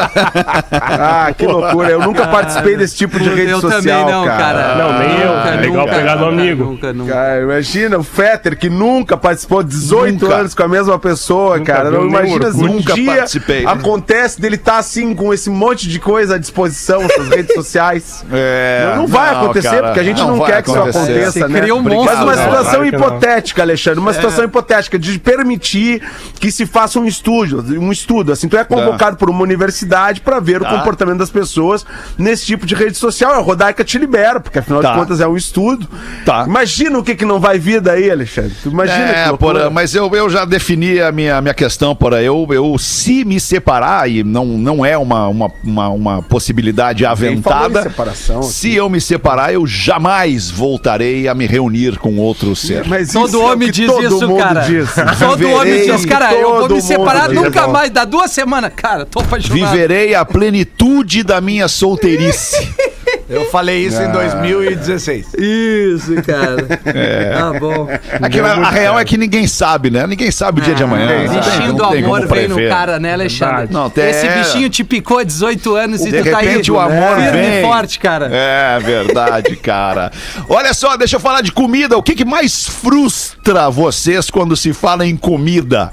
Ah, 0.71 1.31
que 1.37 1.45
loucura. 1.45 1.89
Eu 1.89 1.99
nunca 2.01 2.27
participei 2.27 2.75
desse 2.77 2.95
tipo 2.95 3.19
de 3.19 3.29
Eu 3.29 3.35
rede 3.35 3.51
social, 3.59 3.81
também 3.81 4.05
não, 4.05 4.25
cara. 4.25 4.75
Não, 4.75 4.99
nem 4.99 5.19
eu. 5.21 5.35
Nunca, 5.35 5.49
É 5.49 5.55
legal 5.57 5.85
nunca, 5.85 5.95
pegar 5.95 6.15
do 6.15 6.25
amigo. 6.25 6.79
Cara, 7.07 7.41
imagina 7.41 7.97
o 7.97 8.03
Fetter 8.03 8.57
que 8.57 8.68
nunca 8.69 9.17
participou 9.17 9.63
18 9.63 10.21
Nunca. 10.23 10.35
anos 10.35 10.53
com 10.53 10.63
a 10.63 10.67
mesma 10.67 10.97
pessoa, 10.99 11.57
Nunca 11.57 11.73
cara. 11.73 11.91
Não 11.91 12.07
imagina 12.07 12.51
se 12.51 12.57
Orkut. 12.57 12.63
um 12.69 12.73
Nunca 12.75 12.93
dia 12.93 13.15
participei. 13.15 13.65
acontece 13.65 14.39
dele 14.39 14.55
estar 14.55 14.77
assim 14.77 15.13
com 15.13 15.33
esse 15.33 15.49
monte 15.49 15.87
de 15.89 15.99
coisa 15.99 16.35
à 16.35 16.37
disposição, 16.37 17.01
essas 17.03 17.27
redes 17.29 17.53
sociais. 17.55 18.23
É, 18.31 18.91
não, 18.95 19.01
não 19.03 19.07
vai 19.07 19.29
acontecer, 19.35 19.69
cara, 19.69 19.87
porque 19.87 19.99
a 19.99 20.03
gente 20.03 20.21
não, 20.21 20.37
vai 20.37 20.51
quer 20.51 20.63
que 20.63 20.69
isso 20.69 20.79
aconteça, 20.79 21.31
Você 21.31 21.47
né? 21.47 21.59
cria 21.61 21.75
um 21.75 21.81
Mas 21.81 21.93
monstro, 21.93 22.23
uma 22.23 22.35
né? 22.35 22.43
situação 22.43 22.83
que 22.83 22.91
não. 22.91 22.99
hipotética, 22.99 23.61
Alexandre, 23.61 23.99
uma 23.99 24.13
situação 24.13 24.43
hipotética 24.45 24.99
de 24.99 25.19
permitir 25.19 26.01
que 26.39 26.51
se 26.51 26.65
faça 26.65 26.99
um 26.99 27.05
estudo, 27.05 27.63
um 27.79 27.91
estudo, 27.91 28.31
assim, 28.31 28.47
tu 28.47 28.57
é 28.57 28.63
convocado 28.63 29.17
por 29.17 29.29
uma 29.29 29.41
universidade 29.41 30.21
para 30.21 30.39
ver 30.39 30.61
o 30.61 30.65
comportamento 30.65 31.17
das 31.19 31.29
pessoas 31.29 31.85
nesse 32.17 32.45
tipo 32.45 32.65
de 32.65 32.75
rede 32.75 32.97
social. 32.97 33.33
A 33.33 33.37
Rodaica 33.39 33.83
te 33.83 33.97
libera, 33.97 34.39
porque 34.39 34.59
afinal 34.59 34.81
Tá. 34.81 34.91
de 34.93 34.99
contas 34.99 35.19
é 35.19 35.27
um 35.27 35.35
estudo. 35.35 35.87
Tá. 36.25 36.45
Imagina 36.47 36.97
o 36.99 37.03
que, 37.03 37.15
que 37.15 37.25
não 37.25 37.39
vai 37.39 37.59
vir 37.59 37.81
daí, 37.81 38.09
Alexandre. 38.09 38.53
Tu 38.63 38.69
imagina 38.69 38.97
que 39.13 39.19
É, 39.19 39.27
loucura. 39.29 39.53
porra, 39.59 39.69
mas 39.69 39.95
eu, 39.95 40.09
eu 40.13 40.29
já 40.29 40.45
defini 40.45 40.99
a 40.99 41.11
minha, 41.11 41.41
minha 41.41 41.53
questão, 41.53 41.95
porra. 41.95 42.21
Eu, 42.21 42.47
eu, 42.51 42.77
se 42.77 43.23
me 43.23 43.39
separar, 43.39 44.09
e 44.09 44.23
não, 44.23 44.45
não 44.45 44.85
é 44.85 44.97
uma, 44.97 45.27
uma, 45.27 45.51
uma, 45.63 45.89
uma 45.89 46.21
possibilidade 46.23 47.05
aventada, 47.05 47.83
separação 47.83 48.43
se 48.43 48.73
eu 48.75 48.89
me 48.89 48.99
separar, 48.99 49.53
eu 49.53 49.65
jamais 49.67 50.49
voltarei 50.49 51.27
a 51.27 51.33
me 51.33 51.45
reunir 51.45 51.97
com 51.97 52.17
outro 52.17 52.55
ser. 52.55 52.85
Mas 52.87 53.11
Todo 53.13 53.27
isso 53.27 53.35
é 53.35 53.39
o 53.39 53.43
homem 53.51 53.67
que 53.67 53.73
diz 53.73 53.87
todo 53.87 54.03
isso, 54.05 54.27
mundo 54.27 54.39
cara. 54.43 54.61
diz. 54.61 54.89
Todo 55.19 55.49
homem 55.51 55.85
diz, 55.85 56.05
cara, 56.05 56.33
eu 56.33 56.49
vou 56.51 56.59
todo 56.61 56.75
me 56.75 56.81
separar 56.81 57.29
nunca 57.29 57.67
mais. 57.67 57.89
Dá 57.91 58.05
duas 58.05 58.31
semanas. 58.31 58.71
Cara, 58.75 59.05
tô 59.05 59.19
apaixonado. 59.19 59.53
Viverei 59.71 60.15
a 60.15 60.25
plenitude 60.25 61.23
da 61.23 61.39
minha 61.41 61.67
solteirice. 61.67 62.57
Eu 63.29 63.45
falei 63.51 63.85
isso 63.85 64.01
em 64.01 64.11
2016. 64.11 65.27
Isso, 65.37 66.15
cara. 66.23 66.65
Tá 66.67 67.59
bom. 67.59 67.87
Aqui, 68.21 68.39
a, 68.39 68.53
a 68.53 68.69
real 68.71 68.99
é 68.99 69.05
que 69.05 69.17
ninguém 69.17 69.45
sabe, 69.45 69.91
né? 69.91 70.07
Ninguém 70.07 70.31
sabe 70.31 70.59
o 70.61 70.63
dia 70.63 70.73
de 70.73 70.83
amanhã. 70.83 71.05
Não 71.05 71.29
tem- 71.29 71.39
Bichinho 71.39 71.73
do 71.73 71.83
amor 71.83 72.27
vem 72.27 72.47
no 72.47 72.57
cara, 72.67 72.99
né, 72.99 73.13
Alexandre? 73.13 73.67
Não, 73.71 73.89
tem- 73.89 74.09
Esse 74.09 74.27
bichinho 74.27 74.69
te 74.69 74.83
picou 74.83 75.19
há 75.19 75.23
18 75.23 75.75
anos 75.75 76.01
e 76.05 76.09
De 76.11 76.23
tu 76.23 76.31
tá 76.31 76.39
aí 76.39 76.47
repente 76.47 76.71
o 76.71 76.79
amor 76.79 77.15
firme 77.17 77.31
vem. 77.31 77.59
e 77.59 77.61
forte, 77.61 77.99
cara. 77.99 78.29
É 78.31 78.79
verdade, 78.79 79.55
cara. 79.57 80.11
Olha 80.47 80.73
só, 80.73 80.97
deixa 80.97 81.17
eu 81.17 81.19
falar 81.19 81.41
de 81.41 81.51
comida. 81.51 81.97
O 81.97 82.03
que, 82.03 82.15
que 82.15 82.25
mais 82.25 82.67
frustra 82.67 83.69
vocês 83.69 84.29
quando 84.31 84.55
se 84.57 84.73
fala 84.73 85.05
em 85.05 85.15
comida? 85.15 85.91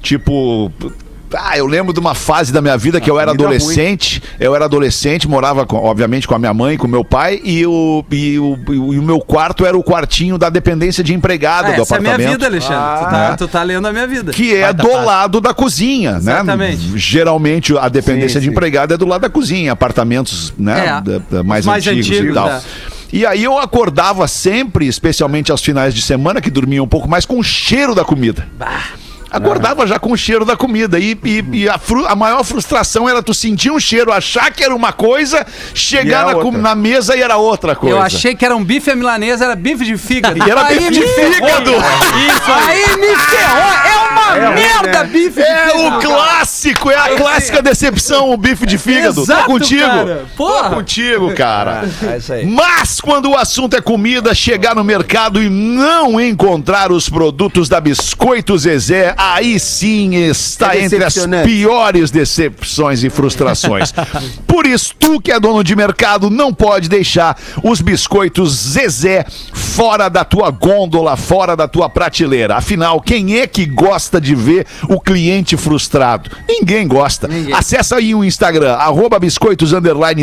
Tipo. 0.00 0.72
Ah, 1.32 1.56
eu 1.58 1.66
lembro 1.66 1.92
de 1.92 1.98
uma 1.98 2.14
fase 2.14 2.52
da 2.52 2.60
minha 2.60 2.76
vida 2.76 3.00
que 3.00 3.10
eu 3.10 3.18
era 3.18 3.32
comida 3.32 3.44
adolescente. 3.44 4.22
Eu 4.38 4.54
era 4.54 4.66
adolescente, 4.66 5.26
morava, 5.28 5.66
com- 5.66 5.76
obviamente, 5.78 6.28
com 6.28 6.34
a 6.34 6.38
minha 6.38 6.54
mãe, 6.54 6.76
com 6.76 6.86
o 6.86 6.90
meu 6.90 7.04
pai, 7.04 7.40
e 7.42 7.66
o, 7.66 8.04
e, 8.10 8.38
o, 8.38 8.58
e 8.68 8.98
o 8.98 9.02
meu 9.02 9.18
quarto 9.20 9.66
era 9.66 9.76
o 9.76 9.82
quartinho 9.82 10.38
da 10.38 10.48
dependência 10.48 11.02
de 11.02 11.12
empregado 11.14 11.68
Ah, 11.68 11.72
do 11.76 11.82
essa 11.82 11.94
é 11.94 11.96
a 11.96 12.00
apartamento. 12.00 12.18
minha 12.18 12.30
vida, 12.32 12.46
Alexandre. 12.46 12.76
tu, 12.98 13.04
Ah. 13.04 13.08
tá, 13.10 13.36
tu 13.36 13.48
tá 13.48 13.62
lendo 13.62 13.86
a 13.88 13.92
minha 13.92 14.06
vida. 14.06 14.32
Que 14.32 14.54
é 14.54 14.72
do 14.72 14.88
lado 15.04 15.40
da 15.40 15.52
cozinha, 15.52 16.16
Exatamente. 16.18 16.86
né? 16.88 16.92
Geralmente 16.98 17.76
a 17.76 17.88
dependência 17.88 18.40
Sim, 18.40 18.40
de 18.40 18.44
sim. 18.46 18.50
empregado 18.52 18.94
é 18.94 18.96
do 18.96 19.06
lado 19.06 19.22
da 19.22 19.30
cozinha, 19.30 19.72
apartamentos, 19.72 20.52
né? 20.58 20.80
É, 20.86 21.00
da- 21.00 21.22
da- 21.30 21.42
mais, 21.42 21.66
mais 21.66 21.86
antigos, 21.86 22.08
e 22.08 22.14
antigos, 22.14 22.34
tal. 22.34 22.48
é. 22.50 22.60
E 23.12 23.24
aí 23.26 23.44
eu 23.44 23.58
acordava 23.58 24.26
sempre, 24.28 24.86
especialmente 24.88 25.50
aos 25.52 25.62
finais 25.62 25.94
de 25.94 26.02
semana, 26.02 26.40
que 26.40 26.50
dormia 26.50 26.82
um 26.82 26.88
pouco 26.88 27.08
mais, 27.08 27.24
com 27.24 27.38
o 27.38 27.42
cheiro 27.44 27.94
da 27.94 28.04
comida. 28.04 28.46
Acordava 29.36 29.86
já 29.86 29.98
com 29.98 30.12
o 30.12 30.16
cheiro 30.16 30.44
da 30.44 30.56
comida. 30.56 30.98
E, 30.98 31.18
e- 31.24 31.44
e 31.52 31.68
a, 31.68 31.78
fru- 31.78 32.06
a 32.06 32.14
maior 32.14 32.44
frustração 32.44 33.08
era 33.08 33.22
tu 33.22 33.34
sentir 33.34 33.70
um 33.70 33.80
cheiro, 33.80 34.12
achar 34.12 34.50
que 34.52 34.62
era 34.62 34.74
uma 34.74 34.92
coisa, 34.92 35.44
chegar 35.74 36.26
na, 36.26 36.50
na 36.52 36.74
mesa 36.74 37.16
e 37.16 37.22
era 37.22 37.36
outra 37.36 37.74
coisa. 37.74 37.96
Eu 37.96 38.00
achei 38.02 38.34
que 38.34 38.44
era 38.44 38.54
um 38.56 38.64
bife 38.64 38.90
à 38.90 38.94
milanesa, 38.96 39.44
era 39.44 39.56
bife 39.56 39.84
de 39.84 39.96
fígado. 39.96 40.38
E 40.38 40.50
era 40.50 40.64
Aí 40.66 40.78
bife 40.78 40.90
de 40.92 41.06
fígado. 41.08 41.70
Isso 41.72 42.52
aí 42.52 42.96
me 42.98 43.16
ferrou. 43.16 43.72
É 43.84 44.10
uma 44.12 44.36
É 44.36 44.46
ruim, 44.46 44.54
merda 44.54 45.02
né? 45.02 45.04
bife 45.04 45.30
de 45.30 45.40
É 45.42 45.68
fígado. 45.70 45.96
o 45.96 46.00
clássico, 46.00 46.90
é 46.90 46.96
a 46.96 47.16
clássica 47.16 47.62
decepção, 47.62 48.30
o 48.30 48.36
bife 48.36 48.66
de 48.66 48.78
fígado. 48.78 49.22
Exato, 49.22 49.42
Tô 49.42 49.46
contigo. 49.52 49.80
cara. 49.82 50.24
Porra. 50.36 50.68
Tô 50.70 50.76
contigo, 50.76 51.34
cara. 51.34 51.88
É 52.12 52.16
isso 52.18 52.32
aí. 52.32 52.46
Mas 52.46 53.00
quando 53.00 53.30
o 53.30 53.36
assunto 53.36 53.76
é 53.76 53.80
comida, 53.80 54.34
chegar 54.34 54.74
no 54.74 54.84
mercado 54.84 55.42
e 55.42 55.48
não 55.50 56.20
encontrar 56.20 56.92
os 56.92 57.08
produtos 57.08 57.68
da 57.68 57.80
Biscoito 57.80 58.56
Zezé, 58.58 59.14
aí 59.32 59.58
sim 59.58 60.14
está 60.14 60.76
É 60.76 60.84
entre 60.84 61.02
as 61.02 61.14
piores 61.44 62.10
decepções 62.10 63.02
e 63.02 63.10
frustrações. 63.10 63.92
Por 64.46 64.66
isso, 64.66 64.94
tu 64.98 65.20
que 65.20 65.32
é 65.32 65.40
dono 65.40 65.64
de 65.64 65.74
mercado 65.74 66.30
não 66.30 66.52
pode 66.52 66.88
deixar 66.88 67.36
os 67.62 67.80
biscoitos 67.80 68.52
Zezé 68.52 69.24
fora 69.52 70.08
da 70.08 70.24
tua 70.24 70.50
gôndola, 70.50 71.16
fora 71.16 71.56
da 71.56 71.66
tua 71.66 71.88
prateleira. 71.88 72.56
Afinal, 72.56 73.00
quem 73.00 73.38
é 73.38 73.46
que 73.46 73.66
gosta 73.66 74.20
de 74.20 74.34
ver 74.34 74.66
o 74.88 75.00
cliente 75.00 75.56
frustrado? 75.56 76.30
Ninguém 76.48 76.86
gosta. 76.86 77.26
Ninguém. 77.26 77.54
Acesse 77.54 77.94
aí 77.94 78.14
o 78.14 78.24
Instagram, 78.24 78.74
arroba 78.74 79.18
biscoitos 79.18 79.72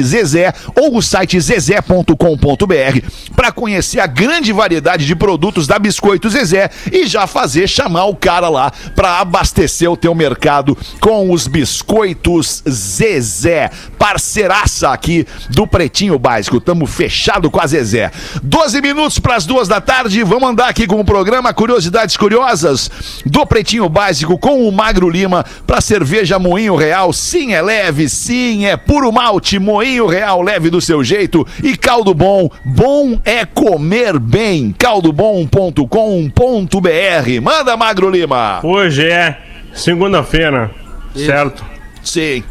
Zezé 0.03 0.53
ou 0.75 0.97
o 0.97 1.01
site 1.01 1.39
zezé.com.br 1.39 3.01
para 3.35 3.51
conhecer 3.51 3.99
a 3.99 4.07
grande 4.07 4.53
variedade 4.53 5.05
de 5.05 5.15
produtos 5.15 5.67
da 5.67 5.79
Biscoito 5.79 6.29
Zezé 6.29 6.69
e 6.91 7.05
já 7.05 7.27
fazer 7.27 7.67
chamar 7.67 8.05
o 8.05 8.15
cara 8.15 8.49
lá 8.49 8.71
para 8.95 9.19
abastecer 9.19 9.89
o 9.89 9.97
teu 9.97 10.13
mercado 10.13 10.77
com 10.99 11.31
os 11.31 11.47
biscoitos 11.47 12.63
Zezé. 12.69 13.69
Parceiraça 13.97 14.89
aqui 14.89 15.25
do 15.49 15.65
Pretinho 15.65 16.19
Básico. 16.19 16.59
Tamo 16.59 16.85
fechado 16.85 17.49
com 17.49 17.59
a 17.59 17.67
Zezé. 17.67 18.11
12 18.43 18.81
minutos 18.81 19.19
para 19.19 19.35
as 19.35 19.45
duas 19.45 19.67
da 19.67 19.81
tarde. 19.81 20.23
Vamos 20.23 20.49
andar 20.49 20.69
aqui 20.69 20.85
com 20.85 20.99
o 20.99 21.05
programa 21.05 21.53
Curiosidades 21.53 22.17
Curiosas 22.17 22.89
do 23.25 23.45
Pretinho 23.45 23.87
Básico 23.89 24.37
com 24.37 24.67
o 24.67 24.71
Magro 24.71 25.09
Lima 25.09 25.45
para 25.65 25.81
cerveja 25.81 26.39
Moinho 26.39 26.75
Real. 26.75 27.13
Sim, 27.13 27.53
é 27.53 27.61
leve. 27.61 28.09
Sim, 28.09 28.65
é 28.65 28.77
puro 28.77 29.11
malte. 29.11 29.59
Moinho 29.59 30.07
Real, 30.07 30.41
leve 30.41 30.69
do 30.69 30.81
seu 30.81 31.03
jeito. 31.03 31.45
E 31.63 31.77
caldo 31.77 32.13
bom. 32.13 32.49
Bom 32.65 33.19
é 33.23 33.45
comer 33.45 34.19
bem. 34.19 34.75
caldobom.com.br. 34.77 37.41
Manda, 37.41 37.77
Magro 37.77 38.09
Lima. 38.09 38.59
Hoje 38.81 39.07
é 39.07 39.37
segunda-feira, 39.75 40.71
certo? 41.13 41.63
Sim. 42.01 42.43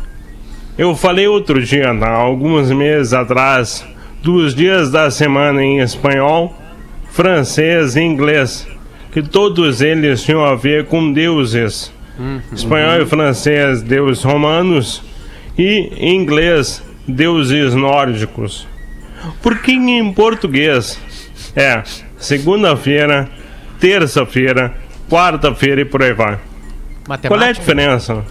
Eu 0.78 0.94
falei 0.94 1.26
outro 1.26 1.60
dia, 1.60 1.90
há 1.90 2.08
alguns 2.08 2.70
meses 2.70 3.12
atrás, 3.12 3.84
dos 4.22 4.54
dias 4.54 4.92
da 4.92 5.10
semana 5.10 5.60
em 5.60 5.80
espanhol, 5.80 6.56
francês 7.10 7.96
e 7.96 8.02
inglês, 8.02 8.64
que 9.10 9.24
todos 9.24 9.80
eles 9.80 10.22
tinham 10.22 10.44
a 10.44 10.54
ver 10.54 10.86
com 10.86 11.12
deuses. 11.12 11.92
Espanhol 12.52 13.02
e 13.02 13.06
francês, 13.06 13.82
deuses 13.82 14.22
romanos, 14.22 15.02
e 15.58 16.12
inglês, 16.14 16.80
deuses 17.08 17.74
nórdicos. 17.74 18.68
Porque 19.42 19.72
em 19.72 20.12
português 20.12 20.96
é 21.56 21.82
segunda-feira, 22.16 23.28
terça-feira, 23.80 24.72
quarta-feira 25.10 25.80
e 25.80 25.84
por 25.84 26.02
aí 26.02 26.12
vai. 26.14 26.36
Qual 26.36 26.38
é 26.38 26.38
a 27.06 27.08
Matemática. 27.08 27.52
diferença? 27.54 28.22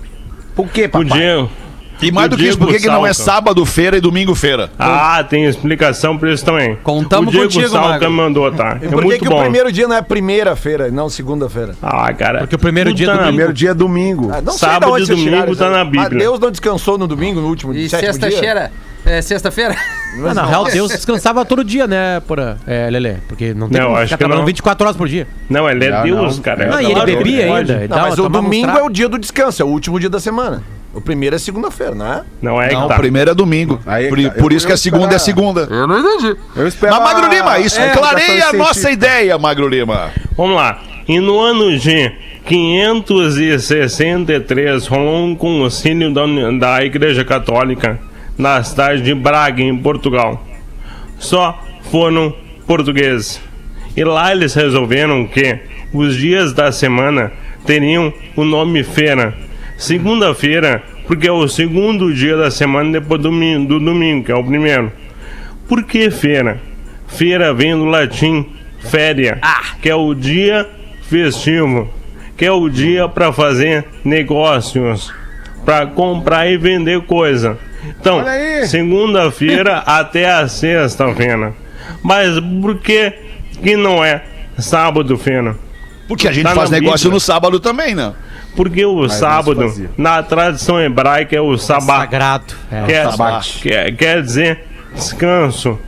Por 0.56 0.68
quê, 0.70 0.88
papai? 0.88 1.06
dia, 1.06 1.48
E 2.02 2.12
mais 2.14 2.30
do 2.30 2.38
que 2.38 2.48
isso, 2.48 2.58
por 2.58 2.70
que, 2.70 2.80
que 2.80 2.88
não 2.88 3.06
é 3.06 3.12
sábado 3.12 3.66
feira 3.66 3.98
e 3.98 4.00
domingo 4.00 4.34
feira? 4.34 4.70
Ah, 4.80 5.22
tem 5.22 5.44
explicação 5.46 6.18
pra 6.18 6.32
isso 6.32 6.46
também. 6.46 6.78
Contamos 6.82 7.28
o 7.28 7.32
Diego 7.32 7.52
contigo, 7.54 7.74
Magro. 7.76 8.10
me 8.10 8.16
mandou, 8.16 8.50
tá? 8.54 8.78
E 8.82 8.86
É 8.86 8.90
por 8.90 9.00
que, 9.02 9.06
muito 9.06 9.24
que 9.24 9.30
bom. 9.30 9.38
o 9.38 9.42
primeiro 9.42 9.70
dia 9.70 9.86
não 9.86 9.96
é 9.98 10.02
primeira-feira 10.02 10.88
e 10.88 10.92
não 10.92 11.10
segunda-feira? 11.10 11.76
Ah, 11.82 12.14
cara. 12.14 12.40
Porque 12.40 12.56
o 12.56 12.60
primeiro 12.60 12.94
dia 12.94 13.08
tá 13.08 13.14
do 13.14 13.20
na- 13.20 13.28
Primeiro 13.28 13.52
dia 13.54 13.72
é 13.72 13.74
domingo. 13.74 14.32
Ah, 14.34 14.40
não 14.42 14.54
Sábado 14.54 14.98
e 14.98 15.06
domingo 15.06 15.56
tá 15.58 15.70
na 15.70 15.84
Mas 15.84 15.92
Bíblia. 15.92 16.20
Deus 16.20 16.40
não 16.40 16.50
descansou 16.52 16.98
no 16.98 17.06
domingo, 17.06 17.42
no 17.42 17.48
último 17.48 17.74
E 17.74 17.88
dia? 17.88 17.90
sexta-feira? 17.90 18.72
É 19.06 19.22
sexta-feira? 19.22 19.76
Ah, 20.26 20.34
na 20.34 20.46
real, 20.46 20.66
Deus 20.66 20.92
descansava 20.92 21.46
todo 21.46 21.64
dia, 21.64 21.88
né, 21.88 22.20
porra? 22.28 22.58
É, 22.68 22.90
Lelê? 22.90 23.16
Porque 23.28 23.54
não 23.54 23.70
tem 23.70 23.80
Não, 23.80 23.88
como 23.88 23.98
acho 23.98 24.06
ficar 24.08 24.18
que 24.18 24.20
trabalhando 24.20 24.42
não. 24.42 24.48
24 24.48 24.86
horas 24.86 24.98
por 24.98 25.08
dia. 25.08 25.26
Não, 25.50 25.70
ele 25.70 25.86
é 25.86 25.92
Não, 25.92 26.04
Deus, 26.04 26.36
não. 26.38 26.44
cara. 26.44 26.68
Não, 26.68 26.82
e 26.82 26.92
ele 26.92 27.06
bebia 27.06 27.46
ainda. 27.56 27.88
Não, 27.88 27.98
mas 27.98 28.14
o 28.14 28.18
tomava 28.24 28.40
uns 28.40 28.44
domingo 28.44 28.78
é 28.78 28.84
o 28.84 28.90
dia 28.90 29.08
do 29.10 29.18
descanso, 29.18 29.62
é 29.62 29.66
o 29.66 29.70
último 29.70 29.98
dia 30.00 30.10
da 30.10 30.20
semana. 30.20 30.62
O 30.94 31.00
primeiro 31.00 31.36
é 31.36 31.40
segunda-feira, 31.40 31.94
não 31.96 32.06
é? 32.12 32.24
Não 32.42 32.62
é 32.62 32.72
Não, 32.74 32.80
que 32.82 32.86
o 32.86 32.90
tá. 32.90 32.96
primeiro 32.98 33.30
é 33.32 33.36
domingo. 33.36 33.80
Aí, 33.86 34.10
por 34.10 34.18
por 34.42 34.52
Eu- 34.52 34.58
isso 34.58 34.66
que 34.66 34.72
eu 34.72 34.76
a 34.76 34.78
segunda 34.78 35.16
é 35.16 35.20
segunda. 35.20 35.68
Eu 35.70 35.88
não 35.88 36.00
entendi. 36.00 36.36
Eu 36.56 36.68
espero. 36.68 36.94
Mas, 36.96 37.04
Magro 37.14 37.30
Lima, 37.34 37.60
isso 37.60 37.80
É, 37.80 37.90
clareia 37.90 38.48
a 38.50 38.54
nossa 38.54 38.90
ideia, 38.92 39.38
Magro 39.38 39.68
Lima. 39.68 40.10
Vamos 40.36 40.56
lá. 40.56 40.80
E 41.08 41.20
no 41.20 41.40
ano 41.40 41.78
de 41.78 42.12
563 42.46 44.88
rolou 44.88 45.26
um 45.26 45.36
concílio 45.36 46.12
da, 46.14 46.24
Uni- 46.24 46.60
da 46.60 46.84
Igreja 46.84 47.24
Católica 47.24 48.00
na 48.40 48.64
cidade 48.64 49.02
de 49.04 49.14
Braga, 49.14 49.62
em 49.62 49.78
Portugal. 49.78 50.44
Só 51.20 51.62
foram 51.92 52.34
portugueses. 52.66 53.42
E 53.96 54.04
lá 54.04 54.32
eles 54.32 54.54
resolveram 54.54 55.28
que 55.28 55.60
os 55.94 56.16
dias 56.16 56.54
da 56.54 56.72
semana 56.72 57.32
teriam 57.66 58.14
o 58.36 58.46
nome 58.46 58.84
feira. 58.84 59.36
Segunda-feira, 59.78 60.82
porque 61.06 61.28
é 61.28 61.32
o 61.32 61.48
segundo 61.48 62.14
dia 62.14 62.38
da 62.38 62.50
semana 62.50 62.92
depois 62.94 63.22
do, 63.22 63.30
domingo- 63.30 63.68
do 63.68 63.80
domingo, 63.80 64.26
que 64.26 64.32
é 64.32 64.36
o 64.36 64.44
primeiro. 64.44 64.92
Por 65.68 65.84
que 65.84 66.10
feira? 66.10 66.62
Feira 67.08 67.54
vem 67.54 67.76
do 67.76 67.86
latim 67.86 68.46
féria, 68.80 69.40
que 69.82 69.90
é 69.90 69.96
o 69.96 70.14
dia 70.14 70.66
festivo, 71.10 71.90
que 72.38 72.46
é 72.46 72.52
o 72.52 72.70
dia 72.70 73.10
para 73.10 73.34
fazer 73.34 73.84
negócios, 74.06 75.12
para 75.66 75.88
comprar 75.88 76.50
e 76.50 76.56
vender 76.58 77.02
coisa. 77.02 77.58
Então, 78.00 78.24
segunda-feira 78.68 79.78
até 79.86 80.30
a 80.30 80.48
sexta-feira. 80.48 81.54
Mas 82.04 82.40
por 82.62 82.78
que 82.80 83.14
que 83.62 83.76
não 83.76 84.04
é 84.04 84.24
sábado-feira? 84.58 85.56
Porque 86.08 86.28
a 86.28 86.32
gente 86.32 86.44
Tá 86.44 86.56
faz 86.56 86.70
negócio 86.70 87.06
Bíblia. 87.06 87.14
no 87.14 87.20
sábado 87.20 87.60
também, 87.60 87.94
né? 87.96 88.14
Porque 88.56 88.84
o 88.86 89.08
sábado, 89.08 89.62
fazia. 89.62 89.90
na 89.98 90.24
tradição 90.24 90.82
hebraica, 90.82 91.36
é 91.36 91.42
o 91.42 91.56
sabá. 91.58 92.00
Sagrado. 92.00 92.54
É. 92.72 92.84
Quer, 92.86 93.12
Sabate. 93.12 93.60
quer, 93.62 93.96
quer 93.96 94.22
dizer 94.24 94.64
descanso. 94.94 95.80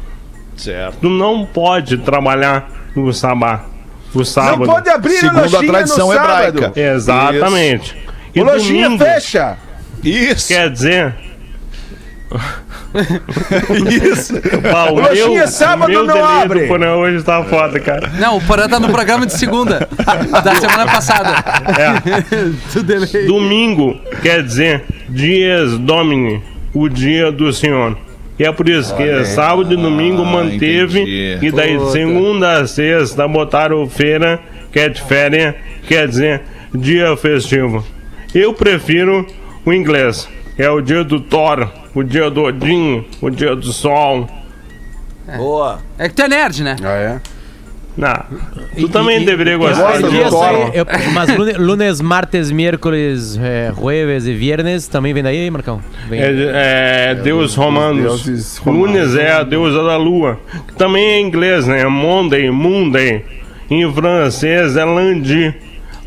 Certo. 0.56 0.98
Tu 1.02 1.10
não 1.10 1.44
pode 1.46 1.98
trabalhar 1.98 2.70
no 2.96 3.12
sabá. 3.12 3.66
O 4.14 4.20
Não 4.20 4.26
sábado. 4.26 4.66
pode 4.66 4.90
abrir 4.90 5.14
Segundo 5.18 5.40
a 5.40 5.42
lojinha 5.42 5.72
tradição 5.72 6.08
no 6.10 6.14
sábado. 6.14 6.58
hebraica. 6.58 6.80
Exatamente. 6.80 7.98
E 8.36 8.42
O 8.42 8.44
lojinha 8.46 8.84
domingo 8.90 9.04
fecha. 9.04 9.58
Isso. 10.04 10.48
quer 10.50 10.70
dizer. 10.70 11.16
Isso. 14.04 14.34
Ah, 14.74 14.92
o 14.92 14.96
Lojinha 14.96 15.48
sábado 15.48 15.90
meu 15.90 16.06
não 16.06 16.24
abre. 16.24 16.62
do 16.62 16.68
Porã 16.68 16.96
hoje 16.96 17.24
tá 17.24 17.44
foda, 17.44 17.80
cara. 17.80 18.10
Não, 18.20 18.38
o 18.38 18.42
Porã 18.42 18.68
tá 18.68 18.80
no 18.80 18.90
programa 18.90 19.26
de 19.26 19.34
segunda, 19.34 19.88
da 20.44 20.56
semana 20.56 20.86
passada. 20.86 21.36
É. 21.78 23.26
Domingo 23.28 24.00
quer 24.22 24.44
dizer 24.44 24.84
dias 25.10 25.78
domini, 25.78 26.44
o 26.74 26.90
dia 26.90 27.32
do 27.32 27.52
Senhor. 27.54 27.98
E 28.40 28.44
é 28.44 28.52
por 28.52 28.68
isso 28.68 28.96
que 28.96 29.26
sábado 29.26 29.72
e 29.72 29.78
domingo 29.78 30.26
manteve, 30.26 31.02
entendi. 31.02 31.46
e 31.46 31.52
daí 31.52 31.78
de 31.78 31.92
segunda 31.92 32.60
a 32.60 32.68
sexta 32.68 33.28
botaram 33.28 33.88
feira, 33.88 34.40
que 34.72 34.80
é 34.80 34.90
de 34.90 35.00
férias, 35.00 35.54
quer 35.88 36.08
dizer 36.08 36.42
dia 36.74 37.16
festivo. 37.16 37.86
Eu 38.34 38.52
prefiro 38.54 39.28
o 39.64 39.72
inglês, 39.72 40.28
é 40.58 40.68
o 40.70 40.82
dia 40.82 41.04
do 41.04 41.20
Thor, 41.20 41.70
o 41.94 42.04
dia 42.04 42.30
do 42.30 42.44
Odin, 42.44 43.06
o 43.22 43.30
dia 43.30 43.56
do 43.56 43.72
Sol. 43.72 44.28
Boa. 45.38 45.80
É 45.98 46.10
que 46.10 46.16
tu 46.16 46.22
é 46.24 46.28
nerd, 46.28 46.64
né? 46.64 46.76
Ah, 46.84 46.90
é? 46.94 47.22
Não, 47.98 48.14
tu 48.80 48.88
também 48.88 49.22
e- 49.22 49.26
deveria 49.26 49.54
Eu 49.54 49.60
gostar 49.60 49.96
aí, 49.98 50.72
eu- 50.74 50.86
mas 51.14 51.36
lunes, 51.38 51.58
lunes, 51.58 52.02
martes, 52.02 52.50
miércoles, 52.50 53.38
eh, 53.38 53.72
jueves 53.78 54.26
e 54.26 54.34
viernes 54.34 54.88
também 54.88 55.14
vem 55.14 55.22
daí, 55.22 55.52
Marcão? 55.52 55.82
Vem. 56.08 56.22
É, 56.22 57.10
é 57.12 57.16
Deus 57.16 57.54
romanos. 57.54 58.24
deuses 58.24 58.58
romanos. 58.58 58.92
Lunes 58.94 59.16
é 59.16 59.34
a 59.34 59.44
deusa 59.44 59.84
da 59.84 59.98
lua. 59.98 60.40
Que 60.70 60.74
também 60.76 61.04
é 61.06 61.20
em 61.20 61.26
inglês, 61.28 61.68
né? 61.68 61.86
Monday, 61.86 62.50
Monday. 62.50 63.26
Em 63.70 63.92
francês 63.94 64.78
é 64.78 64.86
lundi. 64.86 65.54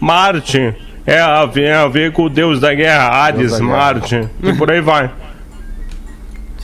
Marte 0.01 0.75
é 1.07 1.21
a, 1.21 1.45
ver, 1.45 1.73
a 1.75 1.87
ver 1.87 2.13
com 2.13 2.25
o 2.25 2.29
deus 2.31 2.61
da 2.61 2.73
guerra, 2.75 3.09
Hades, 3.27 3.51
guerra. 3.53 3.63
Marte. 3.63 4.29
E 4.43 4.53
por 4.55 4.71
aí 4.71 4.81
vai. 4.81 5.11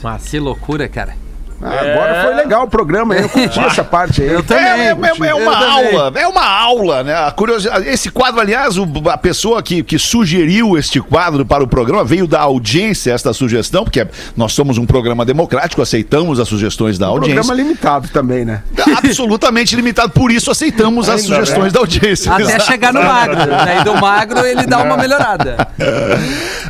Mas, 0.02 0.28
Que 0.28 0.38
loucura, 0.38 0.88
cara. 0.88 1.14
Ah, 1.62 1.68
Agora 1.80 2.22
foi 2.24 2.34
legal 2.36 2.64
o 2.64 2.68
programa, 2.68 3.14
eu 3.14 3.28
curti 3.28 3.58
essa 3.60 3.84
parte 3.84 4.22
aí. 4.22 4.28
Eu 4.28 4.40
É, 4.40 4.42
também. 4.42 4.64
é- 4.64 4.68
é- 4.70 5.28
é 5.28 5.30
Eu 5.32 5.36
uma 5.36 5.52
também. 5.52 5.94
aula, 5.96 6.12
é 6.18 6.26
uma 6.26 6.46
aula, 6.46 7.02
né? 7.04 7.14
A 7.14 7.30
curiosidade, 7.30 7.86
esse 7.88 8.10
quadro, 8.10 8.40
aliás, 8.40 8.78
o- 8.78 8.88
a 9.10 9.18
pessoa 9.18 9.62
que, 9.62 9.82
que 9.82 9.98
sugeriu 9.98 10.78
este 10.78 11.00
quadro 11.00 11.44
para 11.44 11.62
o 11.62 11.66
programa 11.66 12.02
veio 12.04 12.26
da 12.26 12.40
audiência 12.40 13.12
esta 13.12 13.32
sugestão, 13.34 13.84
porque 13.84 14.06
nós 14.36 14.52
somos 14.54 14.78
um 14.78 14.86
programa 14.86 15.24
democrático, 15.24 15.82
aceitamos 15.82 16.40
as 16.40 16.48
sugestões 16.48 16.98
da 16.98 17.06
audiência. 17.08 17.34
Programa 17.42 17.62
limitado 17.62 18.08
também, 18.08 18.44
né? 18.44 18.62
Absolutamente 18.96 19.76
limitado, 19.76 20.10
por 20.10 20.30
isso 20.30 20.50
aceitamos 20.50 21.08
as 21.08 21.22
sugestões 21.22 21.72
da 21.72 21.80
audiência. 21.80 22.32
Até 22.32 22.42
Exato. 22.42 22.64
chegar 22.64 22.92
no 22.92 23.02
magro. 23.02 23.36
Daí 23.46 23.84
do 23.84 23.94
magro 23.96 24.46
ele 24.46 24.66
dá 24.66 24.78
uma 24.82 24.96
melhorada. 24.96 25.68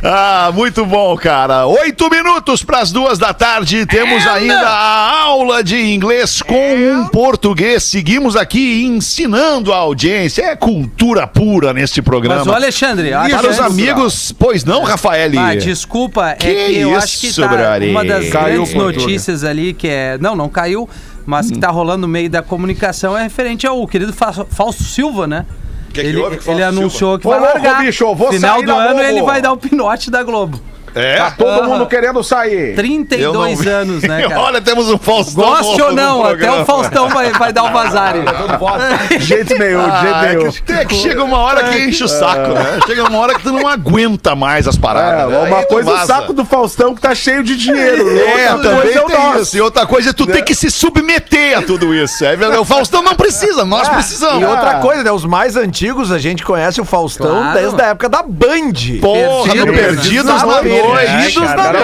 Ah, 0.03 0.51
muito 0.53 0.85
bom, 0.85 1.15
cara. 1.15 1.65
Oito 1.67 2.09
minutos 2.09 2.63
para 2.63 2.79
as 2.79 2.91
duas 2.91 3.17
da 3.17 3.33
tarde. 3.33 3.85
Temos 3.85 4.25
ainda 4.27 4.80
a 4.83 5.21
aula 5.25 5.63
de 5.63 5.77
inglês 5.93 6.41
com 6.41 6.55
um 6.73 7.07
português. 7.07 7.83
Seguimos 7.83 8.35
aqui 8.35 8.83
ensinando 8.83 9.71
a 9.71 9.77
audiência. 9.77 10.41
É 10.43 10.55
cultura 10.55 11.27
pura 11.27 11.71
neste 11.71 12.01
programa. 12.01 12.39
Mas 12.43 12.47
o 12.47 12.51
Alexandre, 12.55 13.13
acho 13.13 13.35
Para 13.37 13.49
os 13.51 13.55
que- 13.57 13.61
amigos, 13.61 14.31
pois 14.31 14.63
não, 14.65 14.83
Rafael? 14.83 15.29
Ah, 15.37 15.53
desculpa, 15.55 16.31
é 16.31 16.33
Que 16.35 16.53
que 16.55 16.77
eu 16.79 16.95
acho 16.97 17.19
que 17.19 17.27
isso, 17.27 17.41
tá 17.41 17.47
Brari? 17.47 17.91
uma 17.91 18.03
das 18.03 18.29
Caiu, 18.29 18.63
grandes 18.65 18.73
notícias 18.73 19.43
ali 19.43 19.71
que 19.73 19.87
é, 19.87 20.17
não, 20.19 20.35
não 20.35 20.49
caiu, 20.49 20.89
mas 21.27 21.51
que 21.51 21.59
tá 21.59 21.69
rolando 21.69 22.01
no 22.01 22.07
meio 22.07 22.29
da 22.29 22.41
comunicação 22.41 23.15
é 23.15 23.21
referente 23.21 23.67
ao 23.67 23.85
querido 23.87 24.11
Fa- 24.11 24.45
Fausto 24.49 24.83
Silva, 24.83 25.27
né? 25.27 25.45
Que 25.93 26.01
que 26.01 26.07
ele 26.07 26.17
o 26.17 26.39
ele 26.47 26.63
anunciou 26.63 27.19
que 27.19 27.27
Ô, 27.27 27.29
vai 27.29 27.39
louco, 27.39 27.53
largar. 27.55 27.81
bicho, 27.83 28.15
vou 28.15 28.31
Final 28.33 28.55
sair 28.55 28.65
do 28.65 28.71
ano 28.71 28.87
Globo. 28.95 29.01
ele 29.03 29.21
vai 29.21 29.41
dar 29.41 29.51
o 29.51 29.57
pinote 29.57 30.09
da 30.09 30.23
Globo. 30.23 30.59
É? 30.95 31.17
Tá 31.17 31.31
todo 31.31 31.49
Aham. 31.49 31.67
mundo 31.67 31.85
querendo 31.87 32.23
sair. 32.23 32.75
32 32.75 33.65
anos, 33.67 34.03
né, 34.03 34.23
cara? 34.27 34.39
Olha, 34.41 34.61
temos 34.61 34.89
um 34.89 34.97
Faustão. 34.97 35.43
Goste 35.45 35.81
ou 35.81 35.91
não, 35.93 36.25
até 36.25 36.51
o 36.51 36.65
Faustão 36.65 37.09
vai, 37.09 37.31
vai 37.31 37.53
dar 37.53 37.63
o 37.63 37.71
vazário. 37.71 38.23
De 39.09 39.19
jeito 39.19 39.57
nenhum, 39.57 39.83
de 39.89 40.01
jeito 40.01 40.15
Ah, 40.15 40.25
é 40.25 40.35
nenhum. 40.35 40.51
que, 40.51 40.73
é 40.73 40.85
que 40.85 40.95
chega 40.95 41.23
uma 41.23 41.37
hora 41.37 41.63
que 41.69 41.79
enche 41.85 42.03
o 42.03 42.07
saco, 42.07 42.51
né? 42.53 42.79
Chega 42.85 43.03
uma 43.07 43.17
hora 43.19 43.33
que 43.35 43.41
tu 43.41 43.51
não 43.51 43.67
aguenta 43.67 44.35
mais 44.35 44.67
as 44.67 44.75
É, 44.75 44.79
paradas. 44.79 45.29
né? 45.31 45.39
uma 45.39 45.63
coisa 45.63 45.91
é 45.91 45.93
o 45.93 46.05
saco 46.05 46.33
do 46.33 46.43
Faustão 46.45 46.93
que 46.95 47.01
tá 47.01 47.13
cheio 47.15 47.43
de 47.43 47.55
dinheiro. 47.55 48.09
É, 48.17 48.53
outra 48.53 48.69
também 48.69 48.81
coisa 48.81 48.99
é 48.99 49.01
o 49.03 49.07
tem 49.07 49.17
nosso. 49.17 49.41
isso. 49.41 49.57
E 49.57 49.61
outra 49.61 49.85
coisa 49.85 50.09
é 50.09 50.13
tu 50.13 50.25
ter 50.27 50.41
que 50.43 50.53
se 50.55 50.69
submeter 50.71 51.57
a 51.57 51.61
tudo 51.61 51.93
isso. 51.93 52.23
É 52.25 52.35
verdade. 52.35 52.61
O 52.61 52.65
Faustão 52.65 53.01
não 53.01 53.15
precisa, 53.15 53.65
nós 53.65 53.87
precisamos. 53.89 54.41
E 54.41 54.45
outra 54.45 54.75
coisa, 54.75 55.03
né? 55.03 55.11
Os 55.11 55.25
mais 55.25 55.55
antigos, 55.55 56.11
a 56.11 56.19
gente 56.19 56.43
conhece 56.43 56.79
o 56.81 56.85
Faustão 56.85 57.31
Claro. 57.41 57.59
desde 57.59 57.81
a 57.81 57.85
época 57.87 58.09
da 58.09 58.23
Band. 58.23 58.71
Porra, 59.01 59.55
no 59.55 59.65
Perdidos. 59.65 59.75
Perdidos 60.01 60.25
na 60.25 60.61
É, 60.81 61.39
na 61.39 61.55
cara, 61.55 61.79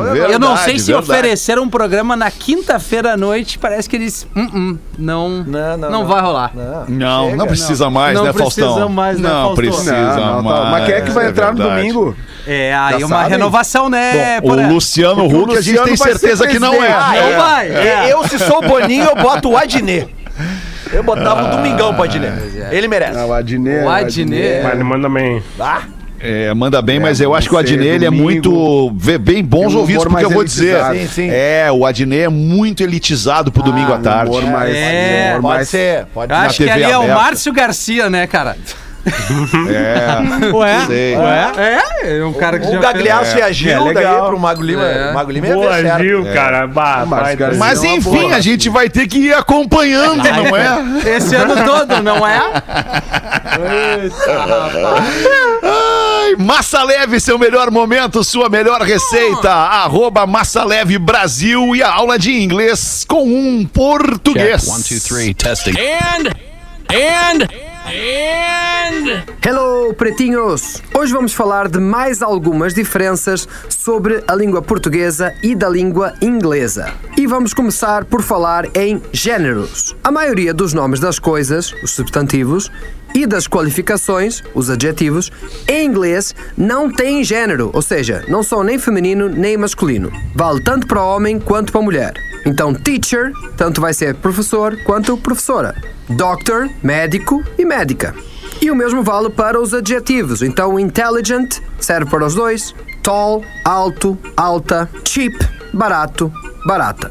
Noite. 0.00 0.32
eu 0.32 0.38
não 0.38 0.56
sei 0.56 0.78
se 0.78 0.92
verdade. 0.92 1.10
ofereceram 1.10 1.62
um 1.62 1.68
programa 1.68 2.16
na 2.16 2.30
quinta-feira 2.30 3.12
à 3.12 3.16
noite, 3.16 3.58
parece 3.58 3.88
que 3.88 3.96
eles. 3.96 4.26
"Hum, 4.36 4.48
hum, 4.54 4.78
não, 4.98 5.28
não, 5.28 5.44
Não, 5.44 5.76
não, 5.78 5.90
não. 5.90 6.06
vai 6.06 6.20
rolar. 6.20 6.50
Não, 6.88 7.24
Chega, 7.26 7.36
não 7.36 7.46
precisa 7.46 7.90
mais, 7.90 8.14
Não 8.14 8.24
né, 8.24 8.32
precisa 8.32 8.66
Faustão? 8.66 8.88
mais, 8.88 9.18
né, 9.20 9.28
Não 9.28 9.34
Faustão? 9.54 9.54
precisa 9.56 9.92
Não, 9.92 10.42
não, 10.42 10.52
tá. 10.52 10.60
mais. 10.60 10.70
Mas 10.70 10.84
quem 10.86 10.94
é 10.94 11.00
que 11.00 11.10
vai 11.10 11.28
entrar 11.28 11.52
no 11.54 11.62
domingo? 11.62 12.16
É 12.46 12.74
aí 12.74 13.00
Já 13.00 13.06
uma 13.06 13.22
renovação, 13.24 13.88
né? 13.90 14.38
O 14.38 14.42
Porã? 14.48 14.68
Luciano 14.68 15.24
o 15.24 15.42
Huck, 15.42 15.56
a 15.56 15.60
gente 15.60 15.82
tem 15.82 15.96
certeza 15.96 16.46
que 16.46 16.58
não 16.58 16.74
é. 16.82 16.88
Ah, 16.92 17.16
É. 17.16 17.30
não 17.30 17.38
vai. 17.40 17.68
É, 17.70 18.12
Eu, 18.12 18.24
se 18.26 18.38
sou 18.38 18.58
o 18.58 18.62
Boninho, 18.68 19.04
eu 19.04 19.16
boto 19.22 19.50
o 19.50 19.56
Adnet. 19.56 20.08
Eu 20.92 21.02
botava 21.04 21.44
o 21.44 21.56
Domingão 21.56 21.94
pro 21.94 22.04
Adnet. 22.04 22.32
Ele 22.72 22.88
merece. 22.88 23.18
Ah, 23.18 23.26
o 23.26 23.32
Adnet. 23.34 23.84
O 23.84 23.88
Adnet. 23.90 24.62
Mas 24.64 24.72
ele 24.74 24.82
manda 24.84 25.08
bem. 25.08 25.42
Ah, 25.60 25.82
É, 26.22 26.52
manda 26.52 26.82
bem, 26.82 27.00
mas 27.00 27.18
eu 27.20 27.34
acho 27.34 27.48
que 27.48 27.54
o 27.54 27.58
ser 27.58 27.64
Adnet 27.74 27.88
ele 27.94 28.04
é 28.04 28.10
muito. 28.10 28.92
vê 28.94 29.16
bem 29.16 29.42
bons 29.42 29.74
ouvidos, 29.74 30.04
porque 30.04 30.16
eu 30.24 30.28
mais 30.28 30.34
vou 30.34 30.44
dizer. 30.44 30.78
Sim, 30.92 31.08
sim. 31.08 31.28
É, 31.30 31.72
o 31.72 31.86
Adnet 31.86 32.24
é 32.24 32.28
muito 32.28 32.82
elitizado 32.82 33.50
pro 33.50 33.62
domingo 33.62 33.92
à 33.92 33.98
tarde. 33.98 34.30
Mais, 34.46 34.74
É, 34.76 35.30
humor 35.30 35.42
pode 35.42 35.54
mais- 35.54 35.68
ser, 35.68 36.06
pode 36.12 36.32
ser. 36.34 36.38
acho 36.40 36.62
que 36.64 36.70
ali 36.70 36.82
é 36.82 36.98
o 36.98 37.02
aberta. 37.02 37.22
Márcio 37.22 37.52
Garcia, 37.54 38.10
né, 38.10 38.26
cara? 38.26 38.56
É. 39.68 40.52
Ué? 40.52 40.86
Sei. 40.86 41.16
Ué? 41.16 41.52
É, 41.56 42.18
é 42.18 42.24
um 42.24 42.32
cara 42.34 42.58
que 42.58 42.66
O 42.66 42.72
já 42.72 42.78
Gagliasso 42.80 43.38
e 43.38 43.42
a 43.42 43.48
É, 43.48 43.52
daí 43.52 43.94
legal. 43.94 44.28
pro 44.28 44.38
Mago 44.38 44.62
Lima. 44.62 44.82
É. 44.84 45.10
O 45.10 45.14
Mago 45.14 45.30
Lima 45.30 45.46
Boa, 45.48 45.72
certo. 45.80 46.02
Gil, 46.02 46.24
cara. 46.34 46.66
Bah, 46.66 47.04
Mas, 47.06 47.20
vai, 47.20 47.36
cara, 47.36 47.54
Mas 47.56 47.82
É 47.82 47.86
uma 47.88 47.96
enfim, 47.96 48.10
boa. 48.10 48.34
a 48.36 48.40
gente 48.40 48.68
vai 48.68 48.90
ter 48.90 49.06
que 49.08 49.18
ir 49.18 49.34
acompanhando, 49.34 50.22
não 50.22 50.56
é? 50.56 51.16
Esse 51.16 51.34
ano 51.34 51.54
todo, 51.64 52.02
não 52.02 52.26
é? 52.26 52.40
Ai, 55.62 56.34
Massa 56.38 56.82
Leve, 56.82 57.20
seu 57.20 57.38
melhor 57.38 57.70
momento, 57.70 58.22
sua 58.22 58.48
melhor 58.48 58.82
receita. 58.82 59.50
Arroba 59.50 60.26
Massa 60.26 60.64
Leve 60.64 60.98
Brasil 60.98 61.74
e 61.74 61.82
a 61.82 61.90
aula 61.92 62.18
de 62.18 62.32
inglês 62.32 63.04
com 63.08 63.22
um 63.24 63.64
português. 63.66 64.64
Hello, 69.44 69.94
pretinhos! 69.94 70.82
Hoje 70.94 71.12
vamos 71.12 71.32
falar 71.32 71.68
de 71.68 71.78
mais 71.78 72.22
algumas 72.22 72.74
diferenças 72.74 73.48
sobre 73.68 74.22
a 74.28 74.34
língua 74.34 74.60
portuguesa 74.60 75.34
e 75.42 75.54
da 75.54 75.68
língua 75.68 76.14
inglesa. 76.20 76.92
E 77.16 77.26
vamos 77.26 77.54
começar 77.54 78.04
por 78.04 78.22
falar 78.22 78.66
em 78.76 79.00
géneros. 79.12 79.96
A 80.04 80.12
maioria 80.12 80.52
dos 80.52 80.74
nomes 80.74 81.00
das 81.00 81.18
coisas, 81.18 81.72
os 81.82 81.92
substantivos, 81.92 82.70
e 83.14 83.26
das 83.26 83.48
qualificações, 83.48 84.42
os 84.54 84.70
adjetivos, 84.70 85.32
em 85.66 85.86
inglês 85.86 86.34
não 86.56 86.90
têm 86.92 87.24
gênero, 87.24 87.70
ou 87.72 87.82
seja, 87.82 88.24
não 88.28 88.42
são 88.42 88.62
nem 88.62 88.78
feminino 88.78 89.28
nem 89.28 89.56
masculino. 89.56 90.12
Vale 90.34 90.62
tanto 90.62 90.86
para 90.86 91.02
homem 91.02 91.40
quanto 91.40 91.72
para 91.72 91.82
mulher. 91.82 92.29
Então, 92.46 92.74
teacher, 92.74 93.32
tanto 93.56 93.80
vai 93.80 93.92
ser 93.92 94.14
professor 94.14 94.76
quanto 94.84 95.16
professora. 95.16 95.74
Doctor, 96.08 96.68
médico 96.82 97.42
e 97.58 97.64
médica. 97.64 98.14
E 98.60 98.70
o 98.70 98.74
mesmo 98.74 99.02
vale 99.02 99.30
para 99.30 99.60
os 99.60 99.72
adjetivos. 99.72 100.42
Então, 100.42 100.78
intelligent 100.78 101.60
serve 101.78 102.10
para 102.10 102.26
os 102.26 102.34
dois. 102.34 102.74
Tall, 103.02 103.42
alto, 103.64 104.18
alta. 104.36 104.88
Cheap, 105.04 105.34
barato, 105.72 106.32
barata. 106.66 107.10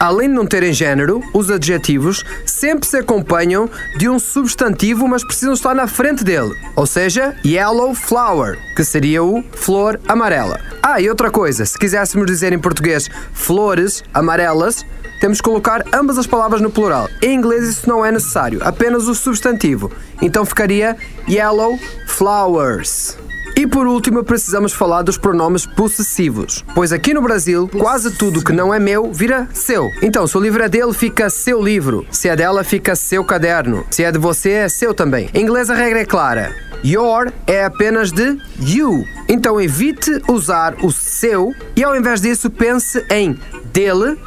Além 0.00 0.30
de 0.30 0.34
não 0.34 0.46
terem 0.46 0.72
gênero, 0.72 1.22
os 1.34 1.50
adjetivos 1.50 2.24
sempre 2.46 2.88
se 2.88 2.96
acompanham 2.96 3.68
de 3.98 4.08
um 4.08 4.18
substantivo, 4.18 5.06
mas 5.06 5.22
precisam 5.22 5.52
estar 5.52 5.74
na 5.74 5.86
frente 5.86 6.24
dele. 6.24 6.56
Ou 6.74 6.86
seja, 6.86 7.36
yellow 7.44 7.94
flower, 7.94 8.58
que 8.74 8.82
seria 8.82 9.22
o 9.22 9.44
flor 9.52 10.00
amarela. 10.08 10.58
Ah, 10.82 10.98
e 11.02 11.10
outra 11.10 11.30
coisa, 11.30 11.66
se 11.66 11.78
quiséssemos 11.78 12.26
dizer 12.26 12.50
em 12.50 12.58
português 12.58 13.10
flores 13.34 14.02
amarelas, 14.14 14.86
temos 15.20 15.36
que 15.36 15.44
colocar 15.44 15.84
ambas 15.92 16.16
as 16.16 16.26
palavras 16.26 16.62
no 16.62 16.70
plural. 16.70 17.06
Em 17.20 17.34
inglês 17.34 17.68
isso 17.68 17.86
não 17.86 18.02
é 18.02 18.10
necessário, 18.10 18.58
apenas 18.62 19.06
o 19.06 19.14
substantivo. 19.14 19.92
Então 20.22 20.46
ficaria 20.46 20.96
yellow 21.28 21.78
flowers. 22.06 23.18
E 23.56 23.66
por 23.66 23.86
último, 23.86 24.24
precisamos 24.24 24.72
falar 24.72 25.02
dos 25.02 25.18
pronomes 25.18 25.66
possessivos, 25.66 26.64
pois 26.74 26.92
aqui 26.92 27.12
no 27.12 27.22
Brasil, 27.22 27.68
quase 27.68 28.10
tudo 28.16 28.42
que 28.42 28.52
não 28.52 28.72
é 28.72 28.78
meu 28.78 29.12
vira 29.12 29.48
seu. 29.52 29.90
Então, 30.02 30.26
se 30.26 30.36
o 30.36 30.40
livro 30.40 30.62
é 30.62 30.68
dele, 30.68 30.92
fica 30.92 31.28
seu 31.28 31.62
livro. 31.62 32.06
Se 32.10 32.28
é 32.28 32.36
dela, 32.36 32.64
fica 32.64 32.96
seu 32.96 33.24
caderno. 33.24 33.84
Se 33.90 34.04
é 34.04 34.10
de 34.10 34.18
você, 34.18 34.50
é 34.50 34.68
seu 34.68 34.94
também. 34.94 35.28
Em 35.34 35.42
inglês, 35.42 35.68
a 35.68 35.74
regra 35.74 36.00
é 36.00 36.04
clara. 36.04 36.54
Your 36.84 37.30
é 37.46 37.64
apenas 37.64 38.10
de 38.10 38.38
you. 38.60 39.04
Então, 39.28 39.60
evite 39.60 40.22
usar 40.28 40.74
o 40.82 40.90
seu 40.90 41.54
e, 41.76 41.84
ao 41.84 41.94
invés 41.94 42.20
disso, 42.20 42.48
pense 42.48 43.04
em 43.10 43.38
dele, 43.72 44.18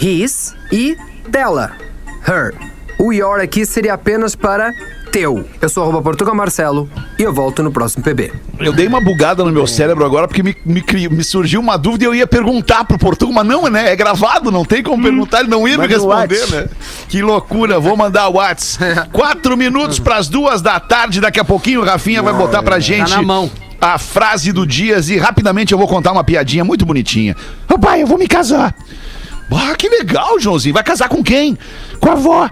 his 0.00 0.54
e 0.70 0.96
dela, 1.28 1.72
her. 2.26 2.54
O 2.98 3.12
your 3.12 3.40
aqui 3.40 3.64
seria 3.64 3.94
apenas 3.94 4.36
para 4.36 4.72
teu. 5.12 5.46
Eu 5.60 5.68
sou 5.68 5.82
arroba 5.82 6.00
Portugal 6.00 6.34
Marcelo 6.34 6.88
e 7.18 7.22
eu 7.22 7.32
volto 7.32 7.62
no 7.62 7.70
próximo 7.70 8.02
PB. 8.02 8.32
Eu 8.58 8.72
dei 8.72 8.86
uma 8.86 9.00
bugada 9.00 9.44
no 9.44 9.52
meu 9.52 9.66
cérebro 9.66 10.06
agora 10.06 10.26
porque 10.26 10.42
me, 10.42 10.56
me, 10.64 10.82
me 11.10 11.22
surgiu 11.22 11.60
uma 11.60 11.76
dúvida 11.76 12.04
e 12.04 12.06
eu 12.06 12.14
ia 12.14 12.26
perguntar 12.26 12.84
pro 12.84 12.98
Portugal, 12.98 13.34
mas 13.34 13.46
não, 13.46 13.68
né? 13.68 13.92
É 13.92 13.94
gravado, 13.94 14.50
não 14.50 14.64
tem 14.64 14.82
como 14.82 15.02
perguntar, 15.02 15.40
ele 15.40 15.50
não 15.50 15.68
ia 15.68 15.76
me 15.76 15.86
responder, 15.86 16.46
né? 16.50 16.68
Que 17.08 17.20
loucura, 17.20 17.78
vou 17.78 17.94
mandar 17.94 18.28
o 18.28 18.36
Whats. 18.36 18.78
Quatro 19.12 19.54
minutos 19.54 19.98
pras 19.98 20.28
duas 20.28 20.62
da 20.62 20.80
tarde, 20.80 21.20
daqui 21.20 21.38
a 21.38 21.44
pouquinho 21.44 21.82
o 21.82 21.84
Rafinha 21.84 22.22
vai 22.22 22.32
botar 22.32 22.62
pra 22.62 22.80
gente 22.80 23.10
na 23.10 23.20
mão. 23.20 23.50
a 23.78 23.98
frase 23.98 24.50
do 24.50 24.66
Dias 24.66 25.10
e 25.10 25.18
rapidamente 25.18 25.72
eu 25.72 25.78
vou 25.78 25.86
contar 25.86 26.12
uma 26.12 26.24
piadinha 26.24 26.64
muito 26.64 26.86
bonitinha. 26.86 27.36
Ô 27.70 27.78
pai, 27.78 28.02
eu 28.02 28.06
vou 28.06 28.16
me 28.16 28.26
casar. 28.26 28.74
Ah, 29.54 29.74
que 29.76 29.86
legal, 29.88 30.40
Joãozinho. 30.40 30.72
Vai 30.72 30.82
casar 30.82 31.10
com 31.10 31.22
quem? 31.22 31.58
Com 32.00 32.08
a 32.08 32.12
avó. 32.12 32.50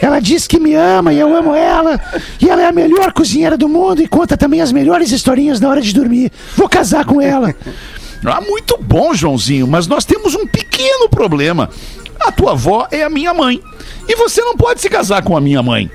Ela 0.00 0.20
diz 0.20 0.46
que 0.46 0.58
me 0.60 0.74
ama 0.74 1.12
e 1.12 1.18
eu 1.18 1.34
amo 1.34 1.54
ela. 1.54 2.00
E 2.40 2.48
ela 2.48 2.62
é 2.62 2.66
a 2.66 2.72
melhor 2.72 3.12
cozinheira 3.12 3.56
do 3.56 3.68
mundo 3.68 4.02
e 4.02 4.08
conta 4.08 4.36
também 4.36 4.60
as 4.60 4.72
melhores 4.72 5.10
historinhas 5.10 5.60
na 5.60 5.68
hora 5.68 5.80
de 5.80 5.92
dormir. 5.92 6.30
Vou 6.56 6.68
casar 6.68 7.04
com 7.04 7.20
ela. 7.20 7.54
Ah, 8.24 8.40
muito 8.40 8.78
bom, 8.80 9.12
Joãozinho, 9.14 9.66
mas 9.66 9.86
nós 9.86 10.04
temos 10.04 10.34
um 10.34 10.46
pequeno 10.46 11.08
problema. 11.08 11.68
A 12.20 12.32
tua 12.32 12.52
avó 12.52 12.88
é 12.90 13.02
a 13.02 13.10
minha 13.10 13.34
mãe. 13.34 13.60
E 14.08 14.16
você 14.16 14.40
não 14.40 14.56
pode 14.56 14.80
se 14.80 14.88
casar 14.88 15.22
com 15.22 15.36
a 15.36 15.40
minha 15.40 15.62
mãe. 15.62 15.90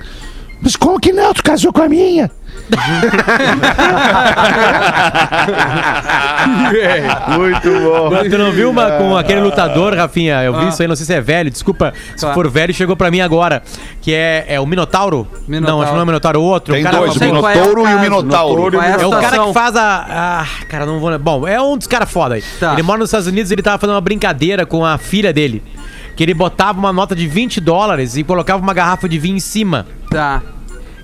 Mas 0.61 0.75
como 0.75 0.99
que 0.99 1.11
não? 1.11 1.33
Tu 1.33 1.43
casou 1.43 1.73
com 1.73 1.81
a 1.81 1.89
minha? 1.89 2.29
Muito 7.37 7.69
bom. 7.69 8.09
Tu 8.29 8.37
não 8.37 8.51
viu 8.51 8.69
uma 8.69 8.91
com 8.91 9.17
aquele 9.17 9.41
lutador, 9.41 9.93
Rafinha? 9.95 10.43
Eu 10.43 10.57
vi 10.59 10.67
isso 10.69 10.81
aí, 10.81 10.87
não 10.87 10.95
sei 10.95 11.05
se 11.05 11.13
é 11.13 11.21
velho, 11.21 11.49
desculpa. 11.49 11.93
Se 12.15 12.21
Claro. 12.21 12.35
for 12.35 12.49
velho, 12.49 12.73
chegou 12.73 12.95
pra 12.95 13.09
mim 13.11 13.21
agora. 13.21 13.61
Que 14.01 14.13
é, 14.13 14.45
é 14.47 14.59
o 14.59 14.65
Minotauro? 14.65 15.27
Minotauro. 15.47 15.77
Não, 15.77 15.81
acho 15.81 15.91
que 15.91 15.95
não 15.95 16.01
é 16.01 16.03
o 16.03 16.07
Minotauro, 16.07 16.41
o 16.41 16.43
outro. 16.43 16.73
Tem 16.73 16.81
o 16.81 16.85
cara, 16.85 16.97
dois, 16.97 17.15
o 17.15 17.19
qual 17.19 17.29
é 17.31 17.33
o 17.33 17.39
Minotouro 17.39 17.89
e 17.89 17.95
o. 17.95 17.99
Minotauro. 17.99 18.81
É 18.81 19.01
É 19.01 19.05
o 19.05 19.11
cara 19.11 19.39
que 19.39 19.53
faz 19.53 19.75
a. 19.75 20.05
Ah, 20.09 20.45
cara, 20.67 20.85
não 20.85 20.99
vou. 20.99 21.17
Bom, 21.19 21.47
é 21.47 21.61
um 21.61 21.77
dos 21.77 21.87
caras 21.87 22.11
foda 22.11 22.35
aí. 22.35 22.43
Tá. 22.59 22.73
Ele 22.73 22.83
mora 22.83 22.99
nos 22.99 23.09
Estados 23.09 23.27
Unidos 23.27 23.51
e 23.51 23.55
ele 23.55 23.61
tava 23.61 23.77
fazendo 23.77 23.95
uma 23.95 24.01
brincadeira 24.01 24.65
com 24.65 24.85
a 24.85 24.97
filha 24.97 25.33
dele. 25.33 25.63
Que 26.15 26.23
ele 26.23 26.33
botava 26.33 26.77
uma 26.77 26.91
nota 26.91 27.15
de 27.15 27.27
20 27.27 27.61
dólares 27.61 28.17
e 28.17 28.23
colocava 28.23 28.61
uma 28.61 28.73
garrafa 28.73 29.07
de 29.07 29.17
vinho 29.17 29.37
em 29.37 29.39
cima. 29.39 29.85
Tá. 30.09 30.41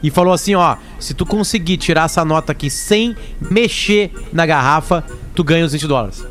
E 0.06 0.12
falou 0.12 0.32
assim: 0.32 0.54
ó, 0.54 0.78
se 1.00 1.16
tu 1.16 1.26
conseguir 1.26 1.78
tirar 1.78 2.06
essa 2.06 2.24
nota 2.24 2.52
aqui 2.52 2.70
sem 2.70 3.16
mexer 3.50 4.12
na 4.32 4.46
garrafa, 4.46 5.04
tu 5.34 5.44
ganha 5.44 5.66
os 5.66 5.72
20 5.74 5.88
dólares. 5.88 6.24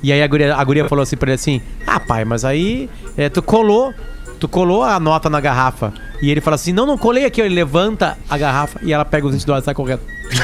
E 0.00 0.12
aí 0.12 0.22
a 0.22 0.26
guria, 0.28 0.54
a 0.54 0.62
guria 0.62 0.88
falou 0.88 1.02
assim 1.02 1.16
pra 1.16 1.30
ele 1.30 1.34
assim: 1.34 1.60
Ah, 1.84 1.98
pai, 1.98 2.24
mas 2.24 2.44
aí 2.44 2.88
é, 3.16 3.28
tu 3.28 3.42
colou, 3.42 3.92
tu 4.40 4.48
colou 4.48 4.82
a 4.82 4.98
nota 4.98 5.28
na 5.30 5.40
garrafa. 5.40 5.92
E 6.22 6.30
ele 6.30 6.40
fala 6.40 6.54
assim: 6.56 6.72
Não, 6.72 6.86
não 6.86 6.98
colei 6.98 7.24
aqui. 7.24 7.40
ó." 7.40 7.44
Ele 7.44 7.54
levanta 7.54 8.16
a 8.28 8.36
garrafa 8.38 8.78
e 8.82 8.92
ela 8.92 9.04
pega 9.04 9.26
os 9.26 9.32
20 9.34 9.46
dólares 9.46 9.64
e 9.64 9.66
sai 9.66 9.74
correndo. 9.74 10.00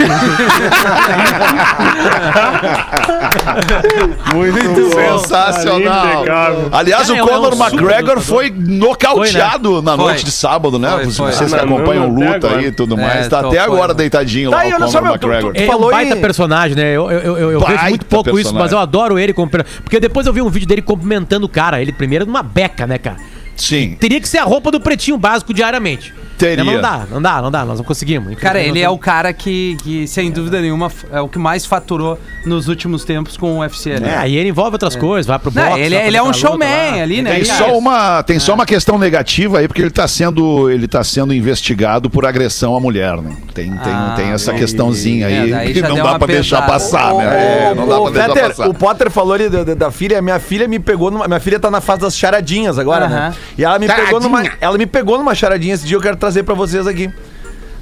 Muito 4.34 4.90
bom. 4.90 5.18
Sensacional. 5.18 6.16
Impecável. 6.22 6.68
Aliás, 6.72 7.06
Cara, 7.08 7.14
o 7.14 7.18
é 7.18 7.22
um 7.22 7.26
Conor 7.28 7.52
McGregor 7.56 8.20
foi 8.20 8.50
nocauteado 8.50 9.82
na 9.82 9.96
Foi. 9.96 10.04
noite 10.04 10.24
de 10.24 10.30
sábado, 10.30 10.78
né? 10.78 10.90
Foi, 10.90 11.04
Vocês 11.04 11.16
foi. 11.16 11.32
Vocês 11.32 11.52
que 11.54 11.60
acompanham 11.60 12.08
luta 12.08 12.56
aí 12.56 12.66
e 12.66 12.72
tudo 12.72 12.98
É, 12.98 13.02
mais. 13.02 13.28
Tá 13.28 13.42
tô- 13.42 13.48
até 13.48 13.64
foi. 13.64 13.74
agora 13.74 13.94
deitadinho 13.94 14.50
Tá 14.50 14.56
lá 14.56 14.62
aí, 14.62 14.72
o 14.72 14.76
Conor 14.76 15.02
meu, 15.02 15.18
tu- 15.18 15.26
McGregor. 15.26 15.52
tu- 15.52 15.56
Ele 15.58 15.64
é 15.64 15.68
um 15.68 15.72
falou 15.72 15.90
baita 15.90 16.16
em- 16.16 16.20
personagem, 16.20 16.76
né? 16.76 16.96
Eu, 16.96 17.10
eu, 17.10 17.36
eu, 17.36 17.50
eu 17.52 17.60
vejo 17.60 17.84
muito 17.88 18.06
pouco 18.06 18.28
isso, 18.30 18.36
personagem. 18.36 18.62
mas 18.64 18.72
eu 18.72 18.78
adoro 18.78 19.18
ele 19.18 19.34
Porque 19.82 20.00
depois 20.00 20.26
eu 20.26 20.32
vi 20.32 20.42
um 20.42 20.48
vídeo 20.50 20.66
dele 20.66 20.82
cumprimentando 20.82 21.46
o 21.46 21.48
cara. 21.48 21.80
Ele 21.80 21.92
primeiro 21.92 22.26
numa 22.26 22.42
beca, 22.42 22.86
né, 22.86 22.98
cara? 22.98 23.16
Sim. 23.56 23.96
Teria 23.98 24.20
que 24.20 24.28
ser 24.28 24.38
a 24.38 24.44
roupa 24.44 24.70
do 24.70 24.80
pretinho 24.80 25.16
básico 25.18 25.52
diariamente. 25.52 26.14
Teria. 26.38 26.64
Mas 26.64 26.74
Não 26.74 26.82
dá, 26.82 27.06
não 27.10 27.22
dá, 27.22 27.42
não 27.42 27.50
dá, 27.50 27.64
nós 27.64 27.78
não 27.78 27.84
conseguimos. 27.84 28.34
Cara, 28.36 28.60
ele 28.60 28.80
é 28.80 28.88
o 28.88 28.98
cara 28.98 29.32
que, 29.32 29.76
que, 29.82 30.06
sem 30.06 30.30
dúvida 30.30 30.60
nenhuma, 30.60 30.90
é 31.12 31.20
o 31.20 31.28
que 31.28 31.38
mais 31.38 31.64
faturou 31.64 32.18
nos 32.44 32.68
últimos 32.68 33.04
tempos 33.04 33.36
com 33.36 33.54
o 33.56 33.58
UFC, 33.60 33.98
né? 34.00 34.20
É, 34.24 34.28
e 34.28 34.36
ele 34.36 34.48
envolve 34.50 34.72
outras 34.74 34.94
coisas, 34.96 35.26
vai 35.26 35.38
pro 35.38 35.50
boxe. 35.50 35.68
Não, 35.70 35.78
ele, 35.78 35.94
ele 35.96 36.16
é 36.16 36.20
pra 36.20 36.28
um 36.28 36.32
showman 36.32 36.68
lá. 36.96 37.02
ali, 37.02 37.22
né? 37.22 37.34
Tem 37.34 37.44
só 37.44 37.76
uma, 37.78 38.22
tem 38.22 38.38
só 38.38 38.54
uma 38.54 38.66
questão 38.66 38.98
negativa 38.98 39.58
aí, 39.58 39.68
porque 39.68 39.80
ele 39.82 39.90
tá 39.90 40.06
sendo, 40.06 40.70
ele 40.70 40.86
tá 40.86 41.02
sendo 41.02 41.32
investigado 41.32 42.08
por 42.10 42.26
agressão 42.26 42.76
à 42.76 42.80
mulher, 42.80 43.16
né? 43.20 43.34
Tem, 43.54 43.70
tem, 43.70 43.92
Ah, 43.92 44.14
tem 44.16 44.26
essa 44.30 44.52
é. 44.52 44.54
questãozinha 44.58 45.28
É, 45.28 45.54
aí 45.54 45.72
que 45.74 45.80
não 45.82 45.94
deu 45.94 46.04
dá 46.04 46.18
pra 46.18 46.26
deixar 46.26 46.62
pesada. 46.62 46.72
passar, 46.72 47.12
Ô, 47.14 47.18
né? 47.18 47.70
É, 47.70 47.74
não 47.74 47.88
dá 47.88 48.00
pra 48.00 48.10
deixar 48.10 48.28
Peter, 48.28 48.48
passar. 48.48 48.68
o 48.68 48.74
Potter 48.74 49.10
falou 49.10 49.32
ali 49.34 49.48
da, 49.48 49.64
da- 49.64 49.74
da 49.74 49.90
filha, 49.90 50.20
minha 50.20 50.38
filha 50.38 50.68
me 50.68 50.78
pegou 50.78 51.10
numa. 51.10 51.26
Minha 51.26 51.40
filha 51.40 51.58
tá 51.58 51.70
na 51.70 51.80
fase 51.80 52.00
das 52.02 52.16
charadinhas 52.16 52.78
agora, 52.78 53.08
né? 53.08 53.16
Aham. 53.16 53.34
E 53.58 53.64
ela 53.64 53.78
me, 53.78 53.86
pegou 53.88 54.20
numa, 54.20 54.42
ela 54.60 54.76
me 54.78 54.86
pegou 54.86 55.18
numa 55.18 55.34
charadinha 55.34 55.74
esse 55.74 55.86
dia, 55.86 55.96
eu 55.96 56.00
quero 56.00 56.16
trazer 56.26 56.42
pra 56.42 56.54
vocês 56.54 56.86
aqui. 56.88 57.08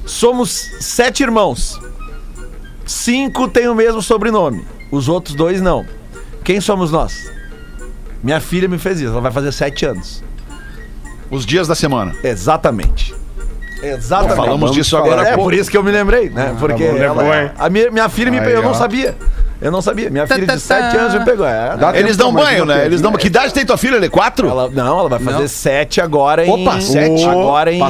Somos 0.05 0.51
sete 0.81 1.23
irmãos. 1.23 1.81
Cinco 2.85 3.49
têm 3.49 3.69
o 3.69 3.75
mesmo 3.75 4.03
sobrenome. 4.03 4.65
Os 4.93 5.09
outros 5.09 5.35
dois 5.35 5.63
não. 5.63 5.87
Quem 6.45 6.61
somos 6.61 6.91
nós? 6.91 7.33
Minha 8.23 8.41
filha 8.41 8.69
me 8.69 8.79
fez 8.79 9.01
isso, 9.01 9.11
ela 9.13 9.21
vai 9.23 9.33
fazer 9.33 9.51
sete 9.53 9.87
anos. 9.87 10.23
Os 11.31 11.47
dias 11.47 11.67
da 11.67 11.75
semana. 11.75 12.15
Exatamente. 12.23 13.15
Exatamente. 13.83 14.37
Falamos 14.37 14.73
disso 14.73 14.97
agora 14.97 15.23
É 15.23 15.29
pouco. 15.35 15.45
por 15.45 15.55
isso 15.55 15.71
que 15.71 15.77
eu 15.77 15.83
me 15.83 15.91
lembrei, 15.91 16.29
né? 16.29 16.55
Porque 16.59 16.87
bom, 16.87 16.97
ela- 16.97 17.35
é 17.35 17.53
a 17.59 17.71
minha, 17.71 17.91
minha 17.91 18.09
filha 18.11 18.31
me 18.31 18.39
eu 18.39 18.63
não 18.63 18.75
sabia. 18.75 19.17
Eu 19.65 19.71
não 19.73 19.81
sabia. 19.81 20.11
Minha 20.11 20.27
filha 20.27 20.47
de 20.47 20.61
7 20.61 20.93
tá. 20.95 21.01
anos 21.01 21.15
me 21.15 21.25
pegou. 21.25 21.47
É, 21.47 21.75
Dá 21.77 21.97
Eles 21.97 22.19
tempo 22.19 22.31
dão 22.31 22.33
banho, 22.35 22.67
né? 22.67 22.85
Eles 22.85 23.01
dão... 23.01 23.11
Que 23.13 23.29
idade 23.29 23.55
tem 23.55 23.65
tua 23.65 23.79
filha? 23.79 23.97
Ele 23.97 24.07
é 24.07 24.09
quatro? 24.11 24.47
ela, 24.47 24.69
não, 24.69 24.99
ela 25.01 25.09
vai 25.09 25.19
fazer 25.19 25.39
Não. 25.41 25.49
7 25.49 26.01
agora 26.03 26.45
em. 26.45 26.51
Opa, 26.51 26.81
sete? 26.83 27.25
Agora 27.25 27.73
em. 27.73 27.81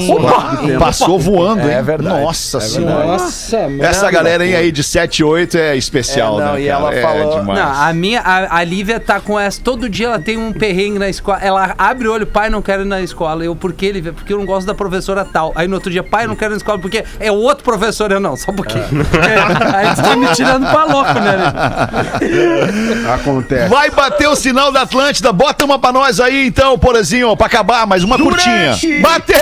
Passou 0.78 1.18
voando, 1.18 1.62
hein? 1.62 1.74
É 1.74 1.82
verdade. 1.82 2.20
Nossa 2.22 2.58
É 2.58 2.60
senhora. 2.60 3.06
Nossa, 3.06 3.58
mano. 3.62 3.84
Essa 3.84 4.08
galera 4.10 4.44
aí 4.44 4.70
de 4.70 4.84
7, 4.84 5.24
8 5.24 5.58
é 5.58 5.76
especial, 5.76 6.40
É, 6.40 6.44
não, 6.44 6.52
né? 6.54 6.60
e 6.62 6.66
cara? 6.68 6.78
ela 6.78 6.94
é 6.94 7.02
falou- 7.02 7.40
demais. 7.40 7.58
Não, 7.58 7.82
a 7.82 7.92
minha, 7.92 8.20
a, 8.20 8.58
a 8.58 8.64
Lívia 8.64 9.00
tá 9.00 9.18
com 9.18 9.38
essa. 9.38 9.60
Todo 9.60 9.88
dia 9.88 10.06
ela 10.06 10.20
tem 10.20 10.38
um 10.38 10.52
perrengue 10.52 10.98
na 11.00 11.08
escola. 11.08 11.38
Ela 11.42 11.74
abre 11.76 12.06
o 12.06 12.12
olho, 12.12 12.26
pai, 12.26 12.48
não 12.50 12.62
quero 12.62 12.82
ir 12.82 12.86
na 12.86 13.00
escola. 13.00 13.44
Eu, 13.44 13.56
por 13.56 13.72
quê, 13.72 13.90
Lívia? 13.90 14.12
Porque 14.12 14.32
eu 14.32 14.38
não 14.38 14.46
gosto 14.46 14.66
da 14.66 14.74
professora 14.74 15.24
tal. 15.24 15.52
Aí 15.56 15.66
no 15.66 15.74
outro 15.74 15.90
dia, 15.90 16.04
pai, 16.04 16.26
não 16.28 16.36
quero 16.36 16.52
ir 16.52 16.54
na 16.54 16.58
escola 16.58 16.78
porque 16.78 17.04
é 17.18 17.32
o 17.32 17.36
outro 17.36 17.64
professor. 17.64 18.12
Eu 18.12 18.20
não, 18.20 18.36
só 18.36 18.52
um 18.52 18.54
pouquinho. 18.54 18.84
É, 18.84 19.74
aí 19.76 19.96
você 19.96 20.02
tá 20.02 20.14
me 20.16 20.28
tirando 20.34 20.70
pra 20.70 20.84
louco, 20.84 21.14
né, 21.14 21.32
Lívia? 21.32 21.63
Acontece. 23.14 23.68
Vai 23.68 23.90
bater 23.90 24.28
o 24.28 24.34
sinal 24.36 24.70
da 24.72 24.82
Atlântida. 24.82 25.32
Bota 25.32 25.64
uma 25.64 25.78
pra 25.78 25.92
nós 25.92 26.20
aí, 26.20 26.46
então, 26.46 26.78
Porazinho, 26.78 27.36
pra 27.36 27.46
acabar, 27.46 27.86
mais 27.86 28.02
uma 28.04 28.18
curtinha. 28.18 28.72
Bater! 29.00 29.36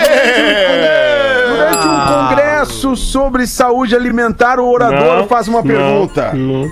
Durante 1.48 1.86
um 1.86 2.06
congresso 2.28 2.96
sobre 2.96 3.46
saúde 3.46 3.94
alimentar, 3.94 4.58
o 4.58 4.68
orador 4.68 5.18
Não, 5.18 5.26
faz 5.28 5.48
uma 5.48 5.58
não, 5.62 5.66
pergunta. 5.66 6.32
não. 6.32 6.70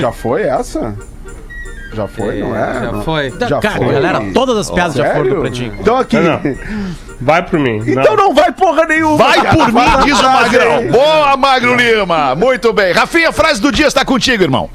Já 0.00 0.12
foi 0.12 0.42
essa? 0.42 0.94
Já 1.94 2.06
foi, 2.08 2.40
não 2.40 2.56
é? 2.56 2.74
Já 2.74 2.92
Não. 2.92 3.02
foi. 3.02 3.30
Já 3.38 3.60
Cara, 3.60 3.76
foi. 3.76 3.92
galera, 3.92 4.20
todas 4.32 4.56
as 4.56 4.70
piadas 4.70 4.94
já 4.94 5.04
foram 5.10 5.22
do 5.24 5.28
Sério? 5.28 5.40
Pretinho. 5.42 5.74
Então 5.78 5.98
aqui. 5.98 6.16
Não, 7.22 7.26
Vai 7.26 7.42
por 7.46 7.58
mim. 7.58 7.82
Então 7.86 8.16
não 8.16 8.34
vai 8.34 8.52
porra 8.52 8.84
nenhuma. 8.84 9.16
Vai 9.16 9.40
cara. 9.42 9.56
por 9.56 9.66
mim, 9.72 9.72
Vai 9.72 10.04
diz 10.04 10.18
o 10.18 10.22
Magrão. 10.24 10.88
Boa, 10.90 11.36
Magro 11.36 11.76
Lima. 11.76 12.34
Muito 12.34 12.72
bem. 12.72 12.92
Rafinha, 12.92 13.28
a 13.28 13.32
frase 13.32 13.60
do 13.60 13.70
dia 13.70 13.86
está 13.86 14.04
contigo, 14.04 14.42
irmão. 14.42 14.68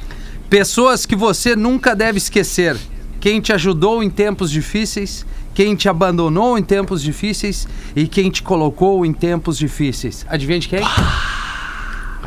Pessoas 0.50 1.06
que 1.06 1.16
você 1.16 1.56
nunca 1.56 1.96
deve 1.96 2.18
esquecer. 2.18 2.78
Quem 3.20 3.42
te 3.42 3.52
ajudou 3.52 4.02
em 4.02 4.10
tempos 4.10 4.50
difíceis, 4.50 5.26
quem 5.54 5.76
te 5.76 5.90
abandonou 5.90 6.58
em 6.58 6.64
tempos 6.64 7.02
difíceis 7.02 7.68
e 7.96 8.08
quem 8.08 8.30
te 8.30 8.42
colocou 8.44 9.06
em 9.06 9.12
tempos 9.12 9.58
difíceis. 9.58 10.26
Adivinha 10.30 10.60
de 10.60 10.70
quem? 10.70 10.82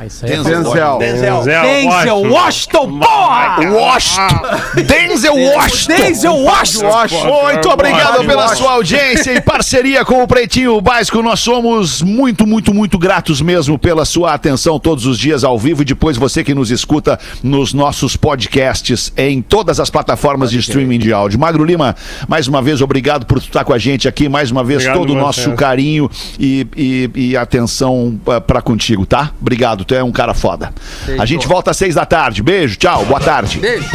Ah, 0.01 0.07
isso 0.07 0.25
aí 0.25 0.33
é 0.33 0.37
Denzel. 0.37 0.63
Denzel. 0.63 0.99
Denzel 0.99 1.43
Denzel 1.43 2.33
Washington, 2.33 2.99
porra! 2.99 3.57
Washington. 3.71 4.41
Denzel 4.87 5.35
Washington. 5.37 5.97
Denzel 5.97 6.37
Washington! 6.37 7.45
Muito 7.45 7.69
obrigado 7.69 8.25
pela 8.25 8.57
sua 8.57 8.73
audiência 8.73 9.33
e 9.35 9.43
parceria 9.43 10.03
com 10.03 10.23
o 10.23 10.27
Pretinho 10.27 10.81
Básico. 10.81 11.21
Nós 11.21 11.41
somos 11.41 12.01
muito, 12.01 12.47
muito, 12.47 12.73
muito 12.73 12.99
gratos 12.99 13.43
mesmo 13.43 13.79
pela 13.79 14.07
sua 14.07 14.33
atenção 14.33 14.81
todos 14.81 15.05
os 15.05 15.19
dias 15.19 15.45
ao 15.45 15.59
vivo 15.59 15.83
e 15.83 15.85
depois 15.85 16.17
você 16.17 16.43
que 16.43 16.55
nos 16.55 16.71
escuta 16.71 17.21
nos 17.43 17.75
nossos 17.75 18.17
podcasts 18.17 19.13
em 19.19 19.43
todas 19.43 19.79
as 19.79 19.91
plataformas 19.91 20.51
de 20.51 20.61
streaming 20.61 20.99
de 20.99 21.13
áudio. 21.13 21.39
Magro 21.39 21.63
Lima, 21.63 21.95
mais 22.27 22.49
uma 22.49 22.63
vez, 22.63 22.81
obrigado 22.81 23.27
por 23.27 23.37
estar 23.37 23.65
com 23.65 23.75
a 23.75 23.79
gente 23.79 24.09
aqui. 24.09 24.31
Mais 24.31 24.51
uma 24.51 24.65
vez, 24.65 24.79
Obrigado 24.81 24.99
todo 24.99 25.13
o 25.13 25.21
nosso 25.21 25.53
carinho 25.53 26.11
e, 26.39 26.67
e- 26.75 27.11
e 27.15 27.37
atenção 27.37 28.19
ah, 28.29 28.41
pra 28.41 28.63
contigo, 28.63 29.05
tá? 29.05 29.31
Obrigado, 29.39 29.85
tu 29.91 29.95
é 29.97 30.05
um 30.05 30.13
cara 30.13 30.33
foda. 30.33 30.73
A 31.19 31.27
gente 31.27 31.49
volta 31.49 31.73
às 31.73 31.77
seis 31.77 31.97
da 31.97 32.07
tarde. 32.07 32.45
Beijo, 32.45 32.77
tchau, 32.77 33.05
boa 33.07 33.19
tarde. 33.19 33.59
Beijo. 33.59 33.89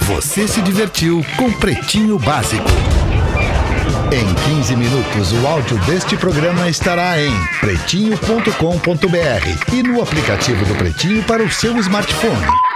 Você 0.00 0.48
se 0.48 0.62
divertiu 0.62 1.22
com 1.36 1.52
Pretinho 1.52 2.18
Básico. 2.18 2.70
Em 4.10 4.56
15 4.56 4.74
minutos, 4.76 5.32
o 5.32 5.46
áudio 5.46 5.76
deste 5.80 6.16
programa 6.16 6.70
estará 6.70 7.20
em 7.20 7.30
pretinho.com.br 7.60 9.74
e 9.74 9.82
no 9.82 10.02
aplicativo 10.02 10.64
do 10.64 10.74
Pretinho 10.74 11.22
para 11.24 11.42
o 11.42 11.50
seu 11.50 11.76
smartphone. 11.78 12.71